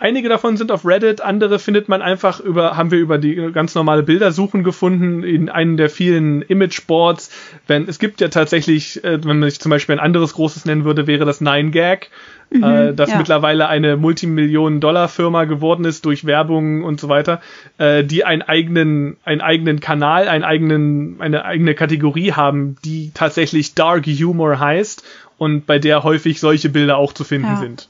Einige 0.00 0.28
davon 0.28 0.56
sind 0.56 0.72
auf 0.72 0.84
Reddit, 0.84 1.20
andere 1.20 1.60
findet 1.60 1.88
man 1.88 2.02
einfach 2.02 2.40
über, 2.40 2.76
haben 2.76 2.90
wir 2.90 2.98
über 2.98 3.16
die 3.16 3.36
ganz 3.52 3.76
normale 3.76 4.02
Bildersuchen 4.02 4.64
gefunden, 4.64 5.22
in 5.22 5.48
einem 5.48 5.76
der 5.76 5.88
vielen 5.88 6.42
Imageboards. 6.42 7.30
Wenn, 7.68 7.88
es 7.88 8.00
gibt 8.00 8.20
ja 8.20 8.28
tatsächlich, 8.28 9.04
äh, 9.04 9.24
wenn 9.24 9.38
man 9.38 9.48
sich 9.48 9.60
zum 9.60 9.70
Beispiel 9.70 9.94
ein 9.94 10.04
anderes 10.04 10.34
großes 10.34 10.64
nennen 10.64 10.84
würde, 10.84 11.06
wäre 11.06 11.24
das 11.24 11.40
Nine 11.40 11.70
Gag, 11.70 12.10
mhm, 12.50 12.64
äh, 12.64 12.92
das 12.92 13.10
ja. 13.10 13.18
mittlerweile 13.18 13.68
eine 13.68 13.96
Multimillionen-Dollar-Firma 13.96 15.44
geworden 15.44 15.84
ist 15.84 16.04
durch 16.04 16.24
Werbung 16.24 16.82
und 16.82 16.98
so 16.98 17.08
weiter, 17.08 17.40
äh, 17.78 18.02
die 18.02 18.24
einen 18.24 18.42
eigenen, 18.42 19.16
einen 19.24 19.42
eigenen 19.42 19.78
Kanal, 19.78 20.26
einen 20.26 20.44
eigenen, 20.44 21.20
eine 21.20 21.44
eigene 21.44 21.74
Kategorie 21.74 22.32
haben, 22.32 22.76
die 22.84 23.12
tatsächlich 23.14 23.74
Dark 23.74 24.06
Humor 24.06 24.58
heißt 24.58 25.04
und 25.38 25.66
bei 25.66 25.78
der 25.78 26.02
häufig 26.02 26.40
solche 26.40 26.68
Bilder 26.68 26.96
auch 26.96 27.12
zu 27.12 27.22
finden 27.22 27.46
ja. 27.46 27.56
sind. 27.56 27.88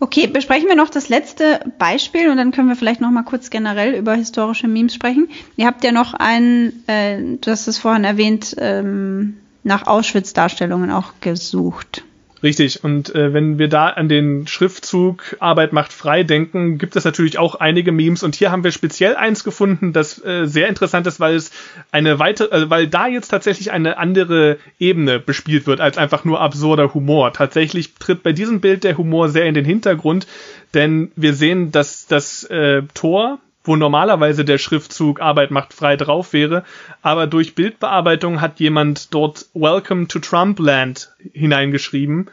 Okay, 0.00 0.26
besprechen 0.26 0.68
wir 0.68 0.76
noch 0.76 0.90
das 0.90 1.08
letzte 1.08 1.60
Beispiel 1.78 2.28
und 2.28 2.36
dann 2.36 2.50
können 2.50 2.68
wir 2.68 2.76
vielleicht 2.76 3.00
noch 3.00 3.10
mal 3.10 3.22
kurz 3.22 3.50
generell 3.50 3.94
über 3.94 4.14
historische 4.14 4.66
Memes 4.68 4.94
sprechen. 4.94 5.28
Ihr 5.56 5.66
habt 5.66 5.84
ja 5.84 5.92
noch 5.92 6.14
einen, 6.14 6.82
äh, 6.88 7.20
du 7.40 7.50
hast 7.50 7.68
es 7.68 7.78
vorhin 7.78 8.04
erwähnt, 8.04 8.56
ähm, 8.58 9.38
nach 9.62 9.86
Auschwitz-Darstellungen 9.86 10.90
auch 10.90 11.12
gesucht. 11.20 12.04
Richtig. 12.44 12.84
Und 12.84 13.14
äh, 13.14 13.32
wenn 13.32 13.58
wir 13.58 13.68
da 13.68 13.88
an 13.88 14.10
den 14.10 14.46
Schriftzug 14.46 15.34
Arbeit 15.40 15.72
macht 15.72 15.94
frei 15.94 16.24
denken, 16.24 16.76
gibt 16.76 16.94
es 16.94 17.04
natürlich 17.04 17.38
auch 17.38 17.54
einige 17.54 17.90
Memes. 17.90 18.22
Und 18.22 18.34
hier 18.34 18.52
haben 18.52 18.62
wir 18.62 18.70
speziell 18.70 19.16
eins 19.16 19.44
gefunden, 19.44 19.94
das 19.94 20.22
äh, 20.22 20.44
sehr 20.44 20.68
interessant 20.68 21.06
ist, 21.06 21.20
weil 21.20 21.36
es 21.36 21.52
eine 21.90 22.18
weitere, 22.18 22.54
äh, 22.54 22.68
weil 22.68 22.86
da 22.86 23.06
jetzt 23.06 23.28
tatsächlich 23.28 23.72
eine 23.72 23.96
andere 23.96 24.58
Ebene 24.78 25.20
bespielt 25.20 25.66
wird 25.66 25.80
als 25.80 25.96
einfach 25.96 26.26
nur 26.26 26.42
absurder 26.42 26.92
Humor. 26.92 27.32
Tatsächlich 27.32 27.94
tritt 27.94 28.22
bei 28.22 28.32
diesem 28.32 28.60
Bild 28.60 28.84
der 28.84 28.98
Humor 28.98 29.30
sehr 29.30 29.46
in 29.46 29.54
den 29.54 29.64
Hintergrund, 29.64 30.26
denn 30.74 31.12
wir 31.16 31.32
sehen, 31.32 31.72
dass 31.72 32.06
das 32.06 32.44
äh, 32.44 32.82
Tor 32.92 33.38
wo 33.64 33.76
normalerweise 33.76 34.44
der 34.44 34.58
Schriftzug 34.58 35.20
Arbeit 35.20 35.50
macht 35.50 35.72
frei 35.72 35.96
drauf 35.96 36.32
wäre, 36.32 36.64
aber 37.02 37.26
durch 37.26 37.54
Bildbearbeitung 37.54 38.40
hat 38.40 38.60
jemand 38.60 39.12
dort 39.12 39.46
Welcome 39.54 40.06
to 40.06 40.18
Trumpland 40.18 41.10
hineingeschrieben. 41.32 42.30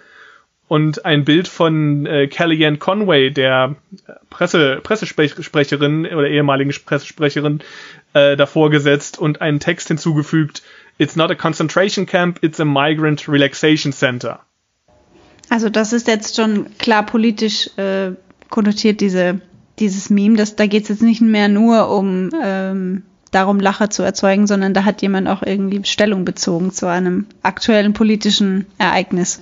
Und 0.68 1.04
ein 1.04 1.26
Bild 1.26 1.50
von 1.50 2.06
äh, 2.06 2.28
Kellyanne 2.28 2.78
Conway, 2.78 3.30
der 3.30 3.76
Presse, 4.30 4.80
Pressesprecherin 4.82 6.06
oder 6.06 6.30
ehemaligen 6.30 6.72
Pressesprecherin, 6.86 7.60
äh, 8.14 8.38
davor 8.38 8.70
gesetzt 8.70 9.20
und 9.20 9.42
einen 9.42 9.60
Text 9.60 9.90
hinzugefügt, 9.90 10.62
It's 10.98 11.16
not 11.16 11.32
a 11.32 11.36
concentration 11.36 12.06
camp, 12.06 12.40
it's 12.44 12.60
a 12.60 12.66
migrant 12.66 13.28
relaxation 13.28 13.92
center. 13.92 14.40
Also 15.50 15.70
das 15.70 15.94
ist 15.94 16.08
jetzt 16.08 16.36
schon 16.36 16.78
klar 16.78 17.06
politisch 17.06 17.70
äh, 17.78 18.12
konnotiert, 18.50 19.02
diese 19.02 19.42
dieses 19.82 20.10
Meme, 20.10 20.38
dass 20.38 20.56
da 20.56 20.68
geht 20.68 20.84
es 20.84 20.90
jetzt 20.90 21.02
nicht 21.02 21.22
mehr 21.22 21.50
nur 21.50 21.90
um 21.90 22.30
ähm, 22.42 23.04
darum, 23.32 23.60
Lacher 23.60 23.90
zu 23.90 24.04
erzeugen, 24.04 24.48
sondern 24.48 24.74
da 24.74 24.86
hat 24.86 25.02
jemand 25.02 25.28
auch 25.28 25.42
irgendwie 25.42 25.84
Stellung 25.86 26.26
bezogen 26.26 26.72
zu 26.72 26.88
einem 26.88 27.26
aktuellen 27.42 27.94
politischen 27.94 28.66
Ereignis. 28.78 29.42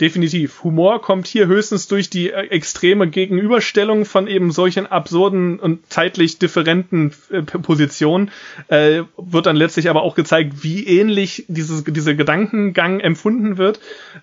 Definitiv. 0.00 0.62
Humor 0.62 1.00
kommt 1.00 1.26
hier 1.26 1.46
höchstens 1.46 1.88
durch 1.88 2.10
die 2.10 2.30
äh, 2.30 2.48
extreme 2.48 3.08
Gegenüberstellung 3.08 4.04
von 4.04 4.26
eben 4.26 4.52
solchen 4.52 4.86
absurden 4.86 5.58
und 5.58 5.90
zeitlich 5.90 6.38
differenten 6.38 7.12
äh, 7.30 7.40
Positionen. 7.40 8.30
Äh, 8.68 9.04
wird 9.16 9.46
dann 9.46 9.56
letztlich 9.56 9.88
aber 9.88 10.02
auch 10.02 10.14
gezeigt, 10.14 10.62
wie 10.62 10.86
ähnlich 10.86 11.46
dieses, 11.48 11.84
dieser 11.84 12.14
Gedankengang 12.14 13.00
empfunden 13.00 13.56
wird. 13.56 13.80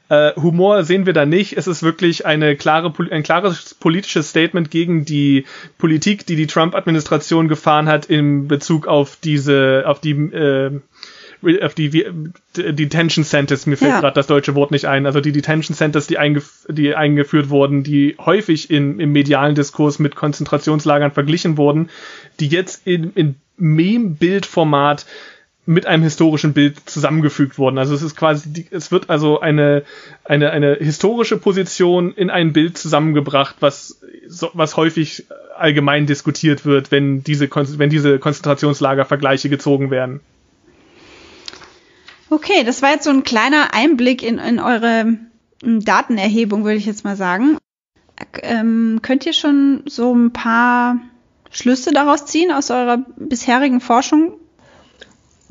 Äh, 0.09 0.35
Humor 0.35 0.83
sehen 0.83 1.07
wir 1.07 1.13
da 1.13 1.25
nicht. 1.25 1.57
Es 1.57 1.65
ist 1.65 1.81
wirklich 1.81 2.27
eine 2.27 2.55
klare, 2.55 2.93
ein 3.09 3.23
klares 3.23 3.73
politisches 3.73 4.29
Statement 4.29 4.69
gegen 4.69 5.05
die 5.05 5.45
Politik, 5.79 6.27
die 6.27 6.35
die 6.35 6.47
Trump-Administration 6.47 7.47
gefahren 7.47 7.87
hat 7.87 8.05
in 8.05 8.47
Bezug 8.47 8.85
auf 8.85 9.17
diese, 9.23 9.85
auf 9.87 9.99
die 10.01 10.11
äh, 10.11 10.81
auf 11.61 11.73
die, 11.73 11.89
die 11.89 12.05
Detention 12.55 13.25
Centers, 13.25 13.65
mir 13.65 13.77
fällt 13.77 13.91
ja. 13.91 13.99
gerade 13.99 14.15
das 14.15 14.27
deutsche 14.27 14.55
Wort 14.55 14.71
nicht 14.71 14.85
ein, 14.85 15.05
also 15.05 15.21
die 15.21 15.31
Detention 15.31 15.75
Centers, 15.75 16.07
die, 16.07 16.17
eingef 16.17 16.65
die 16.69 16.95
eingeführt 16.95 17.49
wurden, 17.49 17.83
die 17.83 18.15
häufig 18.19 18.69
in, 18.69 18.99
im 18.99 19.11
medialen 19.11 19.55
Diskurs 19.55 19.99
mit 19.99 20.15
Konzentrationslagern 20.15 21.11
verglichen 21.11 21.57
wurden, 21.57 21.89
die 22.39 22.47
jetzt 22.47 22.87
in, 22.87 23.13
in 23.13 23.35
Meme-Bildformat 23.57 25.05
mit 25.65 25.85
einem 25.85 26.03
historischen 26.03 26.53
Bild 26.53 26.77
zusammengefügt 26.89 27.57
wurden. 27.57 27.77
Also 27.77 27.95
es 27.95 28.01
ist 28.01 28.17
quasi, 28.17 28.51
die, 28.51 28.67
es 28.69 28.91
wird 28.91 29.09
also 29.09 29.39
eine, 29.39 29.83
eine, 30.25 30.51
eine 30.51 30.75
historische 30.75 31.37
Position 31.37 32.13
in 32.13 32.29
ein 32.29 32.51
Bild 32.51 32.77
zusammengebracht, 32.77 33.55
was, 33.61 34.01
so, 34.27 34.49
was 34.53 34.75
häufig 34.75 35.25
allgemein 35.57 36.05
diskutiert 36.05 36.65
wird, 36.65 36.91
wenn 36.91 37.23
diese, 37.23 37.49
wenn 37.77 37.89
diese 37.89 38.19
Konzentrationslagervergleiche 38.19 39.49
gezogen 39.49 39.89
werden. 39.89 40.19
Okay, 42.29 42.63
das 42.65 42.81
war 42.81 42.91
jetzt 42.91 43.03
so 43.03 43.09
ein 43.09 43.23
kleiner 43.23 43.73
Einblick 43.73 44.23
in, 44.23 44.37
in 44.39 44.59
eure 44.59 45.17
Datenerhebung, 45.61 46.63
würde 46.63 46.77
ich 46.77 46.85
jetzt 46.85 47.03
mal 47.03 47.15
sagen. 47.15 47.57
Ähm, 48.41 48.99
könnt 49.01 49.25
ihr 49.25 49.33
schon 49.33 49.83
so 49.85 50.13
ein 50.13 50.33
paar 50.33 50.99
Schlüsse 51.51 51.91
daraus 51.91 52.25
ziehen 52.25 52.51
aus 52.51 52.71
eurer 52.71 53.05
bisherigen 53.17 53.81
Forschung? 53.81 54.33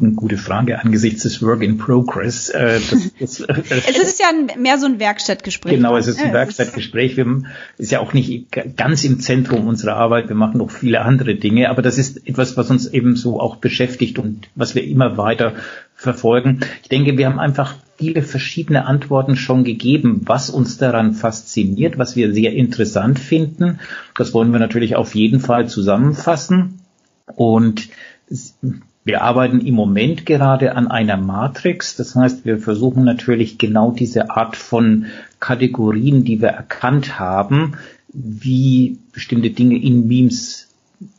eine 0.03 0.13
gute 0.13 0.37
Frage 0.37 0.81
angesichts 0.81 1.23
des 1.23 1.43
Work 1.43 1.63
in 1.63 1.79
Progress. 1.79 2.49
Äh, 2.49 2.81
das, 2.91 3.13
das, 3.21 3.41
äh, 3.41 3.63
es 3.89 3.99
ist 3.99 4.21
ja 4.21 4.27
mehr 4.59 4.79
so 4.79 4.87
ein 4.87 4.99
Werkstattgespräch. 4.99 5.75
Genau, 5.75 5.97
es 5.97 6.09
ist 6.09 6.21
ein 6.21 6.33
Werkstattgespräch. 6.33 7.17
Wir 7.17 7.43
ist 7.79 7.93
ja 7.93 8.01
auch 8.01 8.13
nicht 8.13 8.49
ganz 8.77 9.05
im 9.05 9.21
Zentrum 9.21 9.67
unserer 9.69 9.97
Arbeit. 9.97 10.29
Wir 10.29 10.37
machen 10.37 10.59
noch 10.59 10.71
viele 10.71 11.03
andere 11.03 11.37
Dinge, 11.37 11.71
aber 11.71 11.83
das 11.83 11.99
ist 11.99 12.27
etwas, 12.27 12.57
was 12.57 12.71
uns 12.71 12.87
eben 12.89 13.17
so 13.17 13.41
auch 13.41 13.57
beschäftigt 13.57 14.19
und 14.19 14.49
was 14.55 14.75
wir 14.75 14.85
immer 14.85 15.17
weiter 15.17 15.55
verfolgen. 16.03 16.61
Ich 16.83 16.89
denke, 16.89 17.17
wir 17.17 17.27
haben 17.27 17.39
einfach 17.39 17.77
viele 17.97 18.23
verschiedene 18.23 18.87
Antworten 18.87 19.37
schon 19.37 19.65
gegeben, 19.65 20.23
was 20.25 20.51
uns 20.51 20.77
daran 20.77 21.15
fasziniert, 21.15 21.99
was 21.99 22.17
wir 22.17 22.33
sehr 22.35 22.53
interessant 22.53 23.19
finden. 23.19 23.79
Das 24.17 24.35
wollen 24.35 24.53
wir 24.53 24.59
natürlich 24.59 24.97
auf 24.97 25.15
jeden 25.15 25.41
Fall 25.41 25.69
zusammenfassen. 25.69 26.81
Und 27.37 27.89
wir 29.05 29.23
arbeiten 29.23 29.61
im 29.61 29.75
Moment 29.75 30.27
gerade 30.27 30.77
an 30.77 30.89
einer 30.89 31.17
Matrix. 31.17 31.97
Das 31.97 32.15
heißt, 32.15 32.45
wir 32.45 32.59
versuchen 32.59 33.05
natürlich 33.05 33.59
genau 33.59 33.91
diese 33.93 34.31
Art 34.31 34.57
von 34.57 35.07
Kategorien, 35.41 36.25
die 36.25 36.41
wir 36.41 36.49
erkannt 36.49 37.19
haben, 37.19 37.77
wie 38.13 38.99
bestimmte 39.13 39.51
Dinge 39.51 39.81
in 39.81 40.07
Memes 40.07 40.72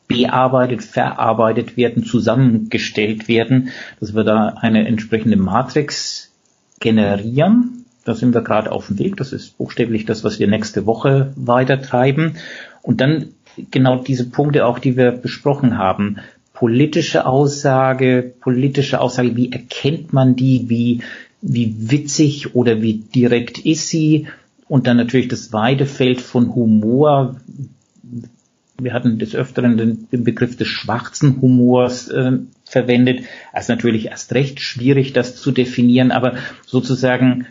bearbeitet, 0.07 0.83
verarbeitet 0.83 1.77
werden, 1.77 2.03
zusammengestellt 2.03 3.27
werden, 3.27 3.69
dass 3.99 4.13
wir 4.15 4.23
da 4.23 4.55
eine 4.59 4.87
entsprechende 4.87 5.37
Matrix 5.37 6.31
generieren. 6.79 7.85
Da 8.05 8.13
sind 8.13 8.33
wir 8.33 8.41
gerade 8.41 8.71
auf 8.71 8.87
dem 8.87 8.99
Weg. 8.99 9.17
Das 9.17 9.31
ist 9.31 9.57
buchstäblich 9.57 10.05
das, 10.05 10.23
was 10.23 10.39
wir 10.39 10.47
nächste 10.47 10.85
Woche 10.85 11.31
weiter 11.35 11.81
treiben. 11.81 12.35
Und 12.81 12.99
dann 12.99 13.29
genau 13.71 13.97
diese 13.97 14.29
Punkte 14.29 14.65
auch, 14.65 14.79
die 14.79 14.97
wir 14.97 15.11
besprochen 15.11 15.77
haben. 15.77 16.17
Politische 16.53 17.25
Aussage, 17.25 18.33
politische 18.39 18.99
Aussage, 19.01 19.35
wie 19.35 19.51
erkennt 19.51 20.13
man 20.13 20.35
die, 20.35 20.69
wie, 20.69 21.01
wie 21.41 21.75
witzig 21.91 22.55
oder 22.55 22.81
wie 22.81 22.95
direkt 22.95 23.59
ist 23.59 23.89
sie? 23.89 24.27
Und 24.67 24.87
dann 24.87 24.97
natürlich 24.97 25.27
das 25.27 25.53
weite 25.53 25.85
Feld 25.85 26.21
von 26.21 26.55
Humor. 26.55 27.35
Wir 28.79 28.93
hatten 28.93 29.19
des 29.19 29.35
Öfteren 29.35 29.77
den, 29.77 30.07
den 30.11 30.23
Begriff 30.23 30.57
des 30.57 30.67
schwarzen 30.67 31.41
Humors 31.41 32.07
äh, 32.09 32.39
verwendet. 32.65 33.25
Also 33.51 33.73
natürlich 33.73 34.07
erst 34.07 34.33
recht 34.33 34.59
schwierig, 34.59 35.13
das 35.13 35.35
zu 35.35 35.51
definieren, 35.51 36.11
aber 36.11 36.35
sozusagen 36.65 37.45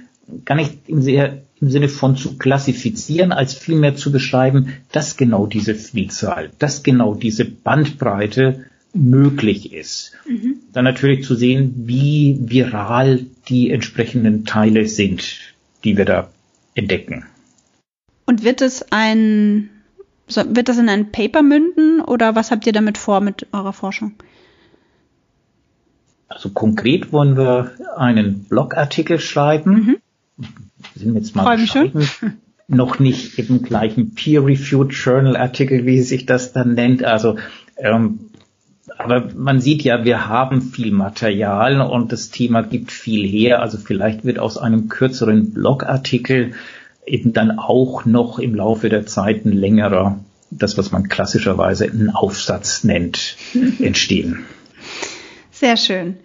gar 0.45 0.57
nicht 0.57 0.89
im, 0.89 1.03
sehr, 1.03 1.43
im 1.61 1.71
Sinne 1.71 1.89
von 1.89 2.17
zu 2.17 2.39
klassifizieren, 2.39 3.33
als 3.33 3.55
vielmehr 3.55 3.95
zu 3.95 4.11
beschreiben, 4.13 4.75
dass 4.91 5.17
genau 5.17 5.47
diese 5.47 5.75
Vielzahl, 5.75 6.51
dass 6.59 6.83
genau 6.83 7.15
diese 7.15 7.45
Bandbreite 7.45 8.65
möglich 8.95 9.73
ist. 9.73 10.13
Mhm. 10.29 10.57
Dann 10.73 10.85
natürlich 10.85 11.25
zu 11.25 11.35
sehen, 11.35 11.75
wie 11.87 12.39
viral 12.41 13.27
die 13.49 13.71
entsprechenden 13.71 14.45
Teile 14.45 14.87
sind, 14.87 15.39
die 15.85 15.97
wir 15.97 16.05
da 16.05 16.31
entdecken. 16.75 17.25
Und 18.27 18.45
wird 18.45 18.63
es 18.63 18.87
ein, 18.91 19.71
wird 20.37 20.69
das 20.69 20.79
in 20.79 20.89
ein 20.89 21.13
Paper 21.13 21.43
münden 21.43 22.01
oder 22.01 22.35
was 22.35 22.51
habt 22.51 22.67
ihr 22.67 22.73
damit 22.73 22.99
vor 22.99 23.21
mit 23.21 23.47
eurer 23.53 23.73
Forschung? 23.73 24.15
Also 26.29 26.51
konkret 26.51 27.13
wollen 27.13 27.37
wir 27.37 27.73
einen 27.97 28.45
Blogartikel 28.45 29.21
schreiben. 29.21 29.73
Mhm. 29.73 29.97
Wir 30.95 31.03
sind 31.03 31.15
jetzt 31.15 31.37
mal 31.37 31.59
schreiben. 31.59 32.09
noch 32.69 32.99
nicht 32.99 33.39
im 33.39 33.63
gleichen 33.63 34.15
Peer-Reviewed 34.15 34.93
Journal 34.93 35.37
Artikel, 35.37 35.85
wie 35.85 36.01
sich 36.01 36.25
das 36.25 36.53
dann 36.53 36.75
nennt. 36.75 37.05
Also 37.05 37.37
ähm, 37.77 38.31
aber 38.99 39.29
man 39.35 39.61
sieht 39.61 39.83
ja, 39.83 40.05
wir 40.05 40.29
haben 40.29 40.63
viel 40.63 40.93
Material 40.93 41.81
und 41.81 42.13
das 42.13 42.31
Thema 42.31 42.63
gibt 42.63 42.93
viel 42.93 43.27
her. 43.27 43.61
Also 43.61 43.79
vielleicht 43.79 44.25
wird 44.25 44.39
aus 44.39 44.59
einem 44.59 44.89
kürzeren 44.89 45.53
Blogartikel 45.53 46.53
eben 47.07 47.33
dann 47.33 47.59
auch 47.59 48.05
noch 48.05 48.39
im 48.39 48.55
Laufe 48.55 48.89
der 48.89 49.07
Zeit 49.07 49.45
ein 49.45 49.53
längerer, 49.53 50.19
das 50.51 50.79
was 50.79 50.93
man 50.93 51.09
klassischerweise 51.09 51.85
einen 51.85 52.11
Aufsatz 52.11 52.85
nennt, 52.85 53.37
entstehen. 53.81 54.45
Sehr 55.51 55.77
schön. 55.77 56.17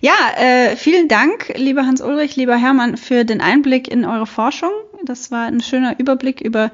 Ja, 0.00 0.12
äh, 0.36 0.76
vielen 0.76 1.06
Dank, 1.06 1.52
lieber 1.56 1.86
Hans-Ulrich, 1.86 2.34
lieber 2.36 2.56
Hermann, 2.56 2.96
für 2.96 3.24
den 3.24 3.40
Einblick 3.40 3.88
in 3.88 4.04
eure 4.04 4.26
Forschung. 4.26 4.72
Das 5.04 5.30
war 5.30 5.46
ein 5.46 5.60
schöner 5.60 5.98
Überblick 5.98 6.40
über, 6.40 6.72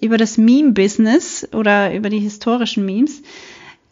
über 0.00 0.16
das 0.16 0.38
Meme-Business 0.38 1.48
oder 1.52 1.92
über 1.92 2.08
die 2.08 2.20
historischen 2.20 2.86
Memes. 2.86 3.22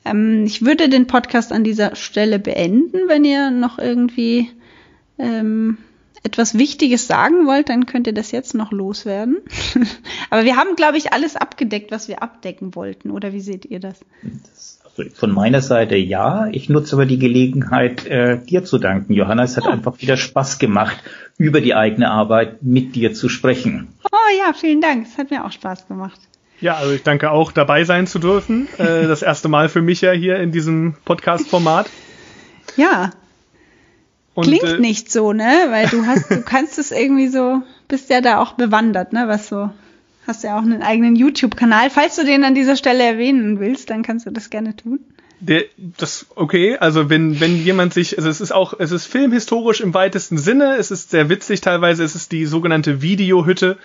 Ähm, 0.04 0.44
ich 0.46 0.64
würde 0.64 0.88
den 0.88 1.06
Podcast 1.06 1.52
an 1.52 1.64
dieser 1.64 1.96
Stelle 1.96 2.38
beenden. 2.38 3.08
Wenn 3.08 3.24
ihr 3.24 3.50
noch 3.50 3.78
irgendwie 3.78 4.50
ähm, 5.18 5.78
etwas 6.26 6.58
Wichtiges 6.58 7.06
sagen 7.06 7.46
wollt, 7.46 7.68
dann 7.68 7.86
könnt 7.86 8.06
ihr 8.06 8.12
das 8.12 8.32
jetzt 8.32 8.54
noch 8.54 8.72
loswerden. 8.72 9.38
Aber 10.30 10.44
wir 10.44 10.56
haben, 10.56 10.76
glaube 10.76 10.98
ich, 10.98 11.12
alles 11.12 11.36
abgedeckt, 11.36 11.90
was 11.90 12.08
wir 12.08 12.22
abdecken 12.22 12.74
wollten. 12.74 13.10
Oder 13.10 13.32
wie 13.32 13.40
seht 13.40 13.64
ihr 13.64 13.80
das? 13.80 14.00
Also 14.84 15.10
von 15.14 15.30
meiner 15.30 15.62
Seite 15.62 15.96
ja. 15.96 16.48
Ich 16.50 16.68
nutze 16.68 16.96
aber 16.96 17.06
die 17.06 17.18
Gelegenheit, 17.18 18.06
äh, 18.06 18.38
dir 18.38 18.64
zu 18.64 18.78
danken, 18.78 19.12
Johanna. 19.12 19.44
Es 19.44 19.56
hat 19.56 19.64
oh. 19.66 19.70
einfach 19.70 20.00
wieder 20.00 20.16
Spaß 20.16 20.58
gemacht, 20.58 20.96
über 21.38 21.60
die 21.60 21.74
eigene 21.74 22.10
Arbeit 22.10 22.62
mit 22.62 22.96
dir 22.96 23.12
zu 23.14 23.28
sprechen. 23.28 23.88
Oh 24.04 24.38
ja, 24.38 24.52
vielen 24.52 24.80
Dank. 24.80 25.06
Es 25.06 25.18
hat 25.18 25.30
mir 25.30 25.44
auch 25.44 25.52
Spaß 25.52 25.86
gemacht. 25.86 26.18
Ja, 26.60 26.76
also 26.76 26.92
ich 26.92 27.02
danke 27.02 27.30
auch, 27.30 27.52
dabei 27.52 27.84
sein 27.84 28.06
zu 28.06 28.18
dürfen. 28.18 28.68
Äh, 28.78 29.06
das 29.06 29.22
erste 29.22 29.48
Mal 29.48 29.68
für 29.68 29.82
mich 29.82 30.00
ja 30.00 30.12
hier 30.12 30.38
in 30.38 30.52
diesem 30.52 30.94
Podcast-Format. 31.04 31.90
Ja. 32.76 33.12
Und, 34.36 34.44
Klingt 34.44 34.64
äh, 34.64 34.78
nicht 34.78 35.10
so, 35.10 35.32
ne? 35.32 35.66
Weil 35.70 35.88
du 35.88 36.04
hast, 36.04 36.30
du 36.30 36.42
kannst 36.44 36.78
es 36.78 36.92
irgendwie 36.92 37.28
so, 37.28 37.62
bist 37.88 38.10
ja 38.10 38.20
da 38.20 38.38
auch 38.38 38.52
bewandert, 38.52 39.14
ne? 39.14 39.24
Was 39.28 39.48
so, 39.48 39.70
hast 40.26 40.44
ja 40.44 40.58
auch 40.58 40.62
einen 40.62 40.82
eigenen 40.82 41.16
YouTube-Kanal. 41.16 41.88
Falls 41.88 42.16
du 42.16 42.24
den 42.24 42.44
an 42.44 42.54
dieser 42.54 42.76
Stelle 42.76 43.02
erwähnen 43.02 43.60
willst, 43.60 43.88
dann 43.88 44.02
kannst 44.02 44.26
du 44.26 44.30
das 44.30 44.50
gerne 44.50 44.76
tun. 44.76 45.00
Der, 45.40 45.64
das 45.78 46.26
okay, 46.34 46.76
also 46.76 47.08
wenn 47.08 47.40
wenn 47.40 47.56
jemand 47.56 47.94
sich, 47.94 48.18
also 48.18 48.28
es 48.28 48.42
ist 48.42 48.52
auch, 48.52 48.74
es 48.78 48.90
ist 48.90 49.06
filmhistorisch 49.06 49.80
im 49.80 49.94
weitesten 49.94 50.36
Sinne, 50.36 50.76
es 50.76 50.90
ist 50.90 51.10
sehr 51.10 51.30
witzig 51.30 51.62
teilweise, 51.62 52.04
es 52.04 52.14
ist 52.14 52.32
die 52.32 52.44
sogenannte 52.44 53.00
Videohütte, 53.00 53.78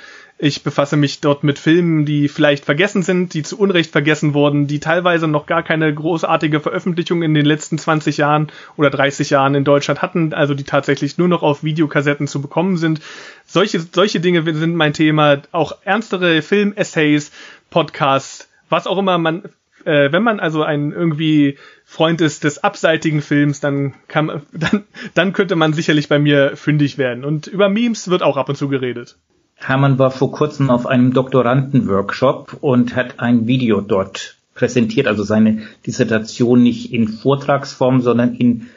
ich 0.44 0.64
befasse 0.64 0.98
mich 0.98 1.22
dort 1.22 1.44
mit 1.44 1.60
Filmen, 1.60 2.04
die 2.04 2.28
vielleicht 2.28 2.66
vergessen 2.66 3.04
sind, 3.04 3.36
die 3.36 3.44
zu 3.44 3.60
Unrecht 3.60 3.92
vergessen 3.92 4.34
wurden, 4.34 4.66
die 4.66 4.80
teilweise 4.80 5.28
noch 5.28 5.46
gar 5.46 5.62
keine 5.62 5.94
großartige 5.94 6.60
Veröffentlichung 6.60 7.22
in 7.22 7.36
den 7.36 7.46
letzten 7.46 7.78
20 7.78 8.18
Jahren 8.18 8.48
oder 8.76 8.90
30 8.90 9.30
Jahren 9.30 9.54
in 9.54 9.64
Deutschland 9.64 10.02
hatten, 10.02 10.34
also 10.34 10.56
die 10.56 10.64
tatsächlich 10.64 11.20
nur 11.20 11.28
noch 11.28 11.44
auf 11.44 11.64
Videokassetten 11.64 12.28
zu 12.28 12.42
bekommen 12.42 12.78
sind. 12.78 13.02
Solche, 13.46 13.82
solche 13.82 14.20
Dinge 14.20 14.44
sind 14.56 14.74
mein 14.74 14.94
Thema. 14.94 15.44
Auch 15.52 15.74
ernstere 15.84 16.42
Film-Essays, 16.42 17.32
Podcasts, 17.70 18.50
was 18.68 18.88
auch 18.88 18.98
immer 18.98 19.20
man, 19.20 19.44
äh, 19.86 20.12
wenn 20.12 20.24
man 20.24 20.40
also 20.40 20.64
ein 20.64 20.92
irgendwie 20.92 21.60
Freund 21.86 22.20
ist 22.20 22.46
des 22.46 22.64
abseitigen 22.64 23.22
Films, 23.22 23.60
dann 23.60 23.94
kann, 24.08 24.42
dann, 24.54 24.86
dann 25.14 25.34
könnte 25.34 25.56
man 25.56 25.74
sicherlich 25.74 26.10
bei 26.10 26.18
mir 26.18 26.58
fündig 26.58 26.98
werden. 26.98 27.26
Und 27.26 27.46
über 27.46 27.70
Memes 27.70 28.10
wird 28.10 28.24
auch 28.24 28.38
ab 28.38 28.50
und 28.50 28.56
zu 28.56 28.70
geredet. 28.70 29.18
Hermann 29.62 30.00
war 30.00 30.12
vor 30.12 30.32
kurzem 30.32 30.70
auf 30.70 30.86
einem 30.88 31.14
Doktorandenworkshop 31.14 32.58
und 32.62 32.96
hat 32.96 33.20
ein 33.20 33.48
Video 33.48 33.82
dort 33.82 34.38
präsentiert, 34.56 35.08
also 35.08 35.24
seine 35.24 35.64
Dissertation 35.86 36.64
nicht 36.64 36.94
in 36.94 37.08
Vortragsform, 37.08 38.02
sondern 38.02 38.36
in 38.36 38.68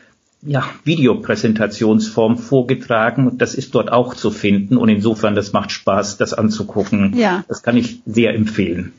ja, 0.43 0.64
Videopräsentationsform 0.85 2.37
vorgetragen. 2.37 3.39
Das 3.39 3.55
ist 3.55 3.74
dort 3.74 3.91
auch 3.91 4.14
zu 4.14 4.30
finden 4.30 4.76
und 4.76 4.89
insofern, 4.89 5.35
das 5.35 5.53
macht 5.53 5.72
Spaß, 5.72 6.18
das 6.18 6.35
anzugucken. 6.35 7.16
Ja. 7.16 7.45
Das 7.49 7.62
kann 7.62 7.76
ich 7.76 8.01
sehr 8.05 8.35
empfehlen. 8.35 8.93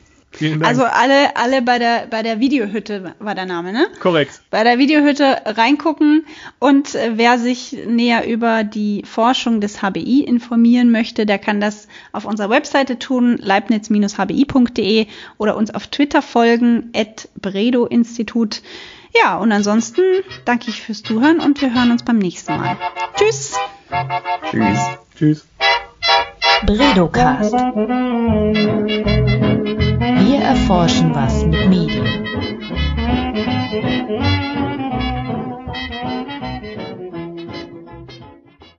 Also 0.62 0.84
alle, 0.84 1.34
alle 1.36 1.62
bei 1.62 1.78
der, 1.78 2.06
bei 2.10 2.22
der 2.22 2.40
Videohütte 2.40 3.14
war 3.18 3.34
der 3.34 3.46
Name, 3.46 3.72
ne? 3.72 3.86
Korrekt. 4.00 4.42
Bei 4.50 4.64
der 4.64 4.78
Videohütte 4.78 5.42
reingucken 5.46 6.26
und 6.58 6.94
äh, 6.94 7.12
wer 7.14 7.38
sich 7.38 7.76
näher 7.86 8.28
über 8.28 8.62
die 8.62 9.02
Forschung 9.06 9.60
des 9.62 9.80
HBI 9.80 10.24
informieren 10.24 10.90
möchte, 10.90 11.24
der 11.24 11.38
kann 11.38 11.60
das 11.60 11.88
auf 12.12 12.26
unserer 12.26 12.50
Webseite 12.50 12.98
tun, 12.98 13.38
leibniz-hbi.de 13.40 15.06
oder 15.38 15.56
uns 15.56 15.74
auf 15.74 15.86
Twitter 15.86 16.20
folgen, 16.20 16.90
at 16.94 17.28
Bredo 17.40 17.86
Institut. 17.86 18.60
Ja, 19.14 19.38
und 19.38 19.52
ansonsten 19.52 20.02
danke 20.44 20.68
ich 20.68 20.82
fürs 20.82 21.02
Zuhören 21.02 21.40
und 21.40 21.60
wir 21.62 21.72
hören 21.74 21.90
uns 21.90 22.02
beim 22.02 22.18
nächsten 22.18 22.56
Mal. 22.56 22.76
Tschüss. 23.16 23.54
Tschüss. 24.50 24.78
Tschüss. 25.16 25.46
Bredocast 26.66 27.54
erforschen 30.46 31.12
was 31.12 31.44
mit 31.44 31.68
Medien. 31.68 32.06